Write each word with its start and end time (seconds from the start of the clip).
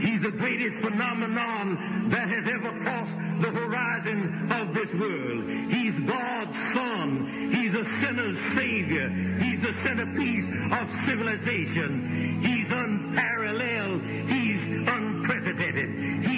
He's 0.00 0.22
the 0.22 0.30
greatest 0.30 0.78
phenomenon 0.80 2.10
that 2.10 2.28
has 2.28 2.44
ever 2.46 2.72
crossed 2.82 3.16
the 3.42 3.50
horizon 3.50 4.52
of 4.52 4.74
this 4.74 4.90
world. 4.94 5.44
He's 5.70 5.94
God's 6.06 6.56
Son. 6.74 7.50
He's 7.52 7.74
a 7.74 7.84
sinner's 8.00 8.38
Savior. 8.54 9.08
He's 9.42 9.60
the 9.60 9.74
centerpiece 9.82 10.46
of 10.72 10.86
civilization. 11.06 12.40
He's 12.42 12.70
unparalleled. 12.70 14.02
He's 14.30 14.62
unprecedented. 14.88 16.24
He 16.24 16.37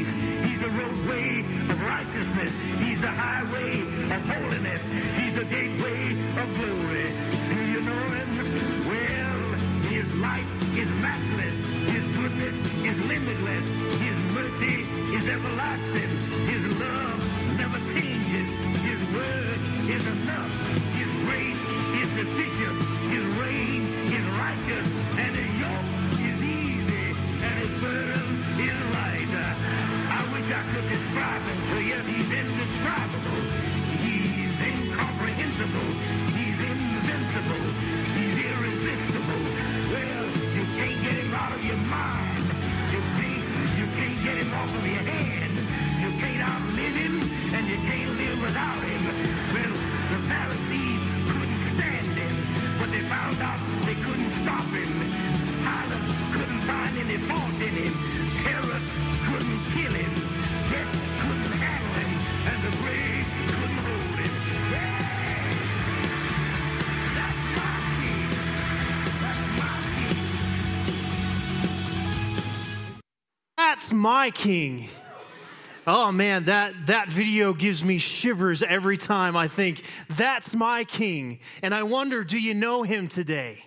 The 0.61 0.69
roadway 0.69 1.39
of 1.73 1.81
righteousness. 1.81 2.53
He's 2.77 3.01
the 3.01 3.07
highway 3.07 3.81
of 3.81 4.21
holiness. 4.29 4.81
He's 5.17 5.33
the 5.33 5.45
gateway 5.45 6.13
of 6.37 6.47
glory. 6.53 7.09
Do 7.49 7.57
you 7.65 7.81
know 7.81 8.05
him? 8.13 8.29
Well, 8.85 9.41
his 9.89 10.05
light 10.21 10.45
is 10.77 10.89
matchless. 11.01 11.57
His 11.89 12.05
goodness 12.13 12.55
is 12.77 12.97
limitless. 13.09 13.65
His 14.05 14.17
mercy 14.37 14.85
is 15.17 15.25
everlasting. 15.33 16.11
His 16.45 16.63
love 16.77 17.19
never 17.57 17.79
changes. 17.97 18.47
His 18.85 19.01
word 19.17 19.59
is 19.89 20.05
enough. 20.13 20.53
His 20.93 21.09
grace 21.25 21.63
is 21.97 22.07
sufficient. 22.21 22.77
His 23.09 23.25
reign 23.41 23.81
is 24.13 24.25
righteous. 24.37 24.87
And 25.17 25.31
his 25.41 25.51
yoke 25.57 25.89
is 26.21 26.37
easy. 26.45 27.17
And 27.41 27.55
his 27.65 27.73
burden 27.81 28.29
is 28.61 28.77
light. 28.93 29.20
I 30.53 30.63
could 30.73 30.83
describe 30.89 31.41
him 31.47 31.59
to 31.71 31.79
you. 31.79 31.95
He's 32.11 32.27
indescribable. 32.27 33.41
He's 34.03 34.59
incomprehensible. 34.59 35.89
He's 36.35 36.59
invincible. 36.59 37.63
He's 38.11 38.35
irresistible. 38.51 39.43
Well, 39.95 40.27
you 40.51 40.63
can't 40.75 40.99
get 41.03 41.15
him 41.23 41.33
out 41.33 41.55
of 41.55 41.63
your 41.63 41.77
mind. 41.87 42.43
You 42.91 42.99
can't, 43.15 43.47
you 43.79 43.85
can't 43.95 44.23
get 44.25 44.35
him 44.43 44.53
off 44.53 44.75
of 44.75 44.85
your 44.85 45.03
head. 45.07 45.50
My 74.01 74.31
king. 74.31 74.89
Oh 75.85 76.11
man, 76.11 76.45
that, 76.45 76.87
that 76.87 77.09
video 77.09 77.53
gives 77.53 77.83
me 77.83 77.99
shivers 77.99 78.63
every 78.63 78.97
time 78.97 79.37
I 79.37 79.47
think, 79.47 79.83
that's 80.09 80.55
my 80.55 80.85
king. 80.85 81.39
And 81.61 81.73
I 81.73 81.83
wonder, 81.83 82.23
do 82.23 82.39
you 82.39 82.55
know 82.55 82.81
him 82.81 83.07
today? 83.07 83.63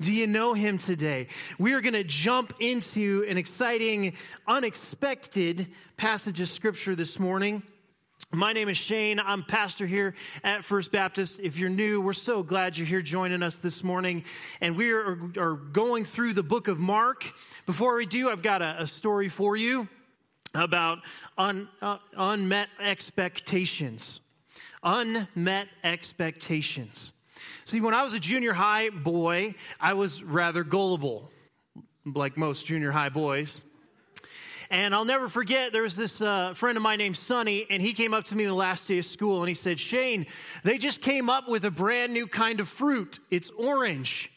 Do 0.00 0.12
you 0.12 0.28
know 0.28 0.54
him 0.54 0.78
today? 0.78 1.26
We 1.58 1.72
are 1.72 1.80
going 1.80 1.94
to 1.94 2.04
jump 2.04 2.54
into 2.60 3.24
an 3.28 3.38
exciting, 3.38 4.14
unexpected 4.46 5.66
passage 5.96 6.40
of 6.40 6.48
scripture 6.48 6.94
this 6.94 7.18
morning. 7.18 7.64
My 8.34 8.54
name 8.54 8.70
is 8.70 8.78
Shane. 8.78 9.20
I'm 9.20 9.42
pastor 9.42 9.86
here 9.86 10.14
at 10.42 10.64
First 10.64 10.90
Baptist. 10.90 11.38
If 11.38 11.58
you're 11.58 11.68
new, 11.68 12.00
we're 12.00 12.14
so 12.14 12.42
glad 12.42 12.78
you're 12.78 12.86
here 12.86 13.02
joining 13.02 13.42
us 13.42 13.56
this 13.56 13.84
morning. 13.84 14.24
And 14.62 14.74
we 14.74 14.90
are, 14.92 15.18
are 15.36 15.52
going 15.52 16.06
through 16.06 16.32
the 16.32 16.42
book 16.42 16.66
of 16.66 16.78
Mark. 16.78 17.30
Before 17.66 17.94
we 17.94 18.06
do, 18.06 18.30
I've 18.30 18.42
got 18.42 18.62
a, 18.62 18.80
a 18.80 18.86
story 18.86 19.28
for 19.28 19.54
you 19.54 19.86
about 20.54 21.00
un, 21.36 21.68
uh, 21.82 21.98
unmet 22.16 22.70
expectations. 22.80 24.20
Unmet 24.82 25.68
expectations. 25.84 27.12
See, 27.64 27.82
when 27.82 27.92
I 27.92 28.02
was 28.02 28.14
a 28.14 28.20
junior 28.20 28.54
high 28.54 28.88
boy, 28.88 29.56
I 29.78 29.92
was 29.92 30.22
rather 30.22 30.64
gullible, 30.64 31.30
like 32.06 32.38
most 32.38 32.64
junior 32.64 32.92
high 32.92 33.10
boys. 33.10 33.60
And 34.72 34.94
I'll 34.94 35.04
never 35.04 35.28
forget, 35.28 35.74
there 35.74 35.82
was 35.82 35.96
this 35.96 36.22
uh, 36.22 36.54
friend 36.54 36.78
of 36.78 36.82
mine 36.82 36.96
named 36.96 37.18
Sonny, 37.18 37.66
and 37.68 37.82
he 37.82 37.92
came 37.92 38.14
up 38.14 38.24
to 38.24 38.34
me 38.34 38.46
the 38.46 38.54
last 38.54 38.88
day 38.88 38.96
of 38.96 39.04
school 39.04 39.40
and 39.40 39.48
he 39.48 39.54
said, 39.54 39.78
Shane, 39.78 40.24
they 40.64 40.78
just 40.78 41.02
came 41.02 41.28
up 41.28 41.46
with 41.46 41.66
a 41.66 41.70
brand 41.70 42.14
new 42.14 42.26
kind 42.26 42.58
of 42.58 42.70
fruit. 42.70 43.20
It's 43.30 43.50
orange. 43.50 44.32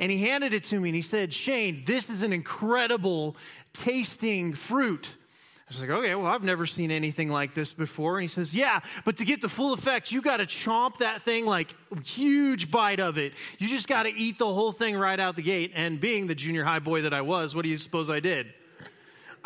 And 0.00 0.10
he 0.10 0.18
handed 0.26 0.52
it 0.52 0.64
to 0.64 0.80
me 0.80 0.88
and 0.88 0.96
he 0.96 1.02
said, 1.02 1.32
Shane, 1.32 1.84
this 1.86 2.10
is 2.10 2.22
an 2.22 2.32
incredible 2.32 3.36
tasting 3.72 4.54
fruit. 4.54 5.14
I 5.20 5.62
was 5.68 5.80
like, 5.80 5.90
okay, 5.90 6.16
well, 6.16 6.26
I've 6.26 6.42
never 6.42 6.66
seen 6.66 6.90
anything 6.90 7.28
like 7.28 7.54
this 7.54 7.72
before. 7.72 8.16
And 8.16 8.22
he 8.22 8.28
says, 8.28 8.52
yeah, 8.52 8.80
but 9.04 9.16
to 9.18 9.24
get 9.24 9.40
the 9.40 9.48
full 9.48 9.72
effect, 9.72 10.10
you 10.10 10.20
got 10.20 10.38
to 10.38 10.46
chomp 10.46 10.98
that 10.98 11.22
thing 11.22 11.46
like 11.46 11.76
a 11.96 12.00
huge 12.00 12.72
bite 12.72 12.98
of 12.98 13.18
it. 13.18 13.34
You 13.58 13.68
just 13.68 13.86
got 13.86 14.02
to 14.02 14.12
eat 14.12 14.38
the 14.40 14.52
whole 14.52 14.72
thing 14.72 14.96
right 14.96 15.20
out 15.20 15.36
the 15.36 15.42
gate. 15.42 15.70
And 15.76 16.00
being 16.00 16.26
the 16.26 16.34
junior 16.34 16.64
high 16.64 16.80
boy 16.80 17.02
that 17.02 17.14
I 17.14 17.20
was, 17.20 17.54
what 17.54 17.62
do 17.62 17.68
you 17.68 17.78
suppose 17.78 18.10
I 18.10 18.18
did? 18.18 18.52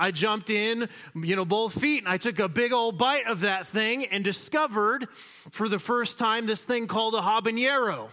I 0.01 0.13
jumped 0.13 0.49
in, 0.49 0.89
you 1.15 1.37
know, 1.37 1.45
both 1.45 1.79
feet, 1.79 1.99
and 1.99 2.09
I 2.09 2.17
took 2.17 2.39
a 2.39 2.49
big 2.49 2.73
old 2.73 2.97
bite 2.97 3.27
of 3.27 3.41
that 3.41 3.67
thing 3.67 4.07
and 4.07 4.25
discovered 4.25 5.07
for 5.51 5.69
the 5.69 5.79
first 5.79 6.19
time 6.19 6.47
this 6.47 6.63
thing 6.63 6.87
called 6.87 7.15
a 7.15 7.21
habanero. 7.21 8.09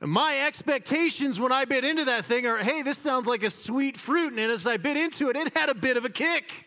My 0.00 0.40
expectations 0.40 1.40
when 1.40 1.50
I 1.50 1.64
bit 1.64 1.82
into 1.82 2.04
that 2.04 2.26
thing 2.26 2.46
are, 2.46 2.58
hey, 2.58 2.82
this 2.82 2.98
sounds 2.98 3.26
like 3.26 3.42
a 3.42 3.48
sweet 3.48 3.96
fruit. 3.96 4.34
And 4.34 4.52
as 4.52 4.66
I 4.66 4.76
bit 4.76 4.98
into 4.98 5.30
it, 5.30 5.36
it 5.36 5.56
had 5.56 5.70
a 5.70 5.74
bit 5.74 5.96
of 5.96 6.04
a 6.04 6.10
kick. 6.10 6.66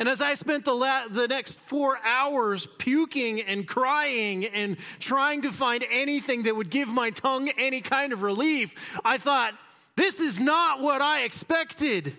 And 0.00 0.08
as 0.08 0.20
I 0.20 0.34
spent 0.34 0.64
the, 0.64 0.74
la- 0.74 1.06
the 1.08 1.28
next 1.28 1.60
four 1.66 1.98
hours 2.02 2.66
puking 2.78 3.40
and 3.40 3.68
crying 3.68 4.46
and 4.46 4.76
trying 4.98 5.42
to 5.42 5.52
find 5.52 5.84
anything 5.88 6.42
that 6.42 6.56
would 6.56 6.70
give 6.70 6.88
my 6.88 7.10
tongue 7.10 7.50
any 7.56 7.82
kind 7.82 8.12
of 8.12 8.22
relief, 8.22 8.74
I 9.04 9.18
thought, 9.18 9.54
this 9.94 10.18
is 10.18 10.40
not 10.40 10.80
what 10.80 11.00
I 11.00 11.22
expected. 11.22 12.16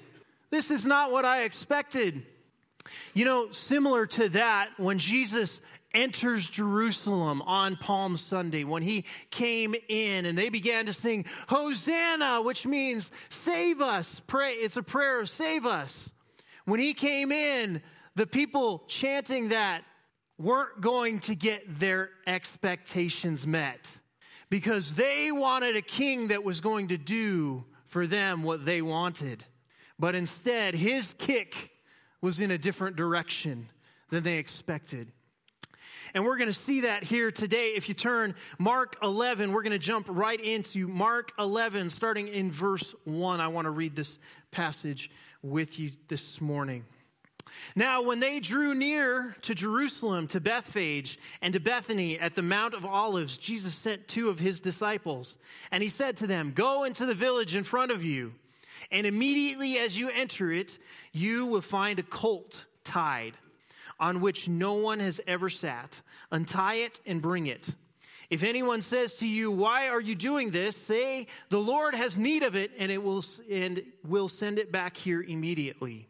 This 0.51 0.69
is 0.69 0.85
not 0.85 1.11
what 1.11 1.25
I 1.25 1.43
expected. 1.43 2.23
You 3.13 3.25
know, 3.25 3.51
similar 3.51 4.05
to 4.07 4.29
that, 4.29 4.69
when 4.77 4.99
Jesus 4.99 5.61
enters 5.93 6.49
Jerusalem 6.49 7.41
on 7.41 7.75
Palm 7.75 8.15
Sunday, 8.17 8.63
when 8.63 8.83
he 8.83 9.05
came 9.29 9.75
in 9.87 10.25
and 10.25 10.37
they 10.37 10.49
began 10.49 10.85
to 10.85 10.93
sing, 10.93 11.25
Hosanna, 11.47 12.41
which 12.41 12.65
means 12.65 13.11
save 13.29 13.81
us. 13.81 14.21
Pray, 14.27 14.53
it's 14.53 14.77
a 14.77 14.83
prayer 14.83 15.21
of 15.21 15.29
save 15.29 15.65
us. 15.65 16.11
When 16.65 16.79
he 16.79 16.93
came 16.93 17.31
in, 17.31 17.81
the 18.15 18.27
people 18.27 18.83
chanting 18.87 19.49
that 19.49 19.83
weren't 20.37 20.81
going 20.81 21.19
to 21.21 21.35
get 21.35 21.79
their 21.79 22.09
expectations 22.25 23.45
met 23.45 23.99
because 24.49 24.95
they 24.95 25.31
wanted 25.31 25.75
a 25.75 25.81
king 25.81 26.29
that 26.29 26.43
was 26.43 26.61
going 26.61 26.89
to 26.89 26.97
do 26.97 27.63
for 27.85 28.07
them 28.07 28.43
what 28.43 28.65
they 28.65 28.81
wanted. 28.81 29.45
But 30.01 30.15
instead, 30.15 30.73
his 30.73 31.13
kick 31.19 31.69
was 32.21 32.39
in 32.39 32.49
a 32.49 32.57
different 32.57 32.95
direction 32.95 33.69
than 34.09 34.23
they 34.23 34.39
expected. 34.39 35.11
And 36.15 36.25
we're 36.25 36.37
going 36.37 36.51
to 36.51 36.59
see 36.59 36.81
that 36.81 37.03
here 37.03 37.29
today. 37.29 37.73
If 37.75 37.87
you 37.87 37.93
turn 37.93 38.33
Mark 38.57 38.97
11, 39.03 39.51
we're 39.51 39.61
going 39.61 39.73
to 39.73 39.79
jump 39.79 40.07
right 40.09 40.39
into 40.41 40.87
Mark 40.87 41.33
11, 41.37 41.91
starting 41.91 42.29
in 42.29 42.51
verse 42.51 42.95
1. 43.03 43.39
I 43.39 43.47
want 43.49 43.65
to 43.65 43.69
read 43.69 43.95
this 43.95 44.17
passage 44.49 45.11
with 45.43 45.77
you 45.77 45.91
this 46.07 46.41
morning. 46.41 46.83
Now, 47.75 48.01
when 48.01 48.19
they 48.19 48.39
drew 48.39 48.73
near 48.73 49.35
to 49.43 49.53
Jerusalem, 49.53 50.25
to 50.29 50.39
Bethphage, 50.39 51.19
and 51.43 51.53
to 51.53 51.59
Bethany 51.59 52.17
at 52.17 52.33
the 52.33 52.41
Mount 52.41 52.73
of 52.73 52.87
Olives, 52.87 53.37
Jesus 53.37 53.75
sent 53.75 54.07
two 54.07 54.29
of 54.29 54.39
his 54.39 54.59
disciples. 54.59 55.37
And 55.71 55.83
he 55.83 55.89
said 55.89 56.17
to 56.17 56.27
them, 56.27 56.53
Go 56.55 56.85
into 56.85 57.05
the 57.05 57.13
village 57.13 57.55
in 57.55 57.63
front 57.63 57.91
of 57.91 58.03
you, 58.03 58.33
and 58.89 59.05
immediately 59.05 59.77
as 59.77 59.97
you 59.97 60.09
enter 60.09 60.51
it, 60.51 60.77
you 61.11 61.45
will 61.45 61.61
find 61.61 61.99
a 61.99 62.03
colt 62.03 62.65
tied 62.83 63.33
on 63.99 64.21
which 64.21 64.47
no 64.47 64.73
one 64.73 64.99
has 64.99 65.21
ever 65.27 65.49
sat. 65.49 66.01
Untie 66.31 66.75
it 66.75 66.99
and 67.05 67.21
bring 67.21 67.47
it. 67.47 67.69
If 68.31 68.43
anyone 68.43 68.81
says 68.81 69.13
to 69.15 69.27
you, 69.27 69.51
Why 69.51 69.89
are 69.89 70.01
you 70.01 70.15
doing 70.15 70.51
this? 70.51 70.75
say, 70.75 71.27
The 71.49 71.59
Lord 71.59 71.93
has 71.93 72.17
need 72.17 72.43
of 72.43 72.55
it, 72.55 72.71
and 72.79 72.91
it 72.91 73.03
will 73.03 73.23
and 73.49 73.83
will 74.07 74.29
send 74.29 74.57
it 74.57 74.71
back 74.71 74.97
here 74.97 75.21
immediately. 75.21 76.07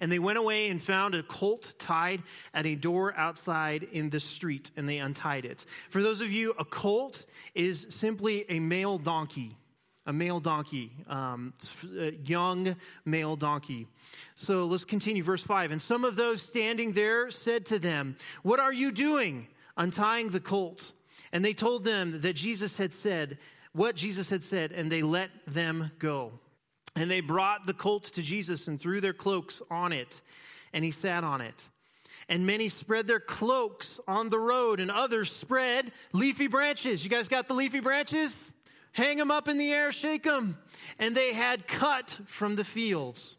And 0.00 0.12
they 0.12 0.18
went 0.18 0.38
away 0.38 0.68
and 0.68 0.82
found 0.82 1.14
a 1.14 1.22
colt 1.22 1.72
tied 1.78 2.22
at 2.52 2.66
a 2.66 2.74
door 2.74 3.14
outside 3.16 3.84
in 3.84 4.10
the 4.10 4.20
street, 4.20 4.70
and 4.76 4.86
they 4.86 4.98
untied 4.98 5.46
it. 5.46 5.64
For 5.88 6.02
those 6.02 6.20
of 6.20 6.30
you, 6.30 6.54
a 6.58 6.64
colt 6.64 7.26
is 7.54 7.86
simply 7.88 8.44
a 8.50 8.60
male 8.60 8.98
donkey 8.98 9.56
a 10.06 10.12
male 10.12 10.40
donkey, 10.40 10.92
um, 11.08 11.52
a 11.98 12.12
young 12.12 12.76
male 13.04 13.36
donkey. 13.36 13.86
So 14.34 14.64
let's 14.64 14.84
continue, 14.84 15.22
verse 15.22 15.44
5. 15.44 15.70
And 15.72 15.80
some 15.80 16.04
of 16.04 16.16
those 16.16 16.42
standing 16.42 16.92
there 16.92 17.30
said 17.30 17.66
to 17.66 17.78
them, 17.78 18.16
What 18.42 18.60
are 18.60 18.72
you 18.72 18.92
doing, 18.92 19.46
untying 19.76 20.30
the 20.30 20.40
colt? 20.40 20.92
And 21.32 21.44
they 21.44 21.54
told 21.54 21.84
them 21.84 22.22
that 22.22 22.34
Jesus 22.34 22.76
had 22.76 22.92
said, 22.92 23.38
what 23.72 23.94
Jesus 23.94 24.28
had 24.28 24.42
said, 24.42 24.72
and 24.72 24.90
they 24.90 25.02
let 25.02 25.30
them 25.46 25.92
go. 25.98 26.32
And 26.96 27.10
they 27.10 27.20
brought 27.20 27.66
the 27.66 27.74
colt 27.74 28.04
to 28.04 28.22
Jesus 28.22 28.66
and 28.66 28.80
threw 28.80 29.00
their 29.00 29.12
cloaks 29.12 29.62
on 29.70 29.92
it, 29.92 30.20
and 30.72 30.84
he 30.84 30.90
sat 30.90 31.22
on 31.22 31.40
it. 31.40 31.68
And 32.28 32.46
many 32.46 32.68
spread 32.68 33.06
their 33.06 33.20
cloaks 33.20 34.00
on 34.08 34.28
the 34.28 34.38
road, 34.38 34.80
and 34.80 34.90
others 34.90 35.32
spread 35.32 35.92
leafy 36.12 36.48
branches. 36.48 37.04
You 37.04 37.10
guys 37.10 37.28
got 37.28 37.48
the 37.48 37.54
leafy 37.54 37.80
branches? 37.80 38.52
Hang 38.92 39.16
them 39.16 39.30
up 39.30 39.48
in 39.48 39.58
the 39.58 39.72
air, 39.72 39.92
shake 39.92 40.24
them. 40.24 40.58
And 40.98 41.16
they 41.16 41.32
had 41.32 41.66
cut 41.66 42.18
from 42.26 42.56
the 42.56 42.64
fields. 42.64 43.36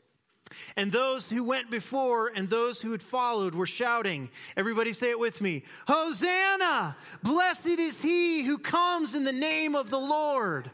And 0.75 0.92
those 0.92 1.27
who 1.27 1.44
went 1.44 1.69
before 1.69 2.31
and 2.33 2.50
those 2.50 2.81
who 2.81 2.92
had 2.92 3.01
followed 3.01 3.56
were 3.56 3.65
shouting. 3.65 4.30
Everybody 4.57 4.94
say 4.94 5.09
it 5.09 5.19
with 5.19 5.42
me 5.42 5.63
Hosanna! 5.88 6.95
Blessed 7.24 7.68
is 7.68 7.98
he 8.00 8.44
who 8.44 8.57
comes 8.57 9.15
in 9.15 9.24
the 9.24 9.31
name 9.31 9.75
of 9.75 9.89
the 9.89 10.00
Lord. 10.00 10.71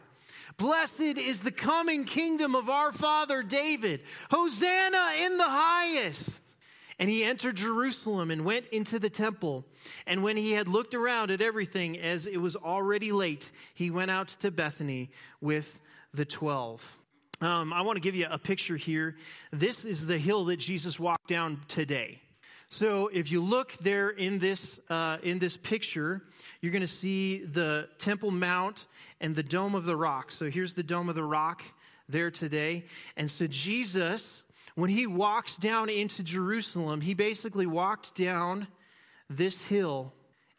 Blessed 0.58 1.00
is 1.02 1.42
the 1.42 1.52
coming 1.52 2.04
kingdom 2.04 2.56
of 2.56 2.70
our 2.70 2.92
father 2.92 3.44
David. 3.44 4.02
Hosanna 4.32 5.12
in 5.24 5.38
the 5.38 5.44
highest. 5.44 6.42
And 7.00 7.10
he 7.10 7.24
entered 7.24 7.58
Jerusalem 7.58 8.32
and 8.32 8.44
went 8.44 8.66
into 8.68 8.98
the 8.98 9.10
temple. 9.10 9.66
And 10.08 10.24
when 10.24 10.36
he 10.36 10.54
had 10.54 10.68
looked 10.68 10.96
around 10.96 11.30
at 11.32 11.42
everything, 11.42 12.00
as 12.00 12.26
it 12.26 12.38
was 12.38 12.56
already 12.56 13.12
late, 13.12 13.52
he 13.74 13.92
went 13.92 14.10
out 14.10 14.30
to 14.40 14.50
Bethany 14.50 15.12
with 15.40 15.80
the 16.14 16.26
twelve. 16.26 16.98
Um, 17.40 17.72
I 17.72 17.82
want 17.82 17.98
to 17.98 18.02
give 18.02 18.16
you 18.16 18.26
a 18.32 18.40
picture 18.40 18.78
here. 18.78 19.16
This 19.52 19.86
is 19.86 20.08
the 20.08 20.18
hill 20.18 20.46
that 20.46 20.58
Jesus 20.58 21.00
walked 21.00 21.28
down 21.28 21.62
today. 21.68 22.20
So 22.70 23.10
if 23.14 23.32
you 23.32 23.44
look 23.44 23.74
there 23.74 24.10
in 24.10 24.40
this 24.40 24.80
uh, 24.90 25.20
in 25.22 25.38
this 25.40 25.56
picture, 25.56 26.24
you're 26.62 26.72
going 26.72 26.82
to 26.82 26.88
see 26.88 27.46
the 27.46 27.90
Temple 28.00 28.32
Mount 28.32 28.88
and 29.22 29.36
the 29.36 29.44
Dome 29.44 29.76
of 29.76 29.86
the 29.86 29.96
Rock. 29.96 30.32
So 30.32 30.50
here's 30.50 30.74
the 30.74 30.84
Dome 30.84 31.10
of 31.10 31.16
the 31.16 31.24
Rock 31.24 31.62
there 32.10 32.32
today, 32.32 32.86
and 33.16 33.30
so 33.30 33.48
Jesus 33.48 34.44
when 34.76 34.90
he 34.90 35.08
walks 35.08 35.56
down 35.56 35.90
into 35.90 36.24
Jerusalem, 36.24 37.02
he 37.02 37.14
basically 37.14 37.66
walked 37.66 38.16
down 38.16 38.68
this 39.30 39.62
hill 39.64 40.14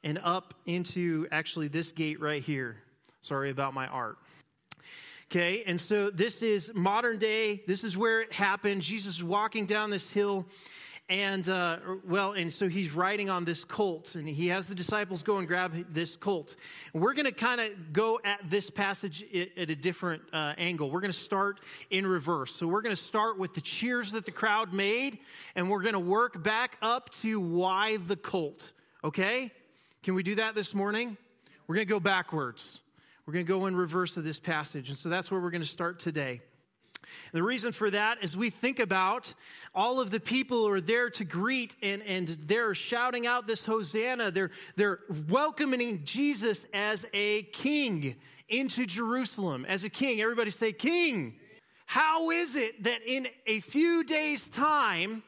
and 0.05 0.19
up 0.23 0.55
into 0.67 1.27
actually 1.31 1.69
this 1.69 1.93
gate 1.93 2.21
right 2.21 2.43
here. 2.43 2.77
Sorry 3.21 3.51
about 3.51 3.75
my 3.75 3.87
art. 3.87 4.19
Okay, 5.31 5.63
and 5.67 5.79
so 5.79 6.09
this 6.09 6.43
is 6.43 6.71
modern 6.75 7.19
day. 7.19 7.63
This 7.67 7.85
is 7.85 7.97
where 7.99 8.23
it 8.23 8.33
happened. 8.33 8.81
Jesus 8.81 9.17
is 9.17 9.25
walking 9.25 9.67
down 9.67 9.91
this 9.91 10.09
hill, 10.11 10.47
and, 11.09 11.49
uh, 11.49 11.79
well, 12.07 12.33
and 12.33 12.53
so 12.53 12.69
he's 12.69 12.93
riding 12.93 13.31
on 13.31 13.47
this 13.47 13.65
colt, 13.65 14.15
and 14.15 14.29
he 14.29 14.49
has 14.49 14.67
the 14.67 14.75
disciples 14.75 15.23
go 15.23 15.39
and 15.39 15.49
grab 15.49 15.73
this 15.91 16.17
colt. 16.17 16.57
We're 16.93 17.15
going 17.15 17.25
to 17.25 17.33
kind 17.33 17.63
of 17.63 17.95
go 17.95 18.21
at 18.25 18.41
this 18.45 18.69
passage 18.69 19.25
at 19.35 19.71
a 19.71 19.77
different 19.77 20.23
uh, 20.35 20.53
angle. 20.59 20.91
We're 20.91 21.01
going 21.01 21.13
to 21.13 21.19
start 21.19 21.61
in 21.89 22.07
reverse. 22.07 22.55
So 22.55 22.67
we're 22.67 22.83
going 22.83 22.95
to 22.95 23.03
start 23.03 23.39
with 23.39 23.55
the 23.55 23.63
cheers 23.63 24.13
that 24.13 24.27
the 24.27 24.33
crowd 24.33 24.75
made, 24.75 25.21
and 25.55 25.71
we're 25.71 25.83
going 25.83 25.95
to 25.95 25.99
work 25.99 26.43
back 26.43 26.77
up 26.83 27.09
to 27.23 27.41
why 27.41 27.97
the 27.97 28.17
colt. 28.17 28.73
Okay? 29.03 29.51
Can 30.03 30.15
we 30.15 30.23
do 30.23 30.35
that 30.35 30.55
this 30.55 30.75
morning? 30.75 31.17
We're 31.67 31.77
going 31.77 31.87
to 31.87 31.91
go 31.91 32.01
backwards. 32.01 32.81
We're 33.25 33.33
going 33.33 33.47
to 33.47 33.49
go 33.49 33.67
in 33.67 33.77
reverse 33.77 34.17
of 34.19 34.25
this 34.25 34.39
passage. 34.39 34.91
And 34.91 34.99
so 34.99 35.09
that's 35.09 35.31
where 35.31 35.41
we're 35.41 35.51
going 35.51 35.63
to 35.63 35.67
start 35.67 35.99
today. 35.99 36.43
The 37.33 37.43
reason 37.43 37.73
for 37.73 37.91
that 37.91 38.23
is 38.23 38.37
we 38.37 38.51
think 38.51 38.79
about 38.79 39.33
all 39.75 40.01
of 40.01 40.11
the 40.11 40.21
people 40.21 40.67
who 40.67 40.73
are 40.73 40.81
there 40.81 41.11
to 41.11 41.25
greet 41.25 41.77
and, 41.83 42.03
and 42.03 42.29
they're 42.29 42.75
shouting 42.75 43.27
out 43.27 43.47
this 43.47 43.65
Hosanna. 43.65 44.31
They're, 44.31 44.51
they're 44.77 45.01
welcoming 45.29 46.05
Jesus 46.05 46.67
as 46.73 47.07
a 47.13 47.43
king 47.45 48.17
into 48.49 48.87
Jerusalem. 48.87 49.65
As 49.67 49.85
a 49.85 49.91
king. 49.91 50.21
Everybody 50.21 50.51
say, 50.51 50.73
King. 50.73 51.35
How 51.87 52.31
is 52.31 52.55
it 52.55 52.83
that 52.85 53.01
in 53.07 53.29
a 53.47 53.61
few 53.61 54.05
days' 54.05 54.47
time, 54.49 55.23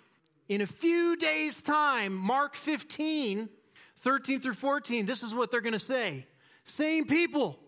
in 0.49 0.61
a 0.61 0.67
few 0.67 1.17
days' 1.17 1.55
time, 1.55 2.15
Mark 2.15 2.55
15, 2.55 3.49
13 3.97 4.41
through 4.41 4.55
14, 4.55 5.07
this 5.07 5.23
is 5.23 5.35
what 5.35 5.51
they're 5.51 5.61
going 5.63 5.73
to 5.73 5.79
say. 5.79 6.27
Same 6.65 7.07
people, 7.07 7.59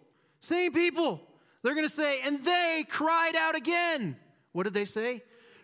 same 0.41 0.73
people 0.73 1.23
they're 1.63 1.75
going 1.75 1.89
to 1.89 1.95
say, 1.95 2.21
and 2.23 2.45
they 2.45 2.85
cried 2.89 3.37
out 3.37 3.55
again. 3.55 4.17
What 4.53 4.65
did 4.65 4.75
they 4.75 4.85
say? 4.85 5.23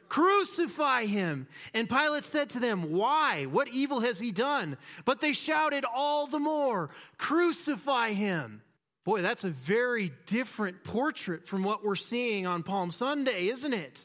Crucify 0.09 1.05
him. 1.05 1.47
And 1.75 1.89
Pilate 1.89 2.25
said 2.25 2.51
to 2.51 2.61
them, 2.61 2.93
Why? 2.93 3.45
What 3.45 3.69
evil 3.69 4.01
has 4.01 4.19
he 4.19 4.33
done? 4.33 4.79
But 5.05 5.21
they 5.21 5.33
shouted 5.33 5.85
all 5.85 6.27
the 6.27 6.39
more, 6.39 6.91
Crucify 7.19 8.13
him. 8.13 8.63
Boy, 9.05 9.23
that's 9.23 9.45
a 9.45 9.51
very 9.51 10.13
different 10.27 10.85
portrait 10.85 11.47
from 11.47 11.63
what 11.63 11.85
we're 11.85 11.97
seeing 11.97 12.47
on 12.47 12.63
Palm 12.63 12.91
Sunday, 12.91 13.49
isn't 13.49 13.73
it? 13.73 14.01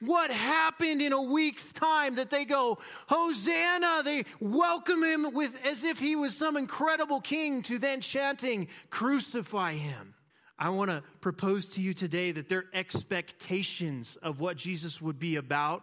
What 0.00 0.30
happened 0.30 1.00
in 1.00 1.12
a 1.12 1.22
week's 1.22 1.72
time 1.72 2.16
that 2.16 2.30
they 2.30 2.44
go, 2.44 2.78
Hosanna? 3.06 4.02
They 4.04 4.24
welcome 4.38 5.02
him 5.02 5.32
with 5.32 5.56
as 5.64 5.82
if 5.82 5.98
he 5.98 6.14
was 6.14 6.36
some 6.36 6.56
incredible 6.56 7.20
king 7.20 7.62
to 7.62 7.78
then 7.78 8.00
chanting, 8.00 8.68
Crucify 8.90 9.74
him. 9.74 10.14
I 10.58 10.68
want 10.68 10.90
to 10.90 11.02
propose 11.20 11.66
to 11.66 11.80
you 11.80 11.94
today 11.94 12.32
that 12.32 12.48
their 12.48 12.64
expectations 12.72 14.16
of 14.22 14.40
what 14.40 14.56
Jesus 14.56 15.00
would 15.02 15.18
be 15.18 15.36
about 15.36 15.82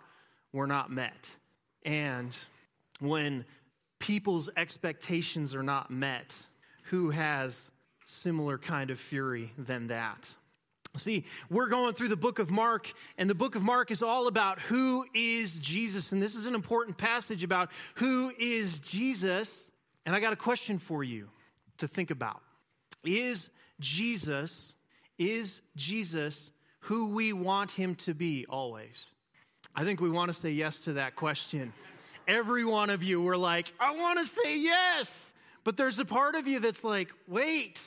were 0.53 0.67
not 0.67 0.91
met. 0.91 1.29
And 1.83 2.37
when 2.99 3.45
people's 3.99 4.49
expectations 4.55 5.53
are 5.53 5.63
not 5.63 5.91
met, 5.91 6.35
who 6.83 7.09
has 7.09 7.71
similar 8.05 8.57
kind 8.57 8.89
of 8.89 8.99
fury 8.99 9.51
than 9.57 9.87
that? 9.87 10.29
See, 10.97 11.23
we're 11.49 11.67
going 11.67 11.93
through 11.93 12.09
the 12.09 12.17
book 12.17 12.39
of 12.39 12.51
Mark, 12.51 12.91
and 13.17 13.29
the 13.29 13.35
book 13.35 13.55
of 13.55 13.63
Mark 13.63 13.91
is 13.91 14.01
all 14.01 14.27
about 14.27 14.59
who 14.59 15.05
is 15.13 15.55
Jesus. 15.55 16.11
And 16.11 16.21
this 16.21 16.35
is 16.35 16.47
an 16.47 16.55
important 16.55 16.97
passage 16.97 17.43
about 17.43 17.71
who 17.95 18.33
is 18.37 18.79
Jesus. 18.79 19.71
And 20.05 20.13
I 20.13 20.19
got 20.19 20.33
a 20.33 20.37
question 20.37 20.79
for 20.79 21.01
you 21.03 21.29
to 21.77 21.87
think 21.87 22.11
about. 22.11 22.41
Is 23.05 23.49
Jesus, 23.81 24.73
is 25.17 25.61
Jesus 25.75 26.51
who 26.81 27.07
we 27.07 27.33
want 27.33 27.71
him 27.71 27.95
to 27.95 28.13
be 28.13 28.45
always? 28.49 29.09
I 29.75 29.83
think 29.83 29.99
we 29.99 30.09
want 30.09 30.33
to 30.33 30.39
say 30.39 30.51
yes 30.51 30.79
to 30.81 30.93
that 30.93 31.15
question. 31.15 31.73
Every 32.27 32.63
one 32.63 32.89
of 32.89 33.03
you 33.03 33.21
were 33.21 33.37
like, 33.37 33.73
I 33.79 33.95
want 33.95 34.19
to 34.19 34.25
say 34.25 34.57
yes. 34.57 35.09
But 35.63 35.75
there's 35.75 35.99
a 35.99 36.05
part 36.05 36.35
of 36.35 36.47
you 36.47 36.59
that's 36.59 36.83
like, 36.83 37.11
wait, 37.27 37.79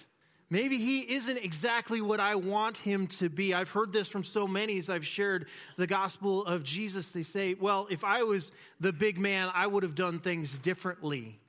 Maybe 0.50 0.76
he 0.76 1.00
isn't 1.00 1.38
exactly 1.38 2.00
what 2.00 2.20
I 2.20 2.36
want 2.36 2.76
him 2.76 3.06
to 3.08 3.28
be. 3.28 3.54
I've 3.54 3.70
heard 3.70 3.92
this 3.92 4.08
from 4.08 4.24
so 4.24 4.46
many 4.46 4.78
as 4.78 4.90
I've 4.90 5.04
shared 5.04 5.48
the 5.76 5.86
gospel 5.86 6.44
of 6.44 6.62
Jesus. 6.62 7.06
They 7.06 7.22
say, 7.22 7.54
well, 7.54 7.88
if 7.90 8.04
I 8.04 8.22
was 8.22 8.52
the 8.78 8.92
big 8.92 9.18
man, 9.18 9.50
I 9.52 9.66
would 9.66 9.82
have 9.82 9.94
done 9.94 10.20
things 10.20 10.56
differently. 10.58 11.40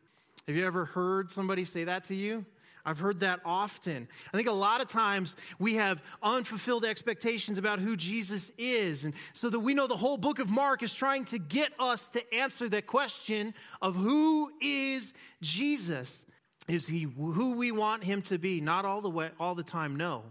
Have 0.48 0.56
you 0.56 0.66
ever 0.66 0.86
heard 0.86 1.30
somebody 1.30 1.66
say 1.66 1.84
that 1.84 2.06
to 2.06 2.16
you? 2.16 2.46
I've 2.86 3.00
heard 3.00 3.22
that 3.22 3.40
often. 3.44 4.08
I 4.34 4.38
think 4.38 4.48
a 4.48 4.54
lot 4.54 4.80
of 4.80 4.88
times 4.88 5.36
we 5.58 5.76
have 5.76 6.02
unfulfilled 6.22 6.86
expectations 6.86 7.58
about 7.58 7.80
who 7.80 7.98
Jesus 7.98 8.52
is. 8.58 9.04
And 9.04 9.14
so 9.34 9.50
that 9.50 9.60
we 9.60 9.74
know 9.74 9.88
the 9.88 9.98
whole 9.98 10.18
book 10.18 10.40
of 10.40 10.52
Mark 10.52 10.84
is 10.84 10.94
trying 10.94 11.26
to 11.26 11.40
get 11.40 11.72
us 11.80 12.02
to 12.10 12.34
answer 12.34 12.70
that 12.70 12.86
question 12.86 13.54
of 13.82 13.96
who 13.96 14.52
is 14.62 15.14
Jesus. 15.42 16.26
Is 16.68 16.86
he 16.86 17.04
who 17.04 17.56
we 17.56 17.72
want 17.72 18.04
him 18.04 18.22
to 18.24 18.38
be? 18.38 18.62
Not 18.62 18.86
all 18.86 19.02
the 19.02 19.10
way, 19.10 19.32
all 19.40 19.56
the 19.56 19.64
time, 19.64 19.96
no. 19.96 20.24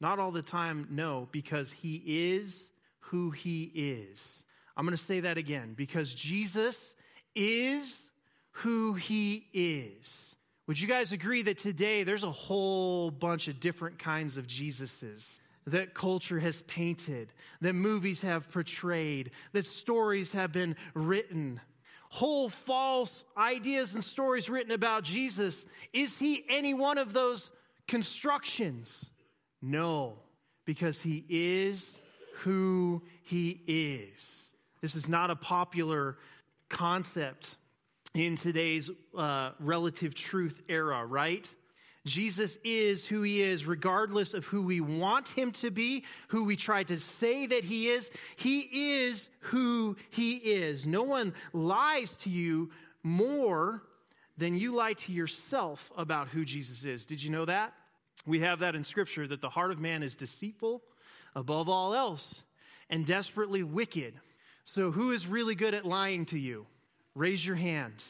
Not 0.00 0.18
all 0.18 0.32
the 0.32 0.42
time, 0.42 0.88
no, 0.90 1.28
because 1.30 1.70
he 1.70 2.02
is 2.04 2.72
who 2.98 3.30
he 3.30 3.70
is. 3.74 4.42
I'm 4.76 4.84
going 4.84 4.96
to 4.96 5.02
say 5.02 5.20
that 5.20 5.38
again 5.38 5.74
because 5.76 6.14
Jesus 6.14 6.94
is 7.34 8.10
who 8.52 8.94
he 8.94 9.46
is. 9.52 10.31
Would 10.72 10.80
you 10.80 10.88
guys 10.88 11.12
agree 11.12 11.42
that 11.42 11.58
today 11.58 12.02
there's 12.02 12.24
a 12.24 12.30
whole 12.30 13.10
bunch 13.10 13.46
of 13.46 13.60
different 13.60 13.98
kinds 13.98 14.38
of 14.38 14.46
Jesuses 14.46 15.38
that 15.66 15.92
culture 15.92 16.40
has 16.40 16.62
painted, 16.62 17.30
that 17.60 17.74
movies 17.74 18.20
have 18.20 18.50
portrayed, 18.50 19.32
that 19.52 19.66
stories 19.66 20.30
have 20.30 20.50
been 20.50 20.74
written? 20.94 21.60
whole 22.08 22.48
false 22.48 23.24
ideas 23.36 23.92
and 23.92 24.02
stories 24.02 24.48
written 24.48 24.72
about 24.72 25.04
Jesus. 25.04 25.66
Is 25.92 26.16
he 26.16 26.42
any 26.48 26.72
one 26.72 26.96
of 26.96 27.12
those 27.12 27.50
constructions? 27.86 29.10
No, 29.60 30.14
because 30.64 30.98
he 31.02 31.26
is 31.28 32.00
who 32.36 33.02
he 33.24 33.60
is. 33.66 34.48
This 34.80 34.94
is 34.94 35.06
not 35.06 35.30
a 35.30 35.36
popular 35.36 36.16
concept 36.70 37.58
in 38.14 38.36
today's 38.36 38.90
uh, 39.16 39.52
relative 39.58 40.14
truth 40.14 40.62
era, 40.68 41.04
right? 41.04 41.48
Jesus 42.04 42.58
is 42.64 43.06
who 43.06 43.22
he 43.22 43.42
is, 43.42 43.64
regardless 43.64 44.34
of 44.34 44.44
who 44.46 44.62
we 44.62 44.80
want 44.80 45.28
him 45.28 45.52
to 45.52 45.70
be, 45.70 46.04
who 46.28 46.44
we 46.44 46.56
try 46.56 46.82
to 46.82 46.98
say 46.98 47.46
that 47.46 47.62
he 47.62 47.88
is. 47.88 48.10
He 48.36 49.04
is 49.04 49.28
who 49.40 49.96
he 50.10 50.36
is. 50.36 50.86
No 50.86 51.04
one 51.04 51.32
lies 51.52 52.16
to 52.16 52.30
you 52.30 52.70
more 53.04 53.82
than 54.36 54.56
you 54.56 54.74
lie 54.74 54.94
to 54.94 55.12
yourself 55.12 55.92
about 55.96 56.28
who 56.28 56.44
Jesus 56.44 56.84
is. 56.84 57.04
Did 57.04 57.22
you 57.22 57.30
know 57.30 57.44
that? 57.44 57.72
We 58.26 58.40
have 58.40 58.60
that 58.60 58.74
in 58.74 58.82
Scripture 58.82 59.26
that 59.28 59.40
the 59.40 59.50
heart 59.50 59.70
of 59.70 59.78
man 59.78 60.02
is 60.02 60.16
deceitful 60.16 60.82
above 61.36 61.68
all 61.68 61.94
else 61.94 62.42
and 62.90 63.06
desperately 63.06 63.62
wicked. 63.62 64.14
So, 64.64 64.90
who 64.90 65.10
is 65.10 65.26
really 65.26 65.54
good 65.54 65.74
at 65.74 65.84
lying 65.84 66.26
to 66.26 66.38
you? 66.38 66.66
Raise 67.14 67.44
your 67.44 67.56
hand 67.56 68.04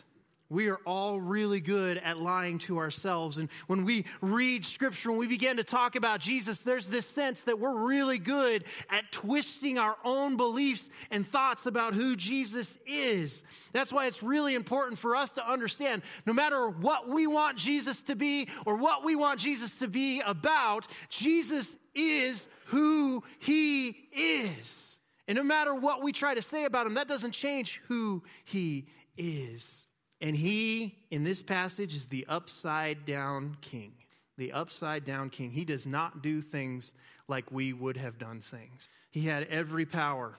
we 0.52 0.68
are 0.68 0.78
all 0.84 1.18
really 1.18 1.60
good 1.60 1.96
at 1.96 2.18
lying 2.18 2.58
to 2.58 2.76
ourselves. 2.76 3.38
And 3.38 3.48
when 3.68 3.86
we 3.86 4.04
read 4.20 4.66
scripture, 4.66 5.10
when 5.10 5.18
we 5.18 5.26
begin 5.26 5.56
to 5.56 5.64
talk 5.64 5.96
about 5.96 6.20
Jesus, 6.20 6.58
there's 6.58 6.86
this 6.88 7.06
sense 7.06 7.40
that 7.42 7.58
we're 7.58 7.74
really 7.74 8.18
good 8.18 8.64
at 8.90 9.10
twisting 9.10 9.78
our 9.78 9.96
own 10.04 10.36
beliefs 10.36 10.90
and 11.10 11.26
thoughts 11.26 11.64
about 11.64 11.94
who 11.94 12.16
Jesus 12.16 12.76
is. 12.86 13.42
That's 13.72 13.92
why 13.92 14.06
it's 14.06 14.22
really 14.22 14.54
important 14.54 14.98
for 14.98 15.16
us 15.16 15.30
to 15.32 15.50
understand 15.50 16.02
no 16.26 16.34
matter 16.34 16.68
what 16.68 17.08
we 17.08 17.26
want 17.26 17.56
Jesus 17.56 18.02
to 18.02 18.14
be 18.14 18.48
or 18.66 18.76
what 18.76 19.04
we 19.04 19.16
want 19.16 19.40
Jesus 19.40 19.70
to 19.78 19.88
be 19.88 20.20
about, 20.20 20.86
Jesus 21.08 21.74
is 21.94 22.46
who 22.66 23.24
he 23.38 24.06
is. 24.12 24.91
And 25.28 25.36
no 25.36 25.44
matter 25.44 25.74
what 25.74 26.02
we 26.02 26.12
try 26.12 26.34
to 26.34 26.42
say 26.42 26.64
about 26.64 26.86
him, 26.86 26.94
that 26.94 27.08
doesn't 27.08 27.32
change 27.32 27.80
who 27.88 28.22
he 28.44 28.86
is. 29.16 29.84
And 30.20 30.36
he, 30.36 30.96
in 31.10 31.24
this 31.24 31.42
passage, 31.42 31.94
is 31.94 32.06
the 32.06 32.26
upside 32.28 33.04
down 33.04 33.56
king. 33.60 33.92
The 34.38 34.52
upside 34.52 35.04
down 35.04 35.30
king. 35.30 35.50
He 35.50 35.64
does 35.64 35.86
not 35.86 36.22
do 36.22 36.40
things 36.40 36.92
like 37.28 37.50
we 37.50 37.72
would 37.72 37.96
have 37.96 38.18
done 38.18 38.40
things. 38.40 38.88
He 39.10 39.22
had 39.22 39.44
every 39.44 39.86
power 39.86 40.38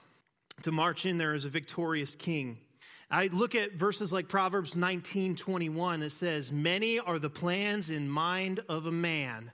to 0.62 0.72
march 0.72 1.06
in 1.06 1.18
there 1.18 1.34
as 1.34 1.44
a 1.44 1.50
victorious 1.50 2.14
king. 2.14 2.58
I 3.10 3.28
look 3.28 3.54
at 3.54 3.74
verses 3.74 4.12
like 4.12 4.28
Proverbs 4.28 4.74
19 4.74 5.36
21. 5.36 6.02
It 6.02 6.10
says, 6.10 6.50
Many 6.50 6.98
are 6.98 7.18
the 7.18 7.30
plans 7.30 7.90
in 7.90 8.08
mind 8.08 8.60
of 8.68 8.86
a 8.86 8.92
man, 8.92 9.52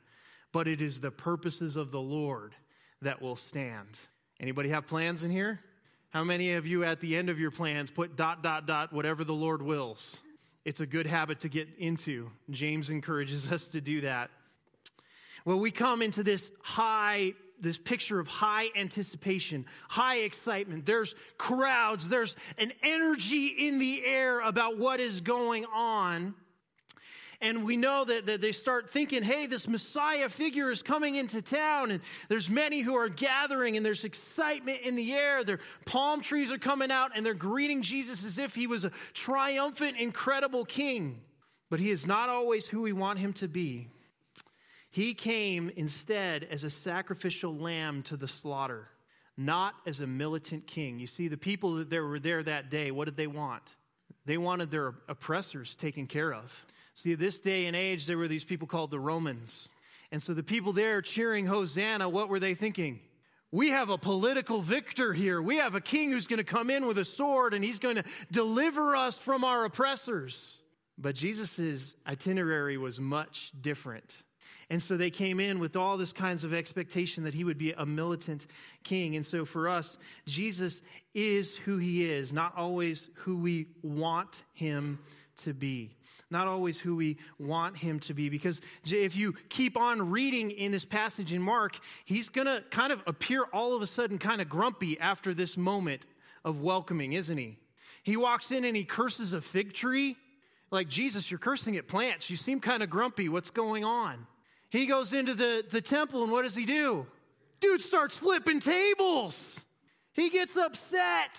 but 0.53 0.69
it 0.69 0.81
is 0.81 1.01
the 1.01 1.11
purposes 1.11 1.77
of 1.77 1.91
the 1.91 2.01
Lord 2.01 2.55
that 3.03 3.21
will 3.21 3.37
stand. 3.37 3.99
Anybody 4.41 4.71
have 4.71 4.87
plans 4.87 5.23
in 5.23 5.31
here? 5.31 5.61
How 6.09 6.25
many 6.25 6.55
of 6.55 6.67
you 6.67 6.83
at 6.83 7.01
the 7.01 7.15
end 7.15 7.29
of 7.29 7.39
your 7.39 7.51
plans 7.51 7.91
put 7.91 8.17
dot, 8.17 8.43
dot, 8.43 8.67
dot, 8.67 8.91
whatever 8.91 9.23
the 9.23 9.35
Lord 9.35 9.61
wills? 9.61 10.17
It's 10.65 10.81
a 10.81 10.87
good 10.87 11.07
habit 11.07 11.41
to 11.41 11.51
get 11.51 11.69
into. 11.79 12.31
James 12.49 12.89
encourages 12.89 13.53
us 13.53 13.65
to 13.65 13.83
do 13.83 14.01
that. 14.01 14.31
Well, 15.45 15.59
we 15.59 15.71
come 15.71 16.01
into 16.01 16.23
this 16.23 16.51
high, 16.63 17.35
this 17.61 17.77
picture 17.77 18.19
of 18.19 18.29
high 18.29 18.69
anticipation, 18.75 19.67
high 19.89 20.21
excitement. 20.21 20.87
There's 20.87 21.15
crowds, 21.37 22.09
there's 22.09 22.35
an 22.57 22.73
energy 22.83 23.47
in 23.47 23.79
the 23.79 24.05
air 24.07 24.41
about 24.41 24.79
what 24.79 25.01
is 25.01 25.21
going 25.21 25.67
on. 25.67 26.35
And 27.43 27.65
we 27.65 27.79
know 27.79 28.05
that, 28.05 28.27
that 28.27 28.43
they 28.43 28.53
start 28.53 28.91
thinking, 28.91 29.23
hey, 29.23 29.47
this 29.47 29.67
Messiah 29.67 30.29
figure 30.29 30.71
is 30.71 30.83
coming 30.83 31.15
into 31.15 31.41
town, 31.41 31.91
and 31.91 32.03
there's 32.29 32.51
many 32.51 32.81
who 32.81 32.95
are 32.97 33.09
gathering, 33.09 33.79
and 33.79 33.87
there's 33.87 34.05
excitement 34.05 34.81
in 34.83 34.95
the 34.95 35.13
air. 35.13 35.43
Their 35.43 35.61
palm 35.87 36.21
trees 36.21 36.53
are 36.53 36.59
coming 36.59 36.91
out, 36.91 37.13
and 37.15 37.25
they're 37.25 37.33
greeting 37.33 37.81
Jesus 37.81 38.25
as 38.25 38.39
if 38.39 38.55
he 38.55 38.67
was 38.67 38.85
a 38.85 38.93
triumphant, 39.15 39.97
incredible 39.97 40.67
king. 40.67 41.23
But 41.71 41.81
he 41.81 41.91
is 41.91 42.07
not 42.07 42.29
always 42.29 42.67
who 42.67 42.83
we 42.83 42.93
want 42.93 43.19
him 43.19 43.33
to 43.35 43.49
be. 43.49 43.89
He 44.91 45.15
came 45.15 45.71
instead 45.77 46.45
as 46.45 46.65
a 46.65 46.71
sacrificial 46.71 47.57
lamb 47.57 48.03
to 48.03 48.17
the 48.17 48.29
slaughter, 48.29 48.89
not 49.37 49.75
as 49.87 50.01
a 50.01 50.07
militant 50.07 50.67
king. 50.67 50.99
You 50.99 51.07
see, 51.07 51.29
the 51.29 51.39
people 51.39 51.85
that 51.85 52.03
were 52.03 52.19
there 52.19 52.43
that 52.43 52.71
day, 52.71 52.91
what 52.91 53.07
did 53.07 53.17
they 53.17 53.29
want? 53.29 53.77
They 54.27 54.37
wanted 54.37 54.71
their 54.71 54.95
oppressors 55.09 55.75
taken 55.77 56.07
care 56.07 56.35
of. 56.35 56.67
See, 56.95 57.15
this 57.15 57.39
day 57.39 57.67
and 57.67 57.77
age, 57.77 58.07
there 58.07 58.19
were 58.19 58.29
these 58.29 58.45
people 58.45 58.67
called 58.67 58.91
the 58.91 59.01
Romans. 59.01 59.69
And 60.13 60.23
so 60.23 60.35
the 60.35 60.43
people 60.43 60.73
there 60.73 61.01
cheering 61.03 61.47
Hosanna, 61.47 62.09
what 62.09 62.29
were 62.29 62.41
they 62.41 62.55
thinking? 62.55 63.01
We 63.53 63.71
have 63.71 63.91
a 63.91 63.99
political 63.99 64.61
victor 64.61 65.13
here. 65.13 65.43
We 65.43 65.57
have 65.57 65.75
a 65.75 65.81
king 65.81 66.13
who's 66.13 66.27
going 66.27 66.39
to 66.39 66.45
come 66.45 66.71
in 66.71 66.87
with 66.87 66.99
a 66.99 67.05
sword 67.05 67.53
and 67.53 67.65
he's 67.65 67.79
going 67.79 67.97
to 67.97 68.05
deliver 68.31 68.95
us 68.95 69.17
from 69.17 69.45
our 69.45 69.65
oppressors. 69.65 70.59
But 70.99 71.15
Jesus' 71.15 71.95
itinerary 72.07 72.77
was 72.77 73.01
much 73.01 73.53
different. 73.61 74.23
And 74.69 74.81
so 74.81 74.97
they 74.97 75.11
came 75.11 75.41
in 75.41 75.59
with 75.59 75.75
all 75.75 75.97
this 75.97 76.13
kinds 76.13 76.45
of 76.45 76.55
expectation 76.55 77.25
that 77.25 77.35
he 77.35 77.43
would 77.43 77.59
be 77.59 77.73
a 77.73 77.85
militant 77.85 78.47
king. 78.85 79.17
And 79.17 79.27
so 79.27 79.45
for 79.45 79.69
us, 79.69 79.99
Jesus 80.27 80.81
is 81.13 81.57
who 81.57 81.79
he 81.79 82.09
is, 82.09 82.33
not 82.33 82.57
always 82.57 83.09
who 83.15 83.37
we 83.37 83.67
want 83.83 84.45
him 84.55 85.01
to 85.39 85.53
be 85.53 85.97
not 86.31 86.47
always 86.47 86.79
who 86.79 86.97
we 86.97 87.17
want 87.39 87.77
him 87.77 87.99
to 88.01 88.15
be. 88.15 88.29
Because 88.29 88.61
if 88.85 89.17
you 89.17 89.35
keep 89.49 89.77
on 89.77 90.11
reading 90.11 90.51
in 90.51 90.73
this 90.73 90.85
passage 90.85 91.33
in 91.33 91.43
Mark, 91.43 91.79
he's 92.05 92.29
going 92.29 92.47
to 92.47 92.63
kind 92.71 92.93
of 92.93 93.03
appear 93.07 93.45
all 93.53 93.75
of 93.75 93.83
a 93.83 93.87
sudden 93.87 94.19
kind 94.19 94.41
of 94.41 94.49
grumpy 94.49 94.99
after 95.01 95.35
this 95.35 95.57
moment 95.57 96.07
of 96.45 96.61
welcoming, 96.61 97.13
isn't 97.13 97.37
he? 97.37 97.59
He 98.03 98.17
walks 98.17 98.51
in 98.51 98.65
and 98.65 98.77
he 98.77 98.85
curses 98.85 99.33
a 99.33 99.41
fig 99.41 99.73
tree. 99.73 100.17
Like, 100.71 100.89
Jesus, 100.89 101.31
you're 101.31 101.39
cursing 101.39 101.77
at 101.77 101.89
plants. 101.89 102.31
You 102.31 102.37
seem 102.37 102.61
kind 102.61 102.83
of 102.83 102.91
grumpy. 102.91 103.29
What's 103.29 103.51
going 103.51 103.85
on? 103.85 104.27
He 104.71 104.87
goes 104.87 105.13
into 105.13 105.35
the, 105.35 105.65
the 105.69 105.81
temple, 105.81 106.23
and 106.23 106.31
what 106.31 106.43
does 106.43 106.55
he 106.55 106.65
do? 106.65 107.07
Dude 107.59 107.81
starts 107.81 108.17
flipping 108.17 108.61
tables. 108.61 109.49
He 110.13 110.31
gets 110.31 110.57
upset 110.57 111.37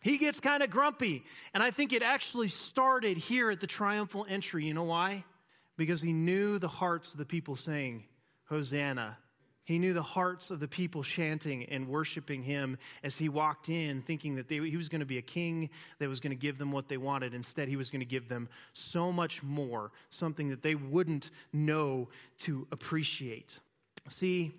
he 0.00 0.18
gets 0.18 0.40
kind 0.40 0.62
of 0.62 0.70
grumpy. 0.70 1.24
And 1.54 1.62
I 1.62 1.70
think 1.70 1.92
it 1.92 2.02
actually 2.02 2.48
started 2.48 3.16
here 3.16 3.50
at 3.50 3.60
the 3.60 3.66
triumphal 3.66 4.26
entry. 4.28 4.64
You 4.64 4.74
know 4.74 4.84
why? 4.84 5.24
Because 5.76 6.00
he 6.00 6.12
knew 6.12 6.58
the 6.58 6.68
hearts 6.68 7.12
of 7.12 7.18
the 7.18 7.24
people 7.24 7.56
saying, 7.56 8.04
Hosanna. 8.46 9.16
He 9.64 9.78
knew 9.78 9.92
the 9.92 10.02
hearts 10.02 10.50
of 10.50 10.58
the 10.58 10.66
people 10.66 11.04
chanting 11.04 11.64
and 11.66 11.86
worshiping 11.86 12.42
him 12.42 12.76
as 13.04 13.16
he 13.16 13.28
walked 13.28 13.68
in, 13.68 14.02
thinking 14.02 14.34
that 14.34 14.48
they, 14.48 14.56
he 14.56 14.76
was 14.76 14.88
going 14.88 15.00
to 15.00 15.06
be 15.06 15.18
a 15.18 15.22
king 15.22 15.70
that 16.00 16.08
was 16.08 16.18
going 16.18 16.32
to 16.32 16.36
give 16.36 16.58
them 16.58 16.72
what 16.72 16.88
they 16.88 16.96
wanted. 16.96 17.34
Instead, 17.34 17.68
he 17.68 17.76
was 17.76 17.88
going 17.88 18.00
to 18.00 18.06
give 18.06 18.28
them 18.28 18.48
so 18.72 19.12
much 19.12 19.44
more, 19.44 19.92
something 20.08 20.48
that 20.48 20.62
they 20.62 20.74
wouldn't 20.74 21.30
know 21.52 22.08
to 22.38 22.66
appreciate. 22.72 23.60
See, 24.08 24.52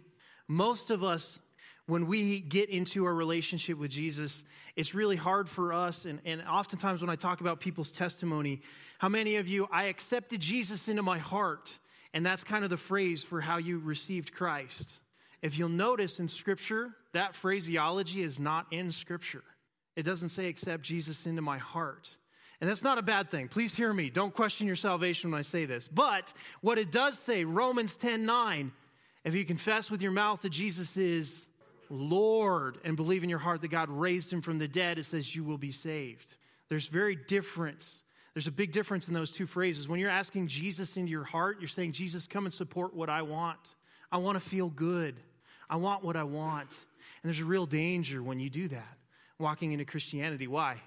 most 0.48 0.92
of 0.92 1.04
us, 1.04 1.40
when 1.88 2.08
we 2.08 2.40
get 2.40 2.70
into 2.70 3.06
our 3.06 3.14
relationship 3.14 3.78
with 3.78 3.92
Jesus, 3.92 4.44
it's 4.76 4.94
really 4.94 5.16
hard 5.16 5.50
for 5.50 5.74
us. 5.74 6.06
And, 6.06 6.20
and 6.26 6.42
oftentimes, 6.44 7.02
when 7.02 7.10
I 7.10 7.16
talk 7.16 7.42
about 7.42 7.60
people's 7.60 7.92
testimony, 7.92 8.62
how 9.00 9.10
many 9.10 9.36
of 9.38 9.48
you, 9.48 9.68
I 9.72 9.86
accepted 9.86 10.40
Jesus 10.40 10.88
into 10.88 11.04
my 11.04 11.18
heart? 11.18 11.78
And 12.14 12.26
that's 12.26 12.44
kind 12.44 12.64
of 12.64 12.70
the 12.70 12.78
phrase 12.78 13.24
for 13.24 13.42
how 13.42 13.58
you 13.58 13.80
received 13.80 14.34
Christ. 14.34 15.00
If 15.42 15.58
you'll 15.58 15.70
notice 15.70 16.20
in 16.20 16.28
Scripture, 16.28 16.92
that 17.14 17.36
phraseology 17.36 18.22
is 18.22 18.40
not 18.40 18.68
in 18.72 18.92
Scripture. 18.92 19.44
It 19.96 20.04
doesn't 20.04 20.30
say, 20.30 20.48
accept 20.48 20.84
Jesus 20.84 21.26
into 21.26 21.42
my 21.42 21.58
heart. 21.58 22.16
And 22.62 22.70
that's 22.70 22.84
not 22.84 23.00
a 23.00 23.02
bad 23.02 23.32
thing. 23.32 23.48
Please 23.48 23.74
hear 23.74 23.92
me. 23.92 24.10
Don't 24.10 24.34
question 24.34 24.68
your 24.68 24.76
salvation 24.76 25.32
when 25.32 25.40
I 25.40 25.42
say 25.42 25.66
this. 25.66 25.88
But 25.88 26.32
what 26.62 26.78
it 26.78 26.92
does 26.92 27.18
say, 27.18 27.44
Romans 27.44 27.96
10 27.96 28.26
9, 28.26 28.72
if 29.24 29.36
you 29.36 29.46
confess 29.46 29.90
with 29.90 30.02
your 30.02 30.12
mouth 30.12 30.42
that 30.42 30.52
Jesus 30.52 30.96
is 30.96 31.48
Lord 31.92 32.78
and 32.84 32.96
believe 32.96 33.24
in 33.24 33.30
your 33.30 33.40
heart 33.40 33.62
that 33.62 33.68
God 33.68 33.90
raised 33.90 34.32
him 34.32 34.42
from 34.42 34.58
the 34.58 34.68
dead, 34.68 34.98
it 34.98 35.04
says 35.04 35.36
you 35.36 35.44
will 35.44 35.58
be 35.58 35.72
saved. 35.72 36.26
There's 36.70 36.88
very 36.88 37.16
different 37.16 37.86
there's 38.34 38.48
a 38.48 38.52
big 38.52 38.72
difference 38.72 39.08
in 39.08 39.14
those 39.14 39.32
two 39.32 39.46
phrases. 39.46 39.88
When 39.88 40.00
you're 40.00 40.10
asking 40.10 40.48
Jesus 40.48 40.96
into 40.96 41.12
your 41.12 41.24
heart, 41.24 41.58
you're 41.60 41.68
saying, 41.68 41.92
Jesus, 41.92 42.28
come 42.28 42.46
and 42.46 42.54
support 42.54 42.94
what 42.94 43.10
I 43.10 43.24
want. 43.24 43.76
I 44.12 44.18
want 44.18 44.36
to 44.36 44.40
feel 44.40 44.70
good. 44.70 45.16
I 45.70 45.76
want 45.76 46.04
what 46.04 46.16
I 46.16 46.24
want. 46.24 46.78
And 47.24 47.30
there's 47.30 47.42
a 47.42 47.46
real 47.46 47.66
danger 47.66 48.24
when 48.24 48.40
you 48.40 48.50
do 48.50 48.70
that, 48.70 48.98
walking 49.38 49.74
into 49.74 49.86
Christianity. 49.86 50.48
Why? 50.48 50.78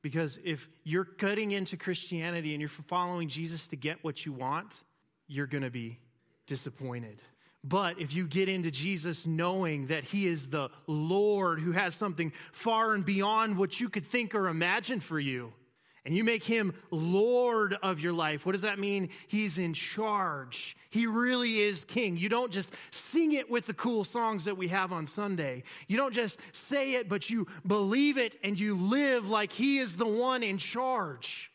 Because 0.00 0.38
if 0.44 0.68
you're 0.84 1.04
cutting 1.04 1.52
into 1.52 1.76
Christianity 1.76 2.54
and 2.54 2.60
you're 2.60 2.68
following 2.68 3.28
Jesus 3.28 3.66
to 3.68 3.76
get 3.76 4.02
what 4.02 4.24
you 4.24 4.32
want, 4.32 4.80
you're 5.26 5.46
going 5.46 5.64
to 5.64 5.70
be 5.70 5.98
disappointed. 6.46 7.22
But 7.64 8.00
if 8.00 8.12
you 8.12 8.26
get 8.26 8.48
into 8.48 8.70
Jesus 8.70 9.24
knowing 9.24 9.86
that 9.86 10.04
He 10.04 10.26
is 10.26 10.48
the 10.48 10.70
Lord 10.86 11.60
who 11.60 11.72
has 11.72 11.94
something 11.94 12.32
far 12.50 12.94
and 12.94 13.04
beyond 13.04 13.56
what 13.56 13.78
you 13.78 13.88
could 13.88 14.06
think 14.06 14.34
or 14.34 14.48
imagine 14.48 15.00
for 15.00 15.20
you, 15.20 15.52
and 16.04 16.16
you 16.16 16.24
make 16.24 16.42
him 16.42 16.74
Lord 16.90 17.76
of 17.82 18.00
your 18.00 18.12
life, 18.12 18.44
what 18.44 18.52
does 18.52 18.62
that 18.62 18.78
mean? 18.78 19.10
He's 19.28 19.58
in 19.58 19.72
charge. 19.72 20.76
He 20.90 21.06
really 21.06 21.60
is 21.60 21.84
king. 21.84 22.16
You 22.16 22.28
don't 22.28 22.50
just 22.50 22.72
sing 22.90 23.32
it 23.32 23.48
with 23.48 23.66
the 23.66 23.74
cool 23.74 24.04
songs 24.04 24.44
that 24.46 24.56
we 24.56 24.68
have 24.68 24.92
on 24.92 25.06
Sunday. 25.06 25.62
You 25.86 25.96
don't 25.96 26.12
just 26.12 26.38
say 26.52 26.94
it, 26.94 27.08
but 27.08 27.30
you 27.30 27.46
believe 27.66 28.18
it 28.18 28.36
and 28.42 28.58
you 28.58 28.76
live 28.76 29.28
like 29.28 29.52
he 29.52 29.78
is 29.78 29.96
the 29.96 30.06
one 30.06 30.42
in 30.42 30.58
charge 30.58 31.50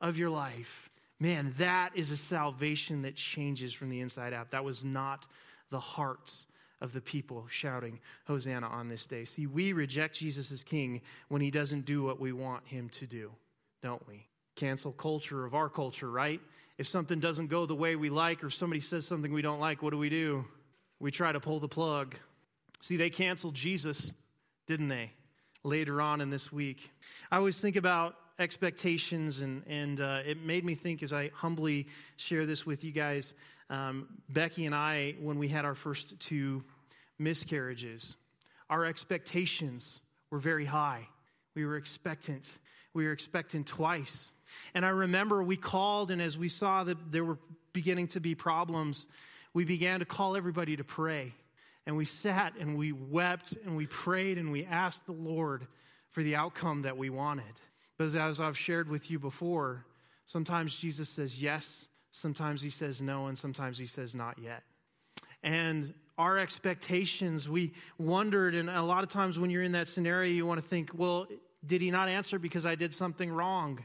of 0.00 0.16
your 0.16 0.30
life. 0.30 0.88
Man, 1.18 1.52
that 1.58 1.90
is 1.94 2.10
a 2.10 2.16
salvation 2.16 3.02
that 3.02 3.14
changes 3.14 3.74
from 3.74 3.90
the 3.90 4.00
inside 4.00 4.32
out. 4.32 4.52
That 4.52 4.64
was 4.64 4.82
not 4.82 5.26
the 5.70 5.80
hearts 5.80 6.46
of 6.80 6.92
the 6.92 7.00
people 7.00 7.46
shouting 7.50 8.00
Hosanna 8.26 8.66
on 8.66 8.88
this 8.88 9.06
day. 9.06 9.24
See, 9.24 9.46
we 9.46 9.72
reject 9.72 10.18
Jesus 10.18 10.50
as 10.50 10.62
king 10.62 11.02
when 11.28 11.42
he 11.42 11.50
doesn't 11.50 11.84
do 11.84 12.02
what 12.02 12.20
we 12.20 12.32
want 12.32 12.66
him 12.66 12.88
to 12.90 13.06
do 13.06 13.30
don't 13.82 14.06
we? 14.06 14.26
Cancel 14.56 14.92
culture 14.92 15.46
of 15.46 15.54
our 15.54 15.68
culture, 15.68 16.10
right? 16.10 16.40
If 16.78 16.86
something 16.86 17.20
doesn't 17.20 17.48
go 17.48 17.66
the 17.66 17.74
way 17.74 17.96
we 17.96 18.10
like 18.10 18.42
or 18.44 18.50
somebody 18.50 18.80
says 18.80 19.06
something 19.06 19.32
we 19.32 19.42
don't 19.42 19.60
like, 19.60 19.82
what 19.82 19.90
do 19.90 19.98
we 19.98 20.08
do? 20.08 20.44
We 20.98 21.10
try 21.10 21.32
to 21.32 21.40
pull 21.40 21.60
the 21.60 21.68
plug. 21.68 22.14
See, 22.80 22.96
they 22.96 23.10
canceled 23.10 23.54
Jesus, 23.54 24.12
didn't 24.66 24.88
they? 24.88 25.12
Later 25.62 26.00
on 26.00 26.20
in 26.20 26.30
this 26.30 26.50
week. 26.50 26.90
I 27.30 27.36
always 27.36 27.58
think 27.58 27.76
about 27.76 28.16
expectations, 28.38 29.40
and, 29.40 29.62
and 29.66 30.00
uh, 30.00 30.20
it 30.26 30.42
made 30.42 30.64
me 30.64 30.74
think 30.74 31.02
as 31.02 31.12
I 31.12 31.30
humbly 31.34 31.86
share 32.16 32.46
this 32.46 32.64
with 32.64 32.82
you 32.82 32.92
guys. 32.92 33.34
Um, 33.70 34.08
Becky 34.28 34.66
and 34.66 34.74
I, 34.74 35.14
when 35.20 35.38
we 35.38 35.48
had 35.48 35.64
our 35.64 35.74
first 35.74 36.20
two 36.20 36.62
miscarriages, 37.18 38.16
our 38.68 38.84
expectations 38.84 40.00
were 40.30 40.38
very 40.38 40.66
high. 40.66 41.08
We 41.54 41.64
were 41.64 41.76
expectant 41.76 42.46
we 42.92 43.06
were 43.06 43.12
expectant 43.12 43.66
twice. 43.66 44.30
And 44.74 44.84
I 44.84 44.90
remember 44.90 45.42
we 45.42 45.56
called, 45.56 46.10
and 46.10 46.20
as 46.20 46.36
we 46.36 46.48
saw 46.48 46.84
that 46.84 47.12
there 47.12 47.24
were 47.24 47.38
beginning 47.72 48.08
to 48.08 48.20
be 48.20 48.34
problems, 48.34 49.06
we 49.54 49.64
began 49.64 50.00
to 50.00 50.04
call 50.04 50.36
everybody 50.36 50.76
to 50.76 50.84
pray. 50.84 51.32
And 51.86 51.96
we 51.96 52.04
sat 52.04 52.54
and 52.58 52.76
we 52.76 52.92
wept 52.92 53.56
and 53.64 53.76
we 53.76 53.86
prayed 53.86 54.38
and 54.38 54.52
we 54.52 54.64
asked 54.64 55.06
the 55.06 55.12
Lord 55.12 55.66
for 56.10 56.22
the 56.22 56.36
outcome 56.36 56.82
that 56.82 56.96
we 56.96 57.10
wanted. 57.10 57.44
But 57.96 58.14
as 58.14 58.40
I've 58.40 58.58
shared 58.58 58.88
with 58.88 59.10
you 59.10 59.18
before, 59.18 59.84
sometimes 60.26 60.76
Jesus 60.76 61.08
says 61.08 61.40
yes, 61.40 61.86
sometimes 62.12 62.62
he 62.62 62.70
says 62.70 63.00
no, 63.00 63.26
and 63.26 63.38
sometimes 63.38 63.78
he 63.78 63.86
says 63.86 64.14
not 64.14 64.38
yet. 64.38 64.62
And 65.42 65.94
our 66.18 66.38
expectations, 66.38 67.48
we 67.48 67.72
wondered, 67.98 68.54
and 68.54 68.68
a 68.68 68.82
lot 68.82 69.02
of 69.02 69.08
times 69.08 69.38
when 69.38 69.50
you're 69.50 69.62
in 69.62 69.72
that 69.72 69.88
scenario, 69.88 70.30
you 70.30 70.44
want 70.44 70.62
to 70.62 70.66
think, 70.66 70.90
well, 70.94 71.26
did 71.64 71.80
he 71.80 71.90
not 71.90 72.08
answer 72.08 72.38
because 72.38 72.66
I 72.66 72.74
did 72.74 72.92
something 72.92 73.32
wrong? 73.32 73.82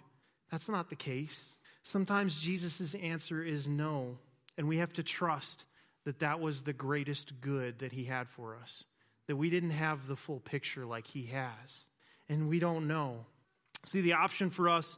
That's 0.52 0.68
not 0.68 0.90
the 0.90 0.96
case. 0.96 1.56
Sometimes 1.84 2.42
Jesus' 2.42 2.96
answer 2.96 3.44
is 3.44 3.68
no, 3.68 4.18
and 4.58 4.68
we 4.68 4.78
have 4.78 4.94
to 4.94 5.04
trust 5.04 5.66
that 6.04 6.20
that 6.20 6.40
was 6.40 6.62
the 6.62 6.74
greatest 6.74 7.40
good 7.42 7.80
that 7.80 7.92
he 7.92 8.04
had 8.04 8.28
for 8.28 8.56
us, 8.56 8.84
that 9.28 9.36
we 9.36 9.50
didn't 9.50 9.72
have 9.72 10.08
the 10.08 10.16
full 10.16 10.40
picture 10.40 10.86
like 10.86 11.08
he 11.08 11.26
has, 11.28 11.86
and 12.28 12.50
we 12.50 12.60
don't 12.60 12.88
know. 12.88 13.26
See, 13.86 14.02
the 14.02 14.14
option 14.14 14.50
for 14.50 14.68
us 14.68 14.98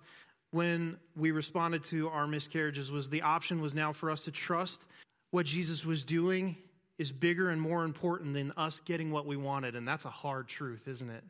when 0.51 0.97
we 1.15 1.31
responded 1.31 1.83
to 1.85 2.09
our 2.09 2.27
miscarriages 2.27 2.91
was 2.91 3.09
the 3.09 3.21
option 3.21 3.61
was 3.61 3.73
now 3.73 3.91
for 3.91 4.09
us 4.09 4.21
to 4.21 4.31
trust 4.31 4.85
what 5.31 5.45
Jesus 5.45 5.85
was 5.85 6.03
doing 6.03 6.55
is 6.97 7.11
bigger 7.11 7.49
and 7.49 7.61
more 7.61 7.83
important 7.83 8.33
than 8.33 8.53
us 8.57 8.79
getting 8.79 9.11
what 9.11 9.25
we 9.25 9.37
wanted, 9.37 9.75
and 9.75 9.87
that's 9.87 10.05
a 10.05 10.09
hard 10.09 10.47
truth, 10.47 10.87
isn't 10.87 11.09
it? 11.09 11.23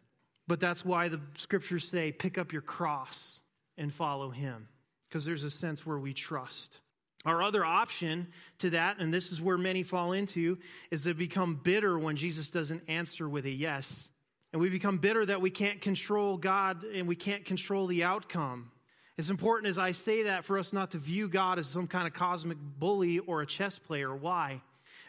But 0.47 0.59
that's 0.59 0.85
why 0.85 1.09
the 1.09 1.19
scriptures 1.35 1.87
say, 1.87 2.11
pick 2.11 2.37
up 2.37 2.53
your 2.53 2.61
cross 2.61 3.39
and 3.77 3.93
follow 3.93 4.29
him, 4.29 4.67
because 5.09 5.25
there's 5.25 5.43
a 5.43 5.49
sense 5.49 5.85
where 5.85 5.99
we 5.99 6.13
trust. 6.13 6.79
Our 7.25 7.43
other 7.43 7.65
option 7.65 8.27
to 8.59 8.69
that, 8.69 8.99
and 8.99 9.13
this 9.13 9.31
is 9.31 9.41
where 9.41 9.57
many 9.57 9.83
fall 9.83 10.13
into, 10.13 10.57
is 10.91 11.03
to 11.03 11.13
become 11.13 11.55
bitter 11.55 11.99
when 11.99 12.15
Jesus 12.15 12.47
doesn't 12.47 12.83
answer 12.87 13.27
with 13.27 13.45
a 13.45 13.51
yes. 13.51 14.09
And 14.53 14.61
we 14.61 14.69
become 14.69 14.99
bitter 14.99 15.25
that 15.25 15.41
we 15.41 15.49
can't 15.49 15.81
control 15.81 16.37
God 16.37 16.85
and 16.85 17.07
we 17.07 17.17
can't 17.17 17.43
control 17.43 17.87
the 17.87 18.05
outcome. 18.05 18.71
It's 19.17 19.29
important 19.29 19.69
as 19.69 19.79
I 19.79 19.93
say 19.93 20.23
that 20.23 20.45
for 20.45 20.59
us 20.59 20.73
not 20.73 20.91
to 20.91 20.99
view 20.99 21.27
God 21.27 21.57
as 21.57 21.67
some 21.67 21.87
kind 21.87 22.07
of 22.07 22.13
cosmic 22.13 22.57
bully 22.79 23.19
or 23.19 23.41
a 23.41 23.47
chess 23.47 23.79
player. 23.79 24.15
Why? 24.15 24.61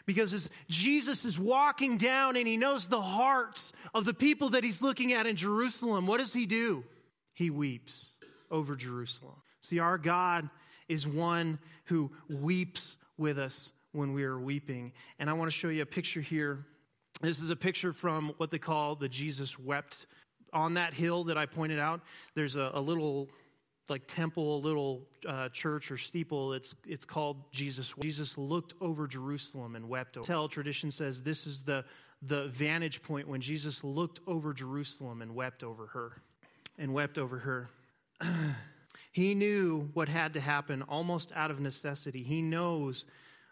Because 0.07 0.33
as 0.33 0.49
Jesus 0.67 1.25
is 1.25 1.39
walking 1.39 1.97
down 1.97 2.35
and 2.35 2.47
he 2.47 2.57
knows 2.57 2.87
the 2.87 3.01
hearts 3.01 3.71
of 3.93 4.05
the 4.05 4.13
people 4.13 4.49
that 4.49 4.63
he's 4.63 4.81
looking 4.81 5.13
at 5.13 5.27
in 5.27 5.35
Jerusalem, 5.35 6.07
what 6.07 6.17
does 6.17 6.33
he 6.33 6.47
do? 6.47 6.83
He 7.33 7.51
weeps 7.51 8.07
over 8.49 8.75
Jerusalem. 8.75 9.35
See, 9.61 9.77
our 9.77 9.99
God 9.99 10.49
is 10.87 11.05
one 11.05 11.59
who 11.85 12.09
weeps 12.27 12.97
with 13.17 13.37
us 13.37 13.71
when 13.91 14.13
we 14.13 14.23
are 14.23 14.39
weeping. 14.39 14.91
And 15.19 15.29
I 15.29 15.33
want 15.33 15.51
to 15.51 15.55
show 15.55 15.69
you 15.69 15.83
a 15.83 15.85
picture 15.85 16.21
here. 16.21 16.65
This 17.21 17.37
is 17.37 17.51
a 17.51 17.55
picture 17.55 17.93
from 17.93 18.33
what 18.37 18.49
they 18.49 18.57
call 18.57 18.95
the 18.95 19.09
Jesus 19.09 19.59
wept. 19.59 20.07
On 20.51 20.73
that 20.73 20.95
hill 20.95 21.25
that 21.25 21.37
I 21.37 21.45
pointed 21.45 21.77
out, 21.77 22.01
there's 22.33 22.55
a, 22.55 22.71
a 22.73 22.81
little 22.81 23.29
like 23.89 24.03
temple, 24.07 24.61
little 24.61 25.01
uh, 25.27 25.49
church 25.49 25.91
or 25.91 25.97
steeple. 25.97 26.53
It's 26.53 26.75
it's 26.85 27.05
called 27.05 27.51
Jesus. 27.51 27.93
Jesus 28.01 28.37
looked 28.37 28.73
over 28.81 29.07
Jerusalem 29.07 29.75
and 29.75 29.87
wept. 29.87 30.17
Over. 30.17 30.25
Tell 30.25 30.47
tradition 30.47 30.91
says 30.91 31.21
this 31.21 31.47
is 31.47 31.63
the 31.63 31.85
the 32.21 32.47
vantage 32.47 33.01
point 33.01 33.27
when 33.27 33.41
Jesus 33.41 33.83
looked 33.83 34.19
over 34.27 34.53
Jerusalem 34.53 35.21
and 35.21 35.33
wept 35.33 35.63
over 35.63 35.87
her, 35.87 36.21
and 36.77 36.93
wept 36.93 37.17
over 37.17 37.39
her. 37.39 37.69
he 39.11 39.33
knew 39.33 39.89
what 39.93 40.09
had 40.09 40.33
to 40.33 40.41
happen 40.41 40.81
almost 40.83 41.31
out 41.35 41.51
of 41.51 41.59
necessity. 41.59 42.23
He 42.23 42.41
knows 42.41 43.05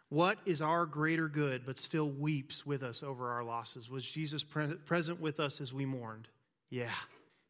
what 0.10 0.38
is 0.46 0.62
our 0.62 0.86
greater 0.86 1.28
good, 1.28 1.66
but 1.66 1.78
still 1.78 2.10
weeps 2.10 2.66
with 2.66 2.84
us 2.84 3.04
over 3.04 3.30
our 3.30 3.44
losses. 3.44 3.90
Was 3.90 4.06
Jesus 4.06 4.44
pre- 4.44 4.76
present 4.76 5.20
with 5.20 5.40
us 5.40 5.60
as 5.62 5.74
we 5.74 5.86
mourned? 5.86 6.28
Yeah 6.70 6.92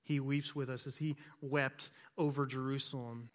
he 0.07 0.19
weeps 0.19 0.55
with 0.55 0.69
us 0.69 0.87
as 0.87 0.97
he 0.97 1.15
wept 1.41 1.89
over 2.17 2.45
Jerusalem. 2.45 3.29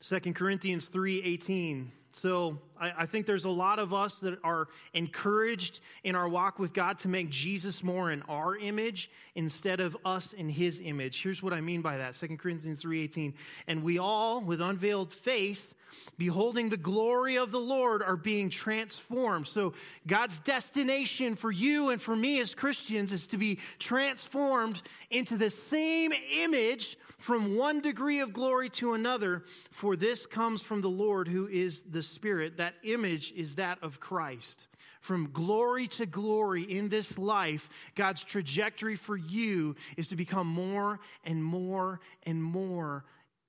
2 0.00 0.32
Corinthians 0.34 0.88
3:18 0.88 1.90
So 2.14 2.58
I, 2.78 2.92
I, 2.98 3.06
think 3.06 3.24
there's 3.24 3.46
a 3.46 3.50
lot 3.50 3.78
of 3.78 3.94
us 3.94 4.18
that 4.20 4.38
are 4.44 4.68
encouraged 4.92 5.80
in 6.04 6.14
our 6.14 6.28
walk 6.28 6.58
with 6.58 6.74
God 6.74 6.98
to 7.00 7.08
make 7.08 7.30
Jesus 7.30 7.82
more 7.82 8.10
in 8.10 8.22
our 8.28 8.56
image 8.56 9.10
instead 9.34 9.80
of 9.80 9.96
us 10.04 10.34
in 10.34 10.48
his 10.48 10.78
image. 10.82 11.22
Here's 11.22 11.42
what 11.42 11.54
I 11.54 11.62
mean 11.62 11.80
by 11.80 11.96
that. 11.96 12.14
2 12.14 12.36
Corinthians 12.36 12.82
3:18. 12.82 13.32
And 13.66 13.82
we 13.82 13.98
all, 13.98 14.42
with 14.42 14.60
unveiled 14.60 15.12
face, 15.12 15.74
beholding 16.18 16.68
the 16.68 16.76
glory 16.76 17.36
of 17.36 17.50
the 17.50 17.60
Lord, 17.60 18.02
are 18.02 18.16
being 18.16 18.50
transformed. 18.50 19.46
So 19.46 19.72
God's 20.06 20.38
destination 20.40 21.34
for 21.34 21.50
you 21.50 21.90
and 21.90 22.00
for 22.00 22.14
me 22.14 22.40
as 22.40 22.54
Christians 22.54 23.12
is 23.12 23.26
to 23.28 23.38
be 23.38 23.58
transformed 23.78 24.82
into 25.10 25.36
the 25.36 25.50
same 25.50 26.12
image 26.34 26.98
from 27.22 27.56
one 27.56 27.80
degree 27.80 28.20
of 28.20 28.32
glory 28.32 28.68
to 28.68 28.94
another, 28.94 29.44
for 29.70 29.94
this 29.94 30.26
comes 30.26 30.60
from 30.60 30.80
the 30.80 30.90
Lord 30.90 31.28
who 31.28 31.46
is 31.46 31.82
the 31.82 32.01
Spirit. 32.02 32.56
That 32.58 32.74
image 32.82 33.32
is 33.36 33.56
that 33.56 33.78
of 33.82 34.00
Christ. 34.00 34.68
From 35.00 35.30
glory 35.32 35.88
to 35.88 36.06
glory 36.06 36.62
in 36.62 36.88
this 36.88 37.18
life, 37.18 37.68
God's 37.94 38.22
trajectory 38.22 38.96
for 38.96 39.16
you 39.16 39.74
is 39.96 40.08
to 40.08 40.16
become 40.16 40.46
more 40.46 41.00
and 41.24 41.42
more 41.42 42.00
and 42.24 42.42
more 42.42 43.04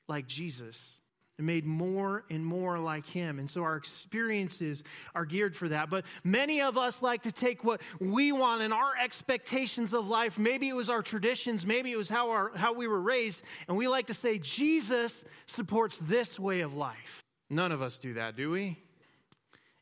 like 0.07 0.27
Jesus 0.27 0.95
and 1.37 1.47
made 1.47 1.65
more 1.65 2.23
and 2.29 2.45
more 2.45 2.77
like 2.77 3.05
him. 3.05 3.39
And 3.39 3.49
so 3.49 3.63
our 3.63 3.75
experiences 3.75 4.83
are 5.15 5.25
geared 5.25 5.55
for 5.55 5.69
that. 5.69 5.89
But 5.89 6.05
many 6.23 6.61
of 6.61 6.77
us 6.77 7.01
like 7.01 7.23
to 7.23 7.31
take 7.31 7.63
what 7.63 7.81
we 7.99 8.31
want 8.31 8.61
and 8.61 8.73
our 8.73 8.93
expectations 9.01 9.93
of 9.93 10.07
life. 10.07 10.37
Maybe 10.37 10.69
it 10.69 10.75
was 10.75 10.89
our 10.89 11.01
traditions, 11.01 11.65
maybe 11.65 11.91
it 11.91 11.97
was 11.97 12.09
how, 12.09 12.29
our, 12.29 12.51
how 12.55 12.73
we 12.73 12.87
were 12.87 13.01
raised, 13.01 13.41
and 13.67 13.77
we 13.77 13.87
like 13.87 14.07
to 14.07 14.13
say, 14.13 14.37
Jesus 14.37 15.25
supports 15.47 15.97
this 16.01 16.39
way 16.39 16.61
of 16.61 16.75
life. 16.75 17.23
None 17.53 17.71
of 17.71 17.81
us 17.81 17.97
do 17.97 18.15
that, 18.15 18.35
do 18.35 18.49
we? 18.49 18.77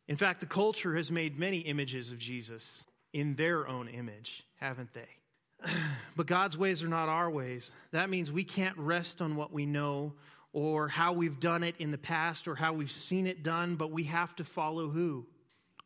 In 0.08 0.18
fact, 0.18 0.42
the 0.42 0.46
culture 0.46 0.96
has 0.96 1.10
made 1.10 1.40
many 1.40 1.60
images 1.60 2.12
of 2.12 2.20
Jesus 2.20 2.84
in 3.14 3.36
their 3.36 3.68
own 3.68 3.88
image, 3.88 4.44
haven't 4.60 4.94
they? 4.94 5.70
but 6.18 6.28
God's 6.28 6.58
ways 6.58 6.84
are 6.84 6.90
not 6.90 7.08
our 7.08 7.30
ways. 7.30 7.72
That 7.92 8.10
means 8.10 8.32
we 8.32 8.44
can't 8.44 8.78
rest 8.78 9.22
on 9.22 9.38
what 9.38 9.54
we 9.54 9.66
know 9.66 10.14
or 10.52 10.90
how 10.90 11.14
we've 11.14 11.40
done 11.40 11.64
it 11.64 11.76
in 11.80 11.92
the 11.92 11.98
past 11.98 12.48
or 12.50 12.56
how 12.56 12.74
we've 12.74 12.92
seen 12.92 13.26
it 13.26 13.42
done, 13.42 13.76
but 13.76 13.90
we 13.90 14.04
have 14.04 14.36
to 14.36 14.44
follow 14.44 14.90
who? 14.90 15.26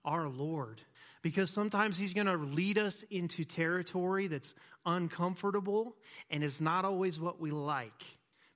Our 0.03 0.27
Lord. 0.27 0.81
Because 1.21 1.51
sometimes 1.51 1.97
He's 1.97 2.13
going 2.13 2.27
to 2.27 2.35
lead 2.35 2.79
us 2.79 3.03
into 3.11 3.45
territory 3.45 4.27
that's 4.27 4.55
uncomfortable 4.87 5.95
and 6.31 6.43
is 6.43 6.59
not 6.59 6.83
always 6.83 7.19
what 7.19 7.39
we 7.39 7.51
like. 7.51 8.03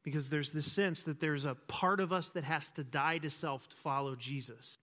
Because 0.03 0.29
there's 0.29 0.51
this 0.51 0.71
sense 0.71 1.03
that 1.03 1.19
there's 1.19 1.45
a 1.45 1.55
part 1.55 1.99
of 1.99 2.13
us 2.13 2.29
that 2.31 2.43
has 2.43 2.71
to 2.73 2.83
die 2.83 3.17
to 3.19 3.29
self 3.29 3.67
to 3.69 3.75
follow 3.75 4.15
Jesus. 4.15 4.77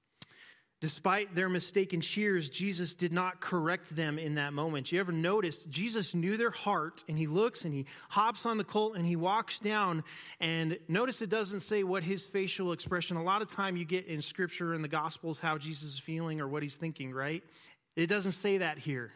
Despite 0.83 1.35
their 1.35 1.48
mistaken 1.48 2.02
cheers, 2.02 2.50
Jesus 2.50 2.94
did 2.94 3.11
not 3.11 3.40
correct 3.40 3.96
them 3.96 4.18
in 4.18 4.35
that 4.35 4.52
moment. 4.52 4.92
You 4.92 5.00
ever 5.00 5.11
notice 5.11 5.57
Jesus 5.64 6.14
knew 6.14 6.37
their 6.37 6.50
heart 6.50 7.02
and 7.09 7.18
he 7.18 7.26
looks 7.26 7.64
and 7.64 7.72
he 7.72 7.87
hops 8.11 8.44
on 8.44 8.59
the 8.59 8.64
colt 8.64 8.94
and 8.94 9.07
he 9.07 9.16
walks 9.16 9.59
down 9.59 10.05
and 10.38 10.79
notice 10.87 11.22
it 11.22 11.31
doesn't 11.31 11.61
say 11.61 11.83
what 11.83 12.02
his 12.02 12.26
facial 12.26 12.72
expression. 12.72 13.16
A 13.16 13.22
lot 13.22 13.40
of 13.40 13.50
time 13.50 13.79
you 13.79 13.87
get 13.87 14.07
in 14.07 14.20
scripture 14.20 14.74
in 14.74 14.83
the 14.83 14.88
gospels 14.88 15.38
how 15.38 15.57
Jesus 15.57 15.94
is 15.94 15.98
feeling 15.98 16.42
or 16.42 16.48
what 16.48 16.62
he's 16.62 16.74
thinking, 16.74 17.11
right? 17.11 17.42
It 17.96 18.09
doesn't 18.09 18.33
say 18.33 18.59
that 18.59 18.76
here. 18.79 19.12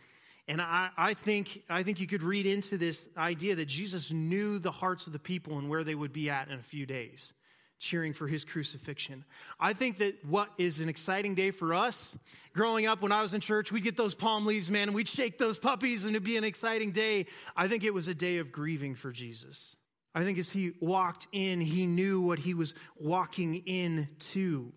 And 0.51 0.61
I, 0.61 0.91
I, 0.97 1.15
think, 1.15 1.63
I 1.71 1.85
think 1.85 2.01
you 2.01 2.09
could 2.09 2.25
read 2.25 2.45
into 2.45 2.77
this 2.77 3.07
idea 3.17 3.55
that 3.55 3.67
Jesus 3.67 4.11
knew 4.11 4.59
the 4.59 4.73
hearts 4.73 5.07
of 5.07 5.13
the 5.13 5.19
people 5.21 5.59
and 5.59 5.69
where 5.69 5.85
they 5.85 5.95
would 5.95 6.13
be 6.13 6.29
at 6.29 6.49
in 6.49 6.59
a 6.59 6.63
few 6.63 6.87
days 6.87 7.33
cheering 7.79 8.13
for 8.13 8.27
his 8.27 8.45
crucifixion. 8.45 9.25
I 9.59 9.73
think 9.73 9.99
that 9.99 10.23
what 10.25 10.51
is 10.59 10.81
an 10.81 10.89
exciting 10.89 11.37
day 11.37 11.53
for 11.53 11.73
us, 11.73 12.17
growing 12.53 12.87
up 12.87 13.01
when 13.01 13.13
I 13.13 13.23
was 13.23 13.33
in 13.33 13.41
church, 13.41 13.71
we'd 13.71 13.85
get 13.85 13.97
those 13.97 14.15
palm 14.15 14.45
leaves, 14.45 14.71
man, 14.71 14.89
and 14.89 14.95
we'd 14.95 15.09
shake 15.09 15.39
those 15.39 15.59
puppies, 15.59 16.05
and 16.05 16.15
it'd 16.15 16.25
be 16.25 16.37
an 16.37 16.45
exciting 16.45 16.91
day. 16.91 17.27
I 17.57 17.69
think 17.69 17.85
it 17.85 17.95
was 17.95 18.09
a 18.09 18.15
day 18.15 18.37
of 18.37 18.53
grieving 18.53 18.97
for 18.97 19.13
Jesus. 19.13 19.77
I 20.17 20.25
think 20.25 20.37
as 20.37 20.51
he 20.51 20.73
walked 20.81 21.29
in, 21.33 21.61
he 21.61 21.87
knew 21.87 22.21
what 22.21 22.41
he 22.41 22.55
was 22.55 22.75
walking 22.99 23.63
into. 23.67 24.73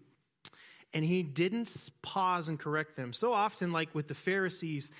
And 0.93 1.03
he 1.03 1.23
didn't 1.23 1.73
pause 2.03 2.49
and 2.49 2.59
correct 2.59 2.95
them. 2.95 3.13
So 3.13 3.33
often, 3.33 3.71
like 3.71 3.93
with 3.95 4.07
the 4.07 4.13
Pharisees, 4.13 4.91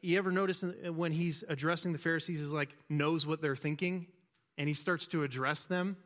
you 0.00 0.16
ever 0.16 0.32
notice 0.32 0.64
when 0.94 1.12
he's 1.12 1.44
addressing 1.48 1.92
the 1.92 1.98
Pharisees, 1.98 2.40
is 2.40 2.52
like 2.52 2.70
knows 2.88 3.26
what 3.26 3.42
they're 3.42 3.56
thinking, 3.56 4.06
and 4.56 4.66
he 4.66 4.74
starts 4.74 5.06
to 5.08 5.22
address 5.22 5.64
them 5.66 5.96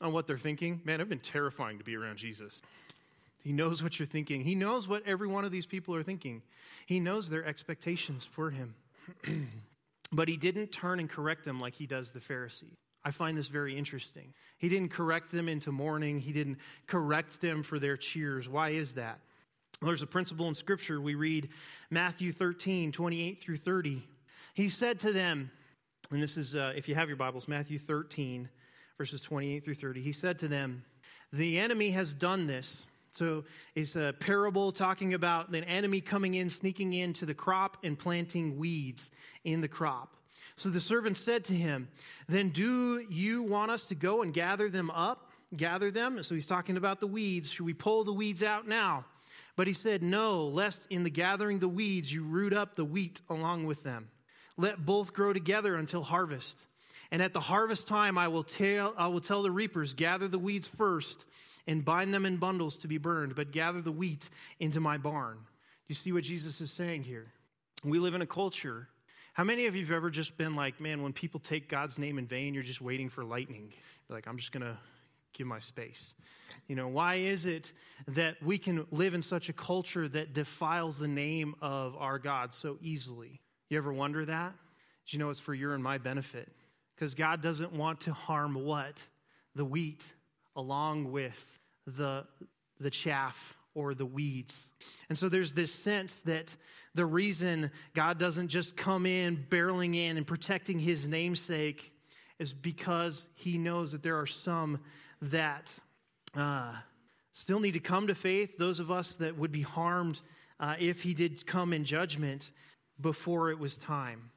on 0.00 0.12
what 0.12 0.26
they're 0.26 0.38
thinking, 0.38 0.80
man, 0.84 0.96
it'd 0.96 1.08
been 1.08 1.18
terrifying 1.18 1.78
to 1.78 1.84
be 1.84 1.96
around 1.96 2.16
Jesus. 2.16 2.62
He 3.42 3.52
knows 3.52 3.82
what 3.82 3.98
you're 3.98 4.06
thinking. 4.06 4.42
He 4.42 4.54
knows 4.54 4.86
what 4.86 5.02
every 5.06 5.28
one 5.28 5.44
of 5.44 5.50
these 5.50 5.66
people 5.66 5.94
are 5.94 6.02
thinking. 6.02 6.42
He 6.86 7.00
knows 7.00 7.28
their 7.28 7.44
expectations 7.44 8.24
for 8.24 8.50
him. 8.50 8.74
but 10.12 10.28
he 10.28 10.36
didn't 10.36 10.68
turn 10.68 11.00
and 11.00 11.08
correct 11.08 11.44
them 11.44 11.60
like 11.60 11.74
he 11.74 11.86
does 11.86 12.10
the 12.10 12.20
Pharisee. 12.20 12.76
I 13.04 13.10
find 13.10 13.36
this 13.36 13.48
very 13.48 13.76
interesting. 13.76 14.34
He 14.58 14.68
didn't 14.68 14.90
correct 14.90 15.32
them 15.32 15.48
into 15.48 15.72
mourning, 15.72 16.20
he 16.20 16.32
didn't 16.32 16.58
correct 16.86 17.40
them 17.40 17.62
for 17.62 17.78
their 17.78 17.96
cheers. 17.96 18.48
Why 18.48 18.70
is 18.70 18.94
that? 18.94 19.20
Well, 19.80 19.88
there's 19.88 20.02
a 20.02 20.06
principle 20.06 20.48
in 20.48 20.54
Scripture. 20.54 21.00
We 21.00 21.14
read 21.14 21.48
Matthew 21.88 22.32
13, 22.32 22.92
28 22.92 23.42
through 23.42 23.56
30. 23.56 24.02
He 24.52 24.68
said 24.68 25.00
to 25.00 25.12
them, 25.12 25.50
and 26.10 26.22
this 26.22 26.36
is, 26.36 26.54
uh, 26.54 26.72
if 26.76 26.88
you 26.88 26.94
have 26.94 27.08
your 27.08 27.16
Bibles, 27.16 27.48
Matthew 27.48 27.78
13, 27.78 28.48
verses 28.98 29.22
28 29.22 29.64
through 29.64 29.76
30. 29.76 30.02
He 30.02 30.12
said 30.12 30.38
to 30.40 30.48
them, 30.48 30.84
The 31.32 31.58
enemy 31.58 31.90
has 31.92 32.12
done 32.12 32.46
this. 32.46 32.84
So 33.12 33.44
it's 33.74 33.96
a 33.96 34.14
parable 34.20 34.72
talking 34.72 35.14
about 35.14 35.48
an 35.48 35.64
enemy 35.64 36.00
coming 36.00 36.34
in, 36.34 36.50
sneaking 36.50 36.92
into 36.92 37.24
the 37.24 37.34
crop 37.34 37.78
and 37.82 37.98
planting 37.98 38.58
weeds 38.58 39.10
in 39.44 39.62
the 39.62 39.68
crop. 39.68 40.16
So 40.56 40.68
the 40.68 40.80
servant 40.80 41.16
said 41.16 41.44
to 41.46 41.54
him, 41.54 41.88
Then 42.28 42.50
do 42.50 43.04
you 43.08 43.42
want 43.42 43.70
us 43.70 43.82
to 43.84 43.94
go 43.94 44.22
and 44.22 44.32
gather 44.32 44.68
them 44.68 44.90
up? 44.90 45.30
Gather 45.56 45.90
them? 45.90 46.22
So 46.22 46.34
he's 46.34 46.46
talking 46.46 46.76
about 46.76 47.00
the 47.00 47.06
weeds. 47.06 47.50
Should 47.50 47.66
we 47.66 47.74
pull 47.74 48.04
the 48.04 48.12
weeds 48.12 48.42
out 48.42 48.68
now? 48.68 49.04
But 49.56 49.66
he 49.66 49.72
said, 49.72 50.02
No, 50.02 50.46
lest 50.46 50.86
in 50.90 51.02
the 51.02 51.10
gathering 51.10 51.58
the 51.58 51.68
weeds 51.68 52.12
you 52.12 52.22
root 52.22 52.52
up 52.52 52.74
the 52.74 52.84
wheat 52.84 53.20
along 53.28 53.66
with 53.66 53.82
them. 53.82 54.08
Let 54.56 54.84
both 54.84 55.12
grow 55.12 55.32
together 55.32 55.76
until 55.76 56.02
harvest. 56.02 56.66
And 57.10 57.20
at 57.22 57.32
the 57.32 57.40
harvest 57.40 57.88
time, 57.88 58.16
I 58.18 58.28
will 58.28 58.44
tell, 58.44 58.94
I 58.96 59.08
will 59.08 59.20
tell 59.20 59.42
the 59.42 59.50
reapers, 59.50 59.94
gather 59.94 60.28
the 60.28 60.38
weeds 60.38 60.66
first 60.66 61.24
and 61.66 61.84
bind 61.84 62.14
them 62.14 62.26
in 62.26 62.36
bundles 62.36 62.76
to 62.76 62.88
be 62.88 62.98
burned, 62.98 63.34
but 63.34 63.52
gather 63.52 63.80
the 63.80 63.92
wheat 63.92 64.28
into 64.60 64.80
my 64.80 64.96
barn. 64.96 65.38
You 65.88 65.94
see 65.94 66.12
what 66.12 66.24
Jesus 66.24 66.60
is 66.60 66.72
saying 66.72 67.02
here? 67.02 67.26
We 67.84 67.98
live 67.98 68.14
in 68.14 68.22
a 68.22 68.26
culture. 68.26 68.88
How 69.32 69.44
many 69.44 69.66
of 69.66 69.74
you 69.74 69.82
have 69.82 69.92
ever 69.92 70.10
just 70.10 70.36
been 70.36 70.54
like, 70.54 70.80
man, 70.80 71.02
when 71.02 71.12
people 71.12 71.40
take 71.40 71.68
God's 71.68 71.98
name 71.98 72.18
in 72.18 72.26
vain, 72.26 72.52
you're 72.52 72.62
just 72.62 72.80
waiting 72.80 73.08
for 73.08 73.24
lightning? 73.24 73.72
You're 74.08 74.16
like, 74.16 74.26
I'm 74.26 74.36
just 74.36 74.52
going 74.52 74.64
to 74.64 74.76
give 75.32 75.46
my 75.46 75.60
space. 75.60 76.14
You 76.66 76.74
know, 76.74 76.88
why 76.88 77.16
is 77.16 77.46
it 77.46 77.72
that 78.08 78.42
we 78.42 78.58
can 78.58 78.86
live 78.90 79.14
in 79.14 79.22
such 79.22 79.48
a 79.48 79.52
culture 79.52 80.08
that 80.08 80.34
defiles 80.34 80.98
the 80.98 81.08
name 81.08 81.54
of 81.62 81.96
our 81.96 82.18
God 82.18 82.52
so 82.52 82.76
easily? 82.80 83.40
You 83.68 83.78
ever 83.78 83.92
wonder 83.92 84.24
that? 84.24 84.52
Do 85.06 85.16
you 85.16 85.22
know 85.22 85.30
it's 85.30 85.40
for 85.40 85.54
your 85.54 85.74
and 85.74 85.82
my 85.82 85.98
benefit? 85.98 86.48
Because 86.94 87.14
God 87.14 87.40
doesn't 87.40 87.72
want 87.72 88.00
to 88.02 88.12
harm 88.12 88.54
what? 88.54 89.02
The 89.54 89.64
wheat 89.64 90.10
along 90.56 91.12
with 91.12 91.58
the, 91.86 92.26
the 92.78 92.90
chaff 92.90 93.56
or 93.74 93.94
the 93.94 94.06
weeds. 94.06 94.70
And 95.08 95.16
so 95.16 95.28
there's 95.28 95.52
this 95.52 95.72
sense 95.72 96.14
that 96.24 96.54
the 96.94 97.06
reason 97.06 97.70
God 97.94 98.18
doesn't 98.18 98.48
just 98.48 98.76
come 98.76 99.06
in, 99.06 99.46
barreling 99.48 99.94
in, 99.94 100.16
and 100.16 100.26
protecting 100.26 100.78
his 100.78 101.06
namesake 101.06 101.92
is 102.38 102.52
because 102.52 103.28
he 103.34 103.58
knows 103.58 103.92
that 103.92 104.02
there 104.02 104.18
are 104.18 104.26
some 104.26 104.80
that 105.22 105.72
uh, 106.34 106.72
still 107.32 107.60
need 107.60 107.74
to 107.74 107.80
come 107.80 108.06
to 108.06 108.14
faith, 108.14 108.58
those 108.58 108.80
of 108.80 108.90
us 108.90 109.16
that 109.16 109.36
would 109.38 109.52
be 109.52 109.62
harmed 109.62 110.20
uh, 110.58 110.74
if 110.78 111.02
he 111.02 111.14
did 111.14 111.46
come 111.46 111.72
in 111.72 111.84
judgment 111.84 112.50
before 113.00 113.50
it 113.50 113.58
was 113.58 113.76
time. 113.76 114.30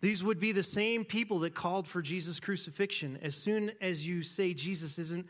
These 0.00 0.22
would 0.22 0.40
be 0.40 0.52
the 0.52 0.62
same 0.62 1.04
people 1.04 1.40
that 1.40 1.54
called 1.54 1.88
for 1.88 2.02
Jesus' 2.02 2.40
crucifixion. 2.40 3.18
As 3.22 3.34
soon 3.34 3.72
as 3.80 4.06
you 4.06 4.22
say 4.22 4.54
Jesus 4.54 4.98
isn't, 4.98 5.26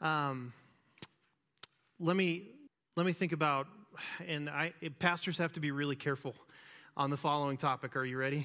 um, 0.00 0.52
let 1.98 2.16
me 2.16 2.44
let 2.98 3.06
me 3.06 3.12
think 3.12 3.30
about, 3.30 3.68
and 4.26 4.50
I, 4.50 4.72
pastors 4.98 5.38
have 5.38 5.52
to 5.52 5.60
be 5.60 5.70
really 5.70 5.94
careful 5.94 6.34
on 6.96 7.10
the 7.10 7.16
following 7.16 7.56
topic. 7.56 7.94
Are 7.94 8.04
you 8.04 8.18
ready? 8.18 8.44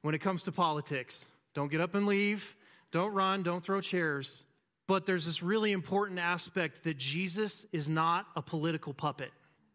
When 0.00 0.14
it 0.14 0.22
comes 0.22 0.44
to 0.44 0.52
politics, 0.52 1.22
don't 1.52 1.70
get 1.70 1.82
up 1.82 1.94
and 1.94 2.06
leave. 2.06 2.56
Don't 2.92 3.12
run. 3.12 3.42
Don't 3.42 3.62
throw 3.62 3.82
chairs. 3.82 4.44
But 4.86 5.04
there's 5.04 5.26
this 5.26 5.42
really 5.42 5.72
important 5.72 6.18
aspect 6.18 6.84
that 6.84 6.96
Jesus 6.96 7.66
is 7.72 7.90
not 7.90 8.24
a 8.34 8.40
political 8.40 8.94
puppet, 8.94 9.32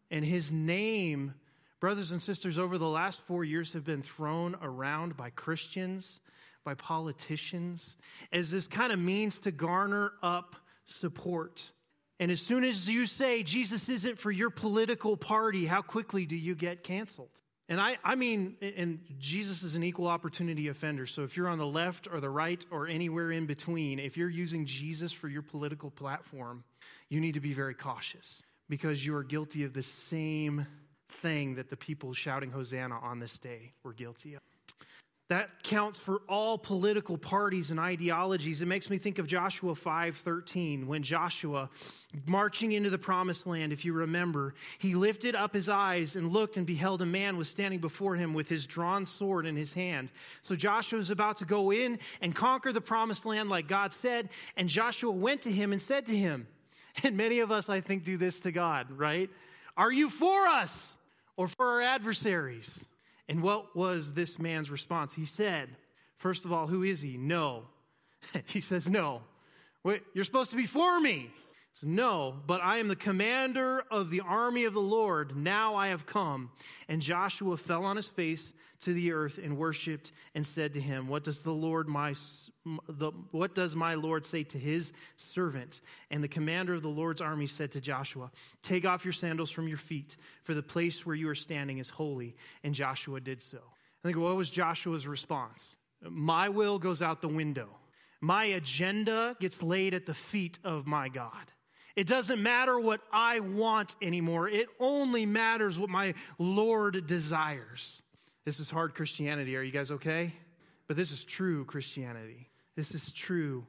and 0.09 0.25
his 0.25 0.51
name 0.51 1.35
brothers 1.79 2.09
and 2.09 2.19
sisters, 2.19 2.57
over 2.57 2.79
the 2.79 2.89
last 2.89 3.21
four 3.27 3.43
years 3.43 3.73
have 3.73 3.85
been 3.85 4.01
thrown 4.01 4.55
around 4.63 5.15
by 5.15 5.29
Christians, 5.29 6.19
by 6.63 6.73
politicians, 6.73 7.95
as 8.33 8.49
this 8.49 8.67
kind 8.67 8.91
of 8.91 8.97
means 8.97 9.37
to 9.37 9.51
garner 9.51 10.13
up 10.23 10.55
support. 10.85 11.69
And 12.19 12.31
as 12.31 12.41
soon 12.41 12.63
as 12.63 12.87
you 12.87 13.05
say 13.05 13.43
Jesus 13.43 13.89
isn't 13.89 14.19
for 14.19 14.31
your 14.31 14.49
political 14.49 15.17
party, 15.17 15.65
how 15.65 15.81
quickly 15.81 16.25
do 16.25 16.35
you 16.35 16.55
get 16.55 16.83
canceled? 16.83 17.41
And 17.67 17.81
I, 17.81 17.97
I 18.03 18.15
mean, 18.15 18.57
and 18.61 18.99
Jesus 19.17 19.63
is 19.63 19.75
an 19.75 19.83
equal 19.83 20.07
opportunity 20.07 20.67
offender. 20.67 21.07
So 21.07 21.23
if 21.23 21.35
you're 21.35 21.49
on 21.49 21.57
the 21.57 21.65
left 21.65 22.07
or 22.11 22.19
the 22.19 22.29
right 22.29 22.63
or 22.69 22.87
anywhere 22.87 23.31
in 23.31 23.47
between, 23.47 23.97
if 23.99 24.17
you're 24.17 24.29
using 24.29 24.65
Jesus 24.65 25.11
for 25.11 25.27
your 25.27 25.41
political 25.41 25.89
platform, 25.89 26.63
you 27.09 27.19
need 27.19 27.33
to 27.33 27.39
be 27.39 27.53
very 27.53 27.73
cautious 27.73 28.43
because 28.69 29.03
you 29.03 29.15
are 29.15 29.23
guilty 29.23 29.63
of 29.63 29.73
the 29.73 29.83
same 29.83 30.67
thing 31.21 31.55
that 31.55 31.69
the 31.69 31.77
people 31.77 32.13
shouting 32.13 32.51
Hosanna 32.51 32.99
on 32.99 33.19
this 33.19 33.39
day 33.39 33.73
were 33.83 33.93
guilty 33.93 34.35
of. 34.35 34.41
That 35.27 35.63
counts 35.63 35.97
for 35.97 36.21
all 36.29 36.55
political 36.55 37.17
parties 37.17 37.71
and 37.71 37.79
ideologies. 37.79 38.61
It 38.61 38.67
makes 38.67 38.91
me 38.91 38.99
think 38.99 39.17
of 39.17 39.25
Joshua 39.25 39.73
5:13 39.73 40.85
when 40.85 41.01
Joshua 41.01 41.67
marching 42.27 42.73
into 42.73 42.91
the 42.91 42.99
promised 42.99 43.47
land 43.47 43.73
if 43.73 43.83
you 43.83 43.91
remember 43.91 44.53
he 44.77 44.93
lifted 44.93 45.33
up 45.33 45.51
his 45.51 45.67
eyes 45.67 46.15
and 46.15 46.31
looked 46.31 46.57
and 46.57 46.67
beheld 46.67 47.01
a 47.01 47.07
man 47.07 47.37
was 47.37 47.49
standing 47.49 47.79
before 47.79 48.15
him 48.15 48.35
with 48.35 48.47
his 48.47 48.67
drawn 48.67 49.03
sword 49.03 49.47
in 49.47 49.55
his 49.55 49.73
hand. 49.73 50.11
So 50.43 50.55
Joshua 50.55 50.99
was 50.99 51.09
about 51.09 51.37
to 51.37 51.45
go 51.45 51.71
in 51.71 51.97
and 52.21 52.35
conquer 52.35 52.71
the 52.71 52.79
promised 52.79 53.25
land 53.25 53.49
like 53.49 53.67
God 53.67 53.93
said 53.93 54.29
and 54.55 54.69
Joshua 54.69 55.11
went 55.11 55.41
to 55.41 55.51
him 55.51 55.71
and 55.71 55.81
said 55.81 56.05
to 56.05 56.15
him 56.15 56.45
and 57.03 57.17
many 57.17 57.39
of 57.39 57.51
us 57.51 57.67
I 57.67 57.81
think 57.81 58.03
do 58.03 58.17
this 58.17 58.39
to 58.41 58.51
God, 58.51 58.91
right? 58.91 59.31
Are 59.75 59.91
you 59.91 60.11
for 60.11 60.45
us 60.45 60.95
or 61.35 61.47
for 61.47 61.65
our 61.65 61.81
adversaries? 61.81 62.85
And 63.27 63.41
what 63.41 63.75
was 63.75 64.13
this 64.13 64.37
man's 64.37 64.69
response? 64.69 65.13
He 65.13 65.25
said, 65.25 65.69
First 66.17 66.45
of 66.45 66.53
all, 66.53 66.67
who 66.67 66.83
is 66.83 67.01
he? 67.01 67.17
No. 67.17 67.63
he 68.47 68.61
says, 68.61 68.87
No. 68.87 69.21
Wait, 69.83 70.03
you're 70.13 70.23
supposed 70.23 70.51
to 70.51 70.57
be 70.57 70.65
for 70.65 70.99
me. 70.99 71.31
No, 71.83 72.35
but 72.47 72.61
I 72.63 72.77
am 72.77 72.87
the 72.87 72.95
commander 72.95 73.83
of 73.91 74.09
the 74.09 74.21
army 74.21 74.63
of 74.63 74.73
the 74.73 74.79
Lord. 74.79 75.35
Now 75.35 75.75
I 75.75 75.89
have 75.89 76.05
come. 76.05 76.49
And 76.87 77.01
Joshua 77.01 77.57
fell 77.57 77.83
on 77.83 77.97
his 77.97 78.07
face 78.07 78.53
to 78.81 78.93
the 78.93 79.11
earth 79.11 79.39
and 79.43 79.57
worshipped 79.57 80.11
and 80.35 80.45
said 80.45 80.73
to 80.73 80.81
him, 80.81 81.07
What 81.07 81.23
does 81.23 81.39
the 81.39 81.51
Lord 81.51 81.89
my 81.89 82.13
the, 82.87 83.11
what 83.31 83.55
does 83.55 83.75
my 83.75 83.95
Lord 83.95 84.25
say 84.25 84.43
to 84.43 84.57
his 84.57 84.93
servant? 85.17 85.81
And 86.11 86.23
the 86.23 86.27
commander 86.27 86.73
of 86.73 86.81
the 86.81 86.87
Lord's 86.87 87.21
army 87.21 87.47
said 87.47 87.71
to 87.73 87.81
Joshua, 87.81 88.31
Take 88.61 88.85
off 88.85 89.03
your 89.03 89.13
sandals 89.13 89.51
from 89.51 89.67
your 89.67 89.77
feet, 89.77 90.15
for 90.43 90.53
the 90.53 90.63
place 90.63 91.05
where 91.05 91.15
you 91.15 91.29
are 91.29 91.35
standing 91.35 91.79
is 91.79 91.89
holy. 91.89 92.35
And 92.63 92.73
Joshua 92.73 93.19
did 93.19 93.41
so. 93.41 93.57
I 93.57 94.07
think 94.07 94.17
what 94.17 94.35
was 94.35 94.49
Joshua's 94.49 95.07
response? 95.07 95.75
My 96.01 96.49
will 96.49 96.79
goes 96.79 97.01
out 97.01 97.21
the 97.21 97.27
window. 97.27 97.69
My 98.21 98.45
agenda 98.45 99.35
gets 99.39 99.61
laid 99.61 99.93
at 99.93 100.05
the 100.05 100.13
feet 100.13 100.57
of 100.63 100.87
my 100.87 101.09
God. 101.09 101.51
It 101.95 102.07
doesn't 102.07 102.41
matter 102.41 102.79
what 102.79 103.01
I 103.11 103.39
want 103.39 103.95
anymore. 104.01 104.49
It 104.49 104.67
only 104.79 105.25
matters 105.25 105.79
what 105.79 105.89
my 105.89 106.13
Lord 106.37 107.07
desires. 107.07 108.01
This 108.43 108.59
is 108.59 108.69
hard 108.69 108.95
Christianity. 108.95 109.55
Are 109.55 109.61
you 109.61 109.71
guys 109.71 109.91
okay? 109.91 110.33
But 110.87 110.97
this 110.97 111.11
is 111.11 111.23
true 111.23 111.65
Christianity. 111.65 112.49
This 112.75 112.93
is 112.93 113.11
true. 113.11 113.65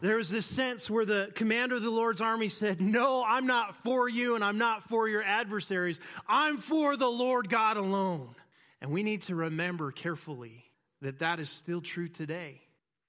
There 0.00 0.16
was 0.16 0.30
this 0.30 0.46
sense 0.46 0.90
where 0.90 1.04
the 1.04 1.32
commander 1.34 1.76
of 1.76 1.82
the 1.82 1.90
Lord's 1.90 2.20
army 2.20 2.48
said, 2.48 2.80
No, 2.80 3.24
I'm 3.26 3.46
not 3.46 3.76
for 3.76 4.08
you 4.08 4.34
and 4.34 4.44
I'm 4.44 4.58
not 4.58 4.84
for 4.84 5.08
your 5.08 5.22
adversaries. 5.22 6.00
I'm 6.28 6.58
for 6.58 6.96
the 6.96 7.10
Lord 7.10 7.48
God 7.48 7.76
alone. 7.76 8.34
And 8.80 8.90
we 8.90 9.02
need 9.02 9.22
to 9.22 9.34
remember 9.34 9.90
carefully 9.90 10.64
that 11.00 11.20
that 11.20 11.40
is 11.40 11.48
still 11.48 11.80
true 11.80 12.08
today. 12.08 12.60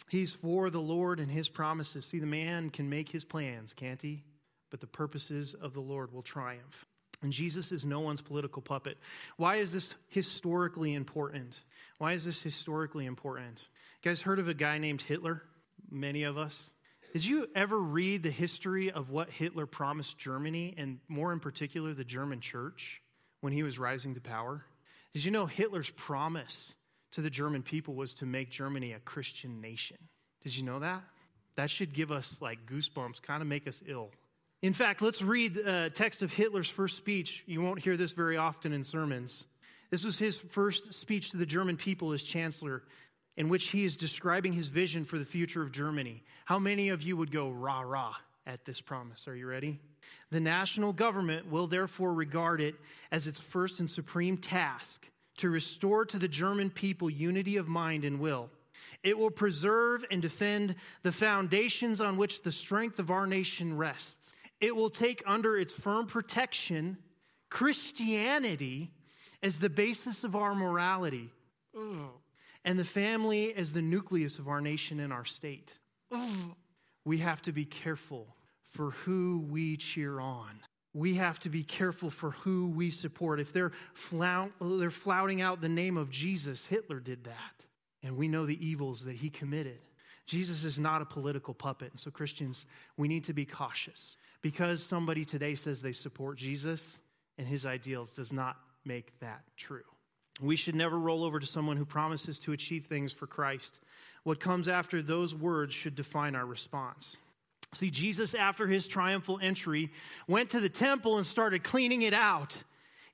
He's 0.09 0.33
for 0.33 0.69
the 0.69 0.81
Lord 0.81 1.19
and 1.19 1.29
his 1.29 1.49
promises. 1.49 2.05
See, 2.05 2.19
the 2.19 2.25
man 2.25 2.69
can 2.69 2.89
make 2.89 3.09
his 3.09 3.25
plans, 3.25 3.73
can't 3.73 4.01
he? 4.01 4.23
But 4.69 4.79
the 4.79 4.87
purposes 4.87 5.53
of 5.53 5.73
the 5.73 5.81
Lord 5.81 6.13
will 6.13 6.21
triumph. 6.21 6.85
And 7.21 7.31
Jesus 7.31 7.71
is 7.71 7.83
no 7.83 7.99
one's 7.99 8.21
political 8.21 8.61
puppet. 8.61 8.97
Why 9.37 9.57
is 9.57 9.71
this 9.71 9.93
historically 10.09 10.93
important? 10.93 11.59
Why 11.97 12.13
is 12.13 12.25
this 12.25 12.41
historically 12.41 13.05
important? 13.05 13.67
You 14.03 14.11
guys 14.11 14.21
heard 14.21 14.39
of 14.39 14.47
a 14.47 14.53
guy 14.53 14.77
named 14.77 15.01
Hitler? 15.01 15.41
Many 15.89 16.23
of 16.23 16.37
us. 16.37 16.69
Did 17.13 17.25
you 17.25 17.47
ever 17.55 17.79
read 17.79 18.21
the 18.21 18.31
history 18.31 18.91
of 18.91 19.09
what 19.09 19.29
Hitler 19.29 19.65
promised 19.65 20.17
Germany, 20.17 20.75
and 20.77 20.99
more 21.07 21.33
in 21.33 21.39
particular, 21.39 21.93
the 21.93 22.03
German 22.03 22.41
church, 22.41 23.01
when 23.41 23.53
he 23.53 23.63
was 23.63 23.79
rising 23.79 24.13
to 24.15 24.21
power? 24.21 24.63
Did 25.13 25.25
you 25.25 25.31
know 25.31 25.45
Hitler's 25.47 25.89
promise 25.89 26.73
to 27.17 27.21
the 27.23 27.31
German 27.31 27.63
people 27.63 27.95
was 27.95 28.13
to 28.13 28.27
make 28.27 28.51
Germany 28.51 28.93
a 28.93 28.99
Christian 28.99 29.59
nation. 29.59 29.97
Did 30.43 30.55
you 30.55 30.61
know 30.61 30.77
that? 30.77 31.01
That 31.55 31.71
should 31.71 31.91
give 31.91 32.11
us 32.11 32.37
like 32.41 32.67
goosebumps, 32.67 33.23
kind 33.23 33.41
of 33.41 33.47
make 33.47 33.67
us 33.67 33.81
ill. 33.87 34.11
In 34.61 34.71
fact, 34.71 35.01
let's 35.01 35.19
read 35.19 35.57
a 35.57 35.89
text 35.89 36.21
of 36.21 36.31
Hitler's 36.31 36.69
first 36.69 36.95
speech. 36.95 37.43
You 37.47 37.63
won't 37.63 37.79
hear 37.79 37.97
this 37.97 38.11
very 38.11 38.37
often 38.37 38.71
in 38.71 38.83
sermons. 38.83 39.45
This 39.89 40.05
was 40.05 40.19
his 40.19 40.37
first 40.37 40.93
speech 40.93 41.31
to 41.31 41.37
the 41.37 41.45
German 41.47 41.75
people 41.75 42.13
as 42.13 42.21
chancellor, 42.21 42.83
in 43.35 43.49
which 43.49 43.69
he 43.69 43.83
is 43.83 43.97
describing 43.97 44.53
his 44.53 44.67
vision 44.67 45.03
for 45.03 45.17
the 45.17 45.25
future 45.25 45.63
of 45.63 45.71
Germany. 45.71 46.21
How 46.45 46.59
many 46.59 46.89
of 46.89 47.01
you 47.01 47.17
would 47.17 47.31
go 47.31 47.49
rah 47.49 47.81
rah 47.81 48.13
at 48.45 48.63
this 48.63 48.79
promise? 48.79 49.27
Are 49.27 49.35
you 49.35 49.47
ready? 49.47 49.79
The 50.29 50.39
national 50.39 50.93
government 50.93 51.49
will 51.49 51.65
therefore 51.65 52.13
regard 52.13 52.61
it 52.61 52.75
as 53.11 53.25
its 53.25 53.39
first 53.39 53.79
and 53.79 53.89
supreme 53.89 54.37
task 54.37 55.09
to 55.37 55.49
restore 55.49 56.05
to 56.05 56.19
the 56.19 56.27
German 56.27 56.69
people 56.69 57.09
unity 57.09 57.57
of 57.57 57.67
mind 57.67 58.03
and 58.03 58.19
will. 58.19 58.49
It 59.03 59.17
will 59.17 59.31
preserve 59.31 60.03
and 60.11 60.21
defend 60.21 60.75
the 61.03 61.11
foundations 61.11 62.01
on 62.01 62.17
which 62.17 62.43
the 62.43 62.51
strength 62.51 62.99
of 62.99 63.11
our 63.11 63.27
nation 63.27 63.77
rests. 63.77 64.35
It 64.59 64.75
will 64.75 64.89
take 64.89 65.23
under 65.25 65.57
its 65.57 65.73
firm 65.73 66.07
protection 66.07 66.97
Christianity 67.49 68.91
as 69.43 69.59
the 69.59 69.69
basis 69.69 70.23
of 70.23 70.35
our 70.35 70.55
morality, 70.55 71.29
Ugh. 71.77 72.09
and 72.65 72.79
the 72.79 72.83
family 72.83 73.53
as 73.53 73.71
the 73.71 73.81
nucleus 73.81 74.39
of 74.39 74.47
our 74.47 74.61
nation 74.61 74.99
and 74.99 75.13
our 75.13 75.25
state. 75.25 75.77
Ugh. 76.11 76.55
We 77.05 77.19
have 77.19 77.41
to 77.43 77.51
be 77.51 77.65
careful 77.65 78.35
for 78.63 78.91
who 78.91 79.45
we 79.49 79.77
cheer 79.77 80.19
on 80.19 80.59
we 80.97 81.13
have 81.13 81.37
to 81.37 81.49
be 81.49 81.61
careful 81.61 82.09
for 82.09 82.31
who 82.31 82.69
we 82.69 82.89
support. 82.89 83.39
If 83.39 83.53
they're, 83.53 83.71
flout, 83.93 84.51
they're 84.59 84.89
flouting 84.89 85.41
out 85.41 85.61
the 85.61 85.69
name 85.69 85.95
of 85.95 86.09
Jesus, 86.09 86.65
Hitler 86.65 86.99
did 86.99 87.25
that. 87.25 87.65
And 88.01 88.17
we 88.17 88.27
know 88.27 88.47
the 88.47 88.65
evils 88.65 89.05
that 89.05 89.15
he 89.15 89.29
committed. 89.29 89.77
Jesus 90.25 90.63
is 90.63 90.79
not 90.79 91.03
a 91.03 91.05
political 91.05 91.53
puppet. 91.53 91.91
And 91.91 91.99
so, 91.99 92.09
Christians, 92.09 92.65
we 92.97 93.07
need 93.07 93.25
to 93.25 93.33
be 93.33 93.45
cautious. 93.45 94.17
Because 94.41 94.83
somebody 94.83 95.23
today 95.23 95.53
says 95.53 95.83
they 95.83 95.91
support 95.91 96.39
Jesus 96.39 96.97
and 97.37 97.47
his 97.47 97.67
ideals 97.67 98.09
does 98.15 98.33
not 98.33 98.57
make 98.83 99.19
that 99.19 99.43
true. 99.55 99.83
We 100.41 100.55
should 100.55 100.75
never 100.75 100.97
roll 100.97 101.23
over 101.23 101.39
to 101.39 101.45
someone 101.45 101.77
who 101.77 101.85
promises 101.85 102.39
to 102.39 102.53
achieve 102.53 102.87
things 102.87 103.13
for 103.13 103.27
Christ. 103.27 103.81
What 104.23 104.39
comes 104.39 104.67
after 104.67 105.03
those 105.03 105.35
words 105.35 105.75
should 105.75 105.95
define 105.95 106.35
our 106.35 106.45
response. 106.45 107.17
See, 107.73 107.91
Jesus, 107.91 108.33
after 108.33 108.65
his 108.67 108.87
triumphal 108.87 109.39
entry, 109.41 109.91
went 110.27 110.49
to 110.51 110.59
the 110.59 110.69
temple 110.69 111.17
and 111.17 111.25
started 111.25 111.63
cleaning 111.63 112.03
it 112.03 112.13
out. 112.13 112.63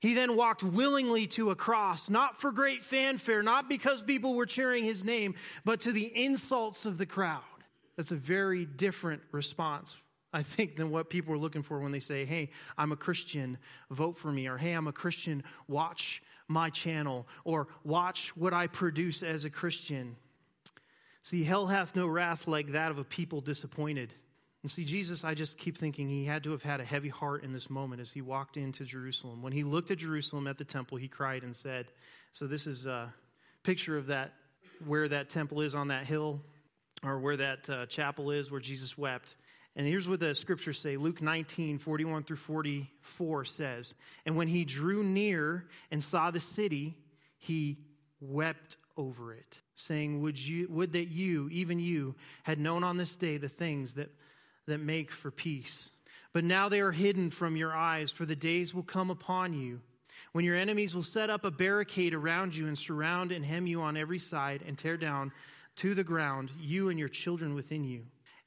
He 0.00 0.14
then 0.14 0.36
walked 0.36 0.62
willingly 0.62 1.26
to 1.28 1.50
a 1.50 1.56
cross, 1.56 2.10
not 2.10 2.38
for 2.38 2.52
great 2.52 2.82
fanfare, 2.82 3.42
not 3.42 3.68
because 3.68 4.02
people 4.02 4.34
were 4.34 4.46
cheering 4.46 4.84
his 4.84 5.02
name, 5.02 5.34
but 5.64 5.80
to 5.80 5.92
the 5.92 6.12
insults 6.14 6.84
of 6.84 6.98
the 6.98 7.06
crowd. 7.06 7.42
That's 7.96 8.10
a 8.10 8.16
very 8.16 8.64
different 8.64 9.22
response, 9.32 9.96
I 10.32 10.42
think, 10.42 10.76
than 10.76 10.90
what 10.90 11.10
people 11.10 11.32
are 11.32 11.38
looking 11.38 11.62
for 11.62 11.80
when 11.80 11.90
they 11.90 12.00
say, 12.00 12.24
Hey, 12.24 12.50
I'm 12.76 12.92
a 12.92 12.96
Christian, 12.96 13.56
vote 13.90 14.16
for 14.16 14.30
me, 14.30 14.46
or 14.46 14.58
Hey, 14.58 14.72
I'm 14.72 14.88
a 14.88 14.92
Christian, 14.92 15.42
watch 15.68 16.22
my 16.48 16.70
channel, 16.70 17.26
or 17.44 17.68
watch 17.82 18.36
what 18.36 18.52
I 18.52 18.66
produce 18.66 19.22
as 19.22 19.44
a 19.44 19.50
Christian. 19.50 20.16
See, 21.22 21.44
hell 21.44 21.66
hath 21.66 21.96
no 21.96 22.06
wrath 22.06 22.46
like 22.46 22.72
that 22.72 22.90
of 22.90 22.98
a 22.98 23.04
people 23.04 23.40
disappointed. 23.40 24.12
And 24.64 24.70
see, 24.70 24.86
Jesus, 24.86 25.24
I 25.24 25.34
just 25.34 25.58
keep 25.58 25.76
thinking 25.76 26.08
he 26.08 26.24
had 26.24 26.42
to 26.44 26.52
have 26.52 26.62
had 26.62 26.80
a 26.80 26.86
heavy 26.86 27.10
heart 27.10 27.44
in 27.44 27.52
this 27.52 27.68
moment 27.68 28.00
as 28.00 28.10
he 28.10 28.22
walked 28.22 28.56
into 28.56 28.82
Jerusalem. 28.86 29.42
When 29.42 29.52
he 29.52 29.62
looked 29.62 29.90
at 29.90 29.98
Jerusalem 29.98 30.46
at 30.46 30.56
the 30.56 30.64
temple, 30.64 30.96
he 30.96 31.06
cried 31.06 31.42
and 31.42 31.54
said, 31.54 31.88
So 32.32 32.46
this 32.46 32.66
is 32.66 32.86
a 32.86 33.12
picture 33.62 33.98
of 33.98 34.06
that, 34.06 34.32
where 34.86 35.06
that 35.06 35.28
temple 35.28 35.60
is 35.60 35.74
on 35.74 35.88
that 35.88 36.06
hill, 36.06 36.40
or 37.02 37.18
where 37.18 37.36
that 37.36 37.68
uh, 37.68 37.84
chapel 37.84 38.30
is, 38.30 38.50
where 38.50 38.58
Jesus 38.58 38.96
wept. 38.96 39.36
And 39.76 39.86
here's 39.86 40.08
what 40.08 40.20
the 40.20 40.34
scriptures 40.34 40.78
say 40.78 40.96
Luke 40.96 41.20
19, 41.20 41.78
41 41.78 42.22
through 42.22 42.36
44 42.38 43.44
says, 43.44 43.94
And 44.24 44.34
when 44.34 44.48
he 44.48 44.64
drew 44.64 45.04
near 45.04 45.66
and 45.90 46.02
saw 46.02 46.30
the 46.30 46.40
city, 46.40 46.96
he 47.36 47.76
wept 48.18 48.78
over 48.96 49.34
it, 49.34 49.60
saying, 49.76 50.22
Would, 50.22 50.38
you, 50.38 50.68
would 50.70 50.92
that 50.92 51.08
you, 51.08 51.50
even 51.50 51.78
you, 51.78 52.14
had 52.44 52.58
known 52.58 52.82
on 52.82 52.96
this 52.96 53.14
day 53.14 53.36
the 53.36 53.50
things 53.50 53.92
that 53.92 54.08
that 54.66 54.80
make 54.80 55.10
for 55.10 55.30
peace. 55.30 55.90
But 56.32 56.44
now 56.44 56.68
they 56.68 56.80
are 56.80 56.92
hidden 56.92 57.30
from 57.30 57.56
your 57.56 57.72
eyes, 57.72 58.10
for 58.10 58.26
the 58.26 58.36
days 58.36 58.74
will 58.74 58.82
come 58.82 59.10
upon 59.10 59.52
you 59.52 59.80
when 60.32 60.44
your 60.44 60.56
enemies 60.56 60.94
will 60.94 61.02
set 61.02 61.30
up 61.30 61.44
a 61.44 61.50
barricade 61.50 62.12
around 62.12 62.56
you 62.56 62.66
and 62.66 62.76
surround 62.76 63.30
and 63.30 63.44
hem 63.44 63.66
you 63.66 63.80
on 63.80 63.96
every 63.96 64.18
side 64.18 64.62
and 64.66 64.76
tear 64.76 64.96
down 64.96 65.30
to 65.76 65.94
the 65.94 66.04
ground 66.04 66.50
you 66.60 66.88
and 66.88 66.98
your 66.98 67.08
children 67.08 67.54
within 67.54 67.84
you. 67.84 68.04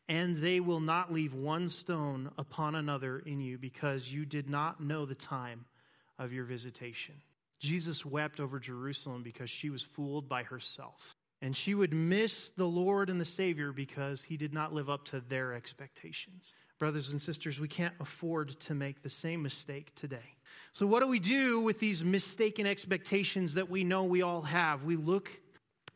and 0.09 0.37
they 0.37 0.61
will 0.61 0.79
not 0.79 1.11
leave 1.11 1.33
one 1.33 1.67
stone 1.67 2.31
upon 2.37 2.75
another 2.75 3.19
in 3.19 3.41
you 3.41 3.57
because 3.57 4.09
you 4.09 4.25
did 4.25 4.49
not 4.49 4.79
know 4.79 5.05
the 5.05 5.13
time 5.13 5.65
of 6.17 6.31
your 6.31 6.45
visitation. 6.45 7.13
Jesus 7.59 8.05
wept 8.05 8.39
over 8.39 8.57
Jerusalem 8.57 9.21
because 9.21 9.49
she 9.49 9.69
was 9.69 9.81
fooled 9.81 10.29
by 10.29 10.43
herself. 10.43 11.16
And 11.41 11.55
she 11.55 11.75
would 11.75 11.93
miss 11.93 12.49
the 12.57 12.65
Lord 12.65 13.09
and 13.09 13.21
the 13.21 13.25
Savior 13.25 13.71
because 13.71 14.23
he 14.23 14.37
did 14.37 14.53
not 14.53 14.73
live 14.73 14.89
up 14.89 15.05
to 15.05 15.19
their 15.19 15.53
expectations. 15.53 16.55
Brothers 16.79 17.11
and 17.11 17.21
sisters, 17.21 17.59
we 17.59 17.67
can't 17.67 17.93
afford 17.99 18.59
to 18.61 18.73
make 18.73 19.01
the 19.01 19.09
same 19.09 19.41
mistake 19.41 19.93
today. 19.95 20.35
So, 20.71 20.85
what 20.85 21.01
do 21.01 21.07
we 21.07 21.19
do 21.19 21.59
with 21.59 21.79
these 21.79 22.03
mistaken 22.03 22.65
expectations 22.65 23.55
that 23.55 23.69
we 23.69 23.83
know 23.83 24.03
we 24.03 24.21
all 24.21 24.43
have? 24.43 24.83
We 24.83 24.95
look 24.95 25.29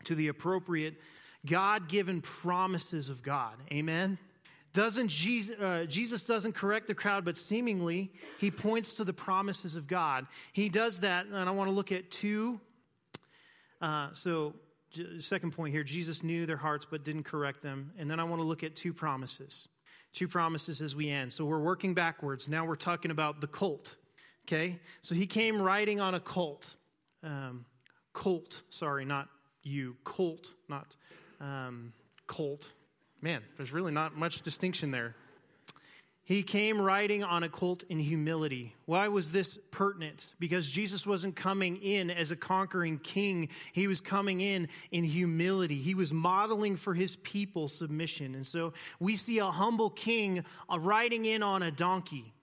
to 0.06 0.16
the 0.16 0.28
appropriate 0.28 0.96
God 1.46 1.88
given 1.88 2.22
promises 2.22 3.10
of 3.10 3.24
God. 3.24 3.56
Amen? 3.72 4.18
Doesn't 4.74 5.10
Jesus, 5.10 5.60
uh, 5.60 5.86
Jesus 5.88 6.22
doesn't 6.22 6.54
correct 6.54 6.88
the 6.88 6.96
crowd, 6.96 7.26
but 7.26 7.36
seemingly 7.36 8.12
he 8.38 8.50
points 8.50 8.94
to 8.94 9.04
the 9.04 9.14
promises 9.14 9.76
of 9.76 9.86
God. 9.86 10.28
He 10.54 10.70
does 10.70 11.00
that, 11.00 11.26
and 11.26 11.36
I 11.36 11.52
want 11.52 11.70
to 11.70 11.74
look 11.74 11.92
at 11.92 12.10
two. 12.10 12.60
Uh, 13.82 14.10
so, 14.14 14.54
second 15.20 15.52
point 15.52 15.74
here 15.74 15.84
Jesus 15.84 16.24
knew 16.24 16.46
their 16.46 16.58
hearts 16.58 16.86
but 16.90 17.04
didn't 17.04 17.24
correct 17.24 17.62
them. 17.62 17.92
And 17.98 18.10
then 18.10 18.20
I 18.20 18.24
want 18.24 18.42
to 18.42 18.46
look 18.46 18.64
at 18.64 18.76
two 18.76 18.94
promises. 18.94 19.68
Two 20.14 20.28
promises 20.28 20.82
as 20.82 20.96
we 20.96 21.10
end. 21.10 21.32
So, 21.32 21.46
we're 21.46 21.62
working 21.62 21.94
backwards. 21.94 22.50
Now 22.50 22.66
we're 22.66 22.76
talking 22.76 23.12
about 23.12 23.40
the 23.40 23.48
colt. 23.48 23.96
Okay? 24.46 24.80
So, 25.00 25.16
he 25.16 25.26
came 25.26 25.62
riding 25.62 26.02
on 26.02 26.16
a 26.16 26.20
colt. 26.20 26.76
Um, 27.24 27.66
colt, 28.12 28.62
sorry, 28.70 29.06
not 29.06 29.30
you. 29.64 29.96
Colt, 30.04 30.54
not 30.68 30.96
um, 31.40 31.94
colt. 32.28 32.72
Man, 33.22 33.42
there's 33.56 33.72
really 33.72 33.92
not 33.92 34.18
much 34.18 34.42
distinction 34.42 34.92
there. 34.92 35.16
He 36.32 36.44
came 36.44 36.80
riding 36.80 37.26
on 37.26 37.44
a 37.44 37.50
colt 37.50 37.84
in 37.90 38.00
humility. 38.00 38.74
Why 38.86 39.10
was 39.10 39.32
this 39.32 39.60
pertinent? 39.70 40.34
Because 40.40 40.66
Jesus 40.70 41.06
wasn't 41.06 41.36
coming 41.36 41.76
in 41.82 42.10
as 42.10 42.32
a 42.32 42.38
conquering 42.38 43.00
king. 43.00 43.50
He 43.74 43.86
was 43.86 44.00
coming 44.00 44.40
in 44.40 44.70
in 44.92 45.04
humility. 45.04 45.76
He 45.76 45.94
was 45.94 46.14
modeling 46.14 46.78
for 46.78 46.94
his 46.94 47.18
people 47.18 47.68
submission. 47.68 48.34
And 48.34 48.48
so 48.48 48.72
we 48.98 49.18
see 49.18 49.40
a 49.40 49.52
humble 49.52 49.90
king 49.90 50.46
riding 50.74 51.26
in 51.26 51.44
on 51.44 51.64
a 51.64 51.72
donkey. 51.72 52.34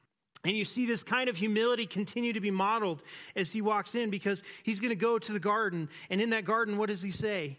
And 0.44 0.54
you 0.54 0.66
see 0.66 0.84
this 0.84 1.02
kind 1.02 1.30
of 1.30 1.38
humility 1.38 1.86
continue 1.86 2.34
to 2.34 2.40
be 2.40 2.50
modeled 2.50 3.02
as 3.36 3.52
he 3.52 3.62
walks 3.62 3.94
in 3.94 4.10
because 4.10 4.42
he's 4.64 4.80
going 4.80 4.90
to 4.90 4.96
go 4.96 5.18
to 5.18 5.32
the 5.32 5.40
garden. 5.40 5.88
And 6.10 6.20
in 6.20 6.28
that 6.30 6.44
garden, 6.44 6.76
what 6.76 6.90
does 6.90 7.00
he 7.00 7.10
say 7.10 7.56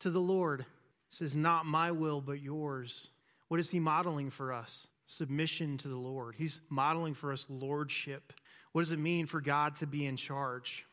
to 0.00 0.10
the 0.10 0.20
Lord? 0.20 0.66
says, 1.10 1.36
Not 1.36 1.66
my 1.66 1.92
will, 1.92 2.20
but 2.20 2.40
yours. 2.40 3.10
What 3.46 3.60
is 3.60 3.70
he 3.70 3.78
modeling 3.78 4.30
for 4.30 4.52
us? 4.52 4.88
Submission 5.08 5.78
to 5.78 5.88
the 5.88 5.96
Lord. 5.96 6.34
He's 6.36 6.60
modeling 6.68 7.14
for 7.14 7.32
us 7.32 7.46
lordship. 7.48 8.34
What 8.72 8.82
does 8.82 8.92
it 8.92 8.98
mean 8.98 9.24
for 9.24 9.40
God 9.40 9.76
to 9.76 9.86
be 9.86 10.04
in 10.04 10.18
charge? 10.18 10.84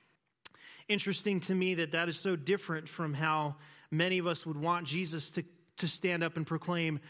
Interesting 0.88 1.41
to 1.41 1.54
me 1.54 1.75
that 1.75 1.91
that 1.91 2.08
is 2.08 2.17
so 2.17 2.38
different 2.38 2.88
from 2.88 3.13
how 3.13 3.58
many 3.91 4.17
of 4.17 4.25
us 4.25 4.45
would 4.45 4.56
want 4.56 4.88
Jesus 4.88 5.30
to, 5.32 5.43
to 5.78 5.88
stand 5.89 6.23
up 6.23 6.38
and 6.38 6.47
proclaim, 6.47 7.01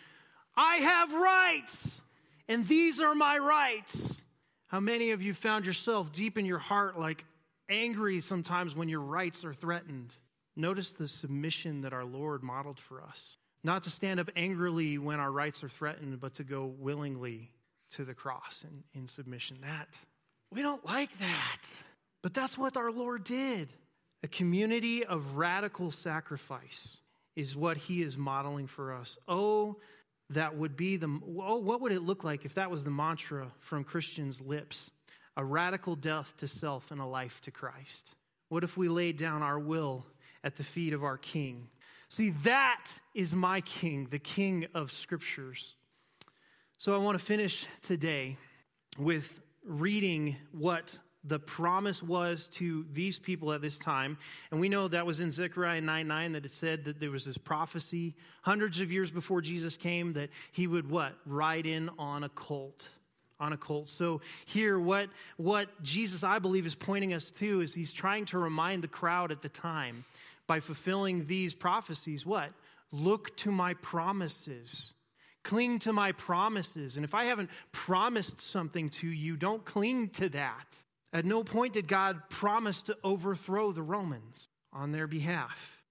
I 0.58 0.78
have 0.78 1.14
rights, 1.14 2.02
and 2.48 2.68
these 2.68 3.00
are 3.00 3.14
my 3.14 3.38
rights. 3.38 4.20
How 4.66 4.80
many 4.80 5.12
of 5.12 5.22
you 5.22 5.36
found 5.36 5.68
yourself 5.68 6.12
deep 6.12 6.40
in 6.40 6.46
your 6.46 6.58
heart, 6.58 7.00
like 7.00 7.24
angry 7.70 8.20
sometimes 8.20 8.76
when 8.76 8.90
your 8.90 9.02
rights 9.02 9.46
are 9.46 9.54
threatened? 9.54 10.16
Notice 10.56 10.92
the 10.92 11.08
submission 11.08 11.82
that 11.82 11.94
our 11.94 12.04
Lord 12.04 12.42
modeled 12.42 12.80
for 12.80 13.04
us. 13.04 13.38
Not 13.66 13.86
to 13.86 13.90
stand 13.90 14.20
up 14.20 14.30
angrily 14.36 15.00
when 15.00 15.20
our 15.20 15.32
rights 15.32 15.64
are 15.64 15.70
threatened, 15.70 16.20
but 16.20 16.36
to 16.36 16.44
go 16.44 16.66
willingly 16.78 17.50
to 17.94 18.06
the 18.06 18.14
cross 18.14 18.64
in, 18.64 19.02
in 19.02 19.08
submission. 19.08 19.58
That, 19.64 19.98
we 20.52 20.62
don't 20.62 20.86
like 20.86 21.18
that. 21.18 21.62
But 22.22 22.36
that's 22.36 22.60
what 22.60 22.78
our 22.78 22.92
Lord 22.92 23.24
did. 23.24 23.74
A 24.22 24.28
community 24.28 25.04
of 25.04 25.38
radical 25.38 25.90
sacrifice 25.90 26.98
is 27.36 27.56
what 27.56 27.78
he 27.78 28.04
is 28.04 28.20
modeling 28.20 28.68
for 28.68 28.94
us. 28.94 29.18
Oh, 29.28 29.78
that 30.30 30.56
would 30.56 30.78
be 30.78 30.98
the, 30.98 31.20
oh, 31.40 31.58
what 31.58 31.82
would 31.82 31.92
it 31.92 32.04
look 32.04 32.24
like 32.24 32.46
if 32.46 32.54
that 32.54 32.70
was 32.70 32.84
the 32.84 32.92
mantra 32.92 33.52
from 33.58 33.84
Christians' 33.84 34.40
lips? 34.42 34.92
A 35.38 35.44
radical 35.44 35.96
death 35.96 36.38
to 36.38 36.48
self 36.48 36.92
and 36.92 37.02
a 37.02 37.06
life 37.06 37.42
to 37.42 37.50
Christ. 37.50 38.14
What 38.50 38.64
if 38.64 38.78
we 38.78 38.90
laid 38.90 39.18
down 39.18 39.42
our 39.42 39.58
will 39.58 40.06
at 40.46 40.56
the 40.56 40.64
feet 40.64 40.94
of 40.94 41.04
our 41.04 41.18
King. 41.18 41.68
See, 42.10 42.32
that 42.44 42.86
is 43.14 43.36
my 43.36 43.62
King, 43.62 44.08
the 44.10 44.20
King 44.20 44.68
of 44.74 44.92
Scriptures. 44.92 45.76
So 46.78 46.94
I 46.94 46.98
want 46.98 47.18
to 47.18 47.24
finish 47.24 47.66
today 47.82 48.38
with 48.98 49.42
reading 49.64 50.36
what 50.52 50.98
the 51.24 51.40
promise 51.40 52.04
was 52.04 52.46
to 52.46 52.86
these 52.92 53.18
people 53.18 53.52
at 53.52 53.62
this 53.62 53.80
time. 53.80 54.18
And 54.52 54.60
we 54.60 54.70
know 54.70 54.88
that 54.88 55.06
was 55.06 55.20
in 55.20 55.32
Zechariah 55.32 55.82
9 55.82 56.08
9 56.08 56.32
that 56.34 56.46
it 56.46 56.52
said 56.52 56.86
that 56.86 57.00
there 57.00 57.12
was 57.12 57.26
this 57.26 57.38
prophecy 57.38 58.16
hundreds 58.44 58.80
of 58.80 58.92
years 58.92 59.10
before 59.10 59.42
Jesus 59.42 59.76
came 59.76 60.14
that 60.14 60.30
he 60.52 60.68
would 60.68 60.90
what? 60.90 61.14
Ride 61.26 61.66
in 61.66 61.90
on 61.98 62.24
a 62.24 62.30
colt 62.30 62.88
on 63.40 63.52
a 63.52 63.58
colt. 63.58 63.90
So 63.90 64.22
here 64.46 64.80
what 64.80 65.10
what 65.38 65.68
Jesus 65.84 66.24
I 66.24 66.40
believe 66.40 66.66
is 66.66 66.76
pointing 66.76 67.14
us 67.14 67.32
to 67.32 67.62
is 67.62 67.74
he's 67.74 67.92
trying 67.92 68.26
to 68.26 68.38
remind 68.38 68.84
the 68.84 68.88
crowd 68.88 69.32
at 69.32 69.42
the 69.42 69.50
time 69.50 70.06
by 70.48 70.60
fulfilling 70.60 71.26
these 71.26 71.54
prophecies, 71.54 72.26
what? 72.26 72.52
Look 72.92 73.36
to 73.38 73.52
my 73.52 73.74
promises. 73.76 74.94
Cling 75.44 75.80
to 75.80 75.94
my 75.94 76.12
promises. 76.12 76.96
And 76.96 77.04
if 77.04 77.14
I 77.14 77.26
haven't 77.26 77.50
promised 77.72 78.42
something 78.42 78.90
to 78.90 79.08
you, 79.08 79.38
don't 79.38 79.64
cling 79.64 80.10
to 80.10 80.30
that. 80.30 80.78
At 81.14 81.26
no 81.26 81.44
point 81.44 81.74
did 81.74 81.88
God 81.88 82.30
promise 82.30 82.82
to 82.84 82.98
overthrow 83.04 83.72
the 83.72 83.84
Romans 83.84 84.48
on 84.74 84.92
their 84.92 85.08
behalf. 85.08 85.82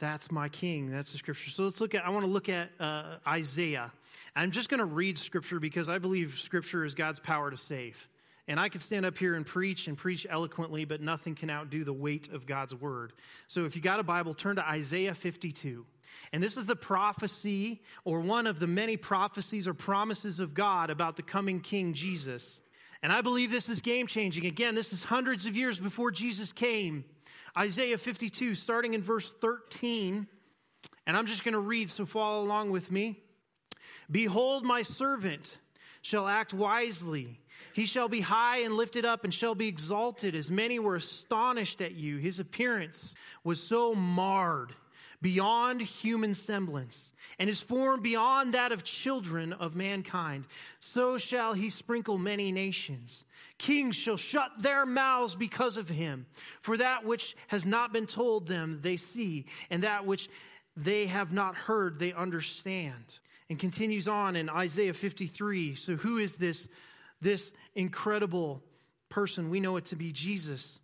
That's 0.00 0.30
my 0.30 0.48
king. 0.48 0.90
That's 0.90 1.12
the 1.12 1.18
scripture. 1.18 1.50
So 1.50 1.64
let's 1.64 1.80
look 1.80 1.94
at, 1.94 2.04
I 2.04 2.10
want 2.10 2.24
to 2.24 2.30
look 2.30 2.48
at 2.48 2.70
uh, 2.80 3.16
Isaiah. 3.26 3.92
I'm 4.34 4.50
just 4.50 4.68
going 4.68 4.80
to 4.80 4.84
read 4.84 5.18
scripture 5.18 5.60
because 5.60 5.88
I 5.88 5.98
believe 5.98 6.38
scripture 6.38 6.84
is 6.84 6.94
God's 6.94 7.20
power 7.20 7.50
to 7.50 7.56
save. 7.56 8.08
And 8.46 8.60
I 8.60 8.68
could 8.68 8.82
stand 8.82 9.06
up 9.06 9.16
here 9.16 9.34
and 9.34 9.46
preach 9.46 9.86
and 9.88 9.96
preach 9.96 10.26
eloquently, 10.28 10.84
but 10.84 11.00
nothing 11.00 11.34
can 11.34 11.48
outdo 11.48 11.82
the 11.84 11.94
weight 11.94 12.28
of 12.30 12.44
God's 12.44 12.74
word. 12.74 13.14
So 13.48 13.64
if 13.64 13.74
you 13.74 13.80
got 13.80 14.00
a 14.00 14.02
Bible, 14.02 14.34
turn 14.34 14.56
to 14.56 14.68
Isaiah 14.68 15.14
52. 15.14 15.86
And 16.32 16.42
this 16.42 16.56
is 16.56 16.66
the 16.66 16.76
prophecy, 16.76 17.80
or 18.04 18.20
one 18.20 18.46
of 18.46 18.60
the 18.60 18.66
many 18.66 18.96
prophecies 18.96 19.66
or 19.66 19.74
promises 19.74 20.40
of 20.40 20.52
God 20.52 20.90
about 20.90 21.16
the 21.16 21.22
coming 21.22 21.60
King 21.60 21.94
Jesus. 21.94 22.60
And 23.02 23.12
I 23.12 23.22
believe 23.22 23.50
this 23.50 23.68
is 23.68 23.80
game 23.80 24.06
changing. 24.06 24.46
Again, 24.46 24.74
this 24.74 24.92
is 24.92 25.02
hundreds 25.02 25.46
of 25.46 25.56
years 25.56 25.78
before 25.78 26.10
Jesus 26.10 26.52
came. 26.52 27.04
Isaiah 27.56 27.98
52, 27.98 28.54
starting 28.54 28.94
in 28.94 29.02
verse 29.02 29.32
13. 29.40 30.26
And 31.06 31.16
I'm 31.16 31.26
just 31.26 31.44
going 31.44 31.52
to 31.52 31.60
read, 31.60 31.90
so 31.90 32.06
follow 32.06 32.42
along 32.42 32.70
with 32.70 32.90
me. 32.90 33.22
Behold, 34.10 34.64
my 34.64 34.82
servant 34.82 35.58
shall 36.02 36.28
act 36.28 36.52
wisely. 36.52 37.40
He 37.72 37.86
shall 37.86 38.08
be 38.08 38.20
high 38.20 38.58
and 38.58 38.74
lifted 38.74 39.04
up 39.04 39.24
and 39.24 39.32
shall 39.32 39.54
be 39.54 39.68
exalted, 39.68 40.34
as 40.34 40.50
many 40.50 40.78
were 40.78 40.96
astonished 40.96 41.80
at 41.80 41.94
you. 41.94 42.18
His 42.18 42.38
appearance 42.38 43.14
was 43.42 43.62
so 43.62 43.94
marred 43.94 44.74
beyond 45.24 45.80
human 45.80 46.34
semblance, 46.34 47.10
and 47.38 47.48
his 47.48 47.58
form 47.58 48.02
beyond 48.02 48.52
that 48.52 48.72
of 48.72 48.84
children 48.84 49.54
of 49.54 49.74
mankind. 49.74 50.44
So 50.80 51.16
shall 51.16 51.54
he 51.54 51.70
sprinkle 51.70 52.18
many 52.18 52.52
nations. 52.52 53.24
Kings 53.56 53.96
shall 53.96 54.18
shut 54.18 54.50
their 54.58 54.84
mouths 54.84 55.34
because 55.34 55.78
of 55.78 55.88
him. 55.88 56.26
For 56.60 56.76
that 56.76 57.06
which 57.06 57.36
has 57.48 57.64
not 57.64 57.90
been 57.90 58.06
told 58.06 58.46
them, 58.46 58.80
they 58.82 58.98
see, 58.98 59.46
and 59.70 59.82
that 59.82 60.04
which 60.04 60.28
they 60.76 61.06
have 61.06 61.32
not 61.32 61.54
heard, 61.54 61.98
they 61.98 62.12
understand. 62.12 63.04
And 63.48 63.58
continues 63.58 64.06
on 64.06 64.36
in 64.36 64.50
Isaiah 64.50 64.92
53. 64.92 65.74
So, 65.74 65.96
who 65.96 66.18
is 66.18 66.32
this, 66.32 66.68
this 67.24 67.50
incredible 67.74 68.62
person? 69.08 69.50
We 69.50 69.60
know 69.60 69.76
it 69.76 69.86
to 69.86 69.96
be 69.96 70.12
Jesus. 70.12 70.78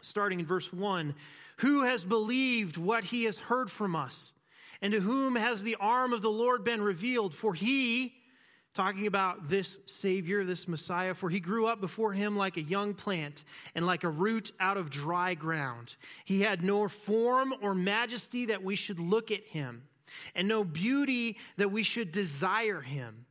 Starting 0.00 0.40
in 0.40 0.46
verse 0.46 0.72
1 0.72 1.14
Who 1.58 1.82
has 1.82 2.04
believed 2.04 2.78
what 2.78 3.04
he 3.04 3.24
has 3.24 3.36
heard 3.36 3.70
from 3.70 3.94
us? 3.94 4.32
And 4.80 4.94
to 4.94 5.00
whom 5.00 5.36
has 5.36 5.62
the 5.62 5.76
arm 5.78 6.14
of 6.14 6.22
the 6.22 6.30
Lord 6.30 6.64
been 6.64 6.80
revealed? 6.80 7.34
For 7.34 7.52
he, 7.52 8.14
talking 8.72 9.06
about 9.06 9.48
this 9.48 9.78
Savior, 9.84 10.42
this 10.42 10.66
Messiah, 10.66 11.12
for 11.12 11.28
he 11.28 11.38
grew 11.38 11.66
up 11.66 11.82
before 11.82 12.14
him 12.14 12.34
like 12.34 12.56
a 12.56 12.62
young 12.62 12.94
plant 12.94 13.44
and 13.74 13.84
like 13.84 14.04
a 14.04 14.08
root 14.08 14.52
out 14.58 14.78
of 14.78 14.88
dry 14.88 15.34
ground. 15.34 15.96
He 16.24 16.40
had 16.40 16.62
no 16.62 16.88
form 16.88 17.52
or 17.60 17.74
majesty 17.74 18.46
that 18.46 18.62
we 18.62 18.74
should 18.74 18.98
look 18.98 19.30
at 19.30 19.44
him 19.44 19.82
and 20.34 20.48
no 20.48 20.64
beauty 20.64 21.36
that 21.56 21.70
we 21.70 21.82
should 21.82 22.12
desire 22.12 22.80
him. 22.80 23.26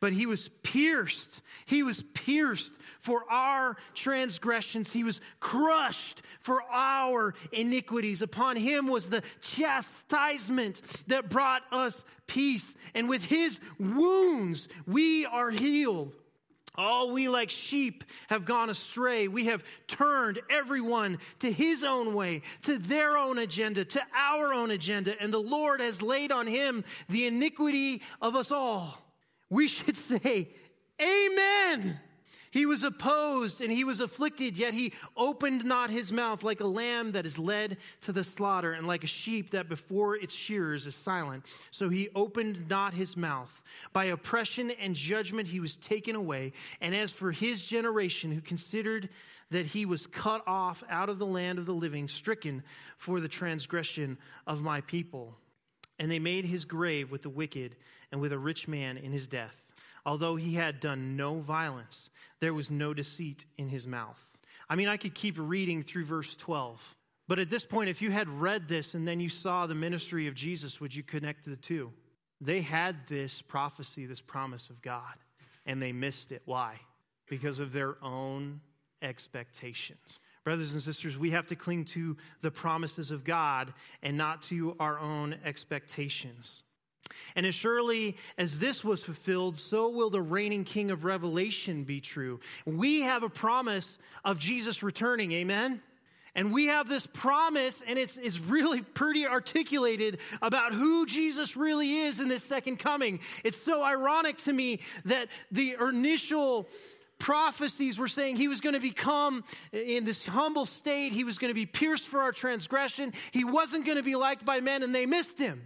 But 0.00 0.12
he 0.12 0.26
was 0.26 0.48
pierced. 0.62 1.42
He 1.66 1.82
was 1.82 2.02
pierced 2.14 2.72
for 3.00 3.24
our 3.30 3.76
transgressions. 3.94 4.92
He 4.92 5.04
was 5.04 5.20
crushed 5.40 6.22
for 6.40 6.62
our 6.70 7.34
iniquities. 7.52 8.22
Upon 8.22 8.56
him 8.56 8.88
was 8.88 9.08
the 9.08 9.22
chastisement 9.40 10.80
that 11.08 11.28
brought 11.28 11.62
us 11.72 12.04
peace. 12.26 12.64
And 12.94 13.08
with 13.08 13.24
his 13.24 13.60
wounds, 13.78 14.68
we 14.86 15.26
are 15.26 15.50
healed. 15.50 16.16
All 16.74 17.10
we 17.10 17.28
like 17.28 17.50
sheep 17.50 18.02
have 18.28 18.46
gone 18.46 18.70
astray. 18.70 19.28
We 19.28 19.46
have 19.46 19.62
turned 19.86 20.40
everyone 20.48 21.18
to 21.40 21.52
his 21.52 21.84
own 21.84 22.14
way, 22.14 22.42
to 22.62 22.78
their 22.78 23.18
own 23.18 23.38
agenda, 23.38 23.84
to 23.84 24.00
our 24.16 24.54
own 24.54 24.70
agenda, 24.70 25.20
and 25.20 25.32
the 25.32 25.38
Lord 25.38 25.80
has 25.80 26.00
laid 26.00 26.32
on 26.32 26.46
him 26.46 26.82
the 27.10 27.26
iniquity 27.26 28.00
of 28.22 28.36
us 28.36 28.50
all. 28.50 29.01
We 29.52 29.68
should 29.68 29.96
say, 30.08 30.48
Amen. 31.00 32.00
He 32.50 32.66
was 32.66 32.82
opposed 32.82 33.62
and 33.62 33.72
he 33.72 33.82
was 33.82 34.00
afflicted, 34.00 34.58
yet 34.58 34.74
he 34.74 34.92
opened 35.16 35.64
not 35.64 35.88
his 35.88 36.12
mouth 36.12 36.42
like 36.42 36.60
a 36.60 36.66
lamb 36.66 37.12
that 37.12 37.24
is 37.24 37.38
led 37.38 37.78
to 38.02 38.12
the 38.12 38.22
slaughter, 38.22 38.74
and 38.74 38.86
like 38.86 39.04
a 39.04 39.06
sheep 39.06 39.52
that 39.52 39.70
before 39.70 40.16
its 40.16 40.34
shearers 40.34 40.86
is 40.86 40.94
silent. 40.94 41.46
So 41.70 41.88
he 41.88 42.10
opened 42.14 42.68
not 42.68 42.92
his 42.92 43.16
mouth. 43.16 43.62
By 43.94 44.06
oppression 44.06 44.70
and 44.70 44.94
judgment 44.94 45.48
he 45.48 45.60
was 45.60 45.76
taken 45.76 46.14
away. 46.14 46.52
And 46.82 46.94
as 46.94 47.10
for 47.10 47.32
his 47.32 47.64
generation, 47.66 48.32
who 48.32 48.42
considered 48.42 49.08
that 49.50 49.66
he 49.66 49.86
was 49.86 50.06
cut 50.06 50.42
off 50.46 50.84
out 50.90 51.08
of 51.08 51.18
the 51.18 51.26
land 51.26 51.58
of 51.58 51.64
the 51.64 51.74
living, 51.74 52.06
stricken 52.06 52.62
for 52.98 53.18
the 53.18 53.28
transgression 53.28 54.18
of 54.46 54.62
my 54.62 54.82
people. 54.82 55.38
And 55.98 56.10
they 56.10 56.18
made 56.18 56.44
his 56.44 56.66
grave 56.66 57.10
with 57.10 57.22
the 57.22 57.30
wicked 57.30 57.76
and 58.12 58.20
with 58.20 58.32
a 58.32 58.38
rich 58.38 58.68
man 58.68 58.96
in 58.96 59.10
his 59.10 59.26
death, 59.26 59.72
although 60.06 60.36
he 60.36 60.54
had 60.54 60.78
done 60.78 61.16
no 61.16 61.40
violence 61.40 62.10
there 62.42 62.52
was 62.52 62.72
no 62.72 62.92
deceit 62.92 63.44
in 63.56 63.68
his 63.68 63.86
mouth. 63.86 64.20
I 64.68 64.74
mean, 64.74 64.88
I 64.88 64.96
could 64.96 65.14
keep 65.14 65.36
reading 65.38 65.84
through 65.84 66.06
verse 66.06 66.34
12. 66.34 66.96
But 67.28 67.38
at 67.38 67.50
this 67.50 67.64
point, 67.64 67.88
if 67.88 68.02
you 68.02 68.10
had 68.10 68.28
read 68.28 68.66
this 68.66 68.94
and 68.94 69.06
then 69.06 69.20
you 69.20 69.28
saw 69.28 69.68
the 69.68 69.76
ministry 69.76 70.26
of 70.26 70.34
Jesus, 70.34 70.80
would 70.80 70.92
you 70.92 71.04
connect 71.04 71.44
the 71.44 71.54
two? 71.54 71.92
They 72.40 72.60
had 72.60 72.96
this 73.06 73.40
prophecy, 73.40 74.06
this 74.06 74.20
promise 74.20 74.70
of 74.70 74.82
God, 74.82 75.14
and 75.66 75.80
they 75.80 75.92
missed 75.92 76.32
it. 76.32 76.42
Why? 76.44 76.80
Because 77.28 77.60
of 77.60 77.72
their 77.72 77.94
own 78.02 78.60
expectations. 79.02 80.18
Brothers 80.42 80.72
and 80.72 80.82
sisters, 80.82 81.16
we 81.16 81.30
have 81.30 81.46
to 81.46 81.54
cling 81.54 81.84
to 81.86 82.16
the 82.40 82.50
promises 82.50 83.12
of 83.12 83.22
God 83.22 83.72
and 84.02 84.16
not 84.16 84.42
to 84.42 84.74
our 84.80 84.98
own 84.98 85.36
expectations. 85.44 86.64
And 87.34 87.46
as 87.46 87.54
surely 87.54 88.16
as 88.38 88.58
this 88.58 88.84
was 88.84 89.02
fulfilled, 89.02 89.58
so 89.58 89.88
will 89.88 90.10
the 90.10 90.22
reigning 90.22 90.64
king 90.64 90.90
of 90.90 91.04
Revelation 91.04 91.84
be 91.84 92.00
true. 92.00 92.40
We 92.64 93.00
have 93.02 93.22
a 93.22 93.28
promise 93.28 93.98
of 94.24 94.38
Jesus 94.38 94.82
returning, 94.82 95.32
amen? 95.32 95.82
And 96.34 96.52
we 96.52 96.66
have 96.66 96.88
this 96.88 97.06
promise, 97.06 97.82
and 97.86 97.98
it's, 97.98 98.16
it's 98.16 98.40
really 98.40 98.80
pretty 98.80 99.26
articulated 99.26 100.18
about 100.40 100.72
who 100.72 101.04
Jesus 101.04 101.56
really 101.56 101.98
is 101.98 102.20
in 102.20 102.28
this 102.28 102.42
second 102.42 102.78
coming. 102.78 103.20
It's 103.44 103.62
so 103.62 103.82
ironic 103.82 104.38
to 104.38 104.52
me 104.52 104.80
that 105.04 105.28
the 105.50 105.76
initial 105.80 106.68
prophecies 107.18 107.98
were 107.98 108.08
saying 108.08 108.36
he 108.36 108.48
was 108.48 108.60
going 108.60 108.74
to 108.74 108.80
become 108.80 109.44
in 109.72 110.04
this 110.04 110.24
humble 110.24 110.66
state, 110.66 111.12
he 111.12 111.22
was 111.22 111.38
going 111.38 111.50
to 111.50 111.54
be 111.54 111.66
pierced 111.66 112.08
for 112.08 112.20
our 112.20 112.32
transgression, 112.32 113.12
he 113.30 113.44
wasn't 113.44 113.84
going 113.84 113.98
to 113.98 114.02
be 114.02 114.16
liked 114.16 114.44
by 114.44 114.60
men, 114.60 114.82
and 114.82 114.94
they 114.94 115.06
missed 115.06 115.38
him. 115.38 115.62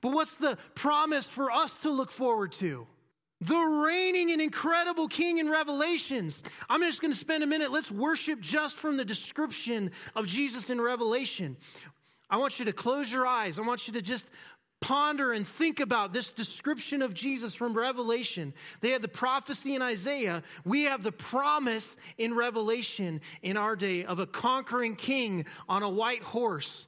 But 0.00 0.12
what's 0.12 0.34
the 0.34 0.56
promise 0.74 1.26
for 1.26 1.50
us 1.50 1.76
to 1.78 1.90
look 1.90 2.10
forward 2.10 2.52
to? 2.54 2.86
The 3.42 3.56
reigning 3.56 4.30
and 4.30 4.40
incredible 4.40 5.08
King 5.08 5.38
in 5.38 5.48
Revelations. 5.48 6.42
I'm 6.68 6.82
just 6.82 7.00
going 7.00 7.12
to 7.12 7.18
spend 7.18 7.42
a 7.42 7.46
minute. 7.46 7.70
Let's 7.70 7.90
worship 7.90 8.40
just 8.40 8.76
from 8.76 8.96
the 8.96 9.04
description 9.04 9.92
of 10.14 10.26
Jesus 10.26 10.68
in 10.68 10.80
Revelation. 10.80 11.56
I 12.28 12.36
want 12.36 12.58
you 12.58 12.66
to 12.66 12.72
close 12.72 13.10
your 13.10 13.26
eyes. 13.26 13.58
I 13.58 13.62
want 13.62 13.86
you 13.86 13.94
to 13.94 14.02
just 14.02 14.26
ponder 14.80 15.32
and 15.32 15.46
think 15.46 15.80
about 15.80 16.12
this 16.12 16.32
description 16.32 17.02
of 17.02 17.14
Jesus 17.14 17.54
from 17.54 17.74
Revelation. 17.74 18.52
They 18.80 18.90
had 18.90 19.02
the 19.02 19.08
prophecy 19.08 19.74
in 19.74 19.82
Isaiah. 19.82 20.42
We 20.64 20.84
have 20.84 21.02
the 21.02 21.12
promise 21.12 21.96
in 22.18 22.34
Revelation 22.34 23.20
in 23.42 23.56
our 23.56 23.76
day 23.76 24.04
of 24.04 24.18
a 24.18 24.26
conquering 24.26 24.96
king 24.96 25.44
on 25.68 25.82
a 25.82 25.88
white 25.88 26.22
horse 26.22 26.86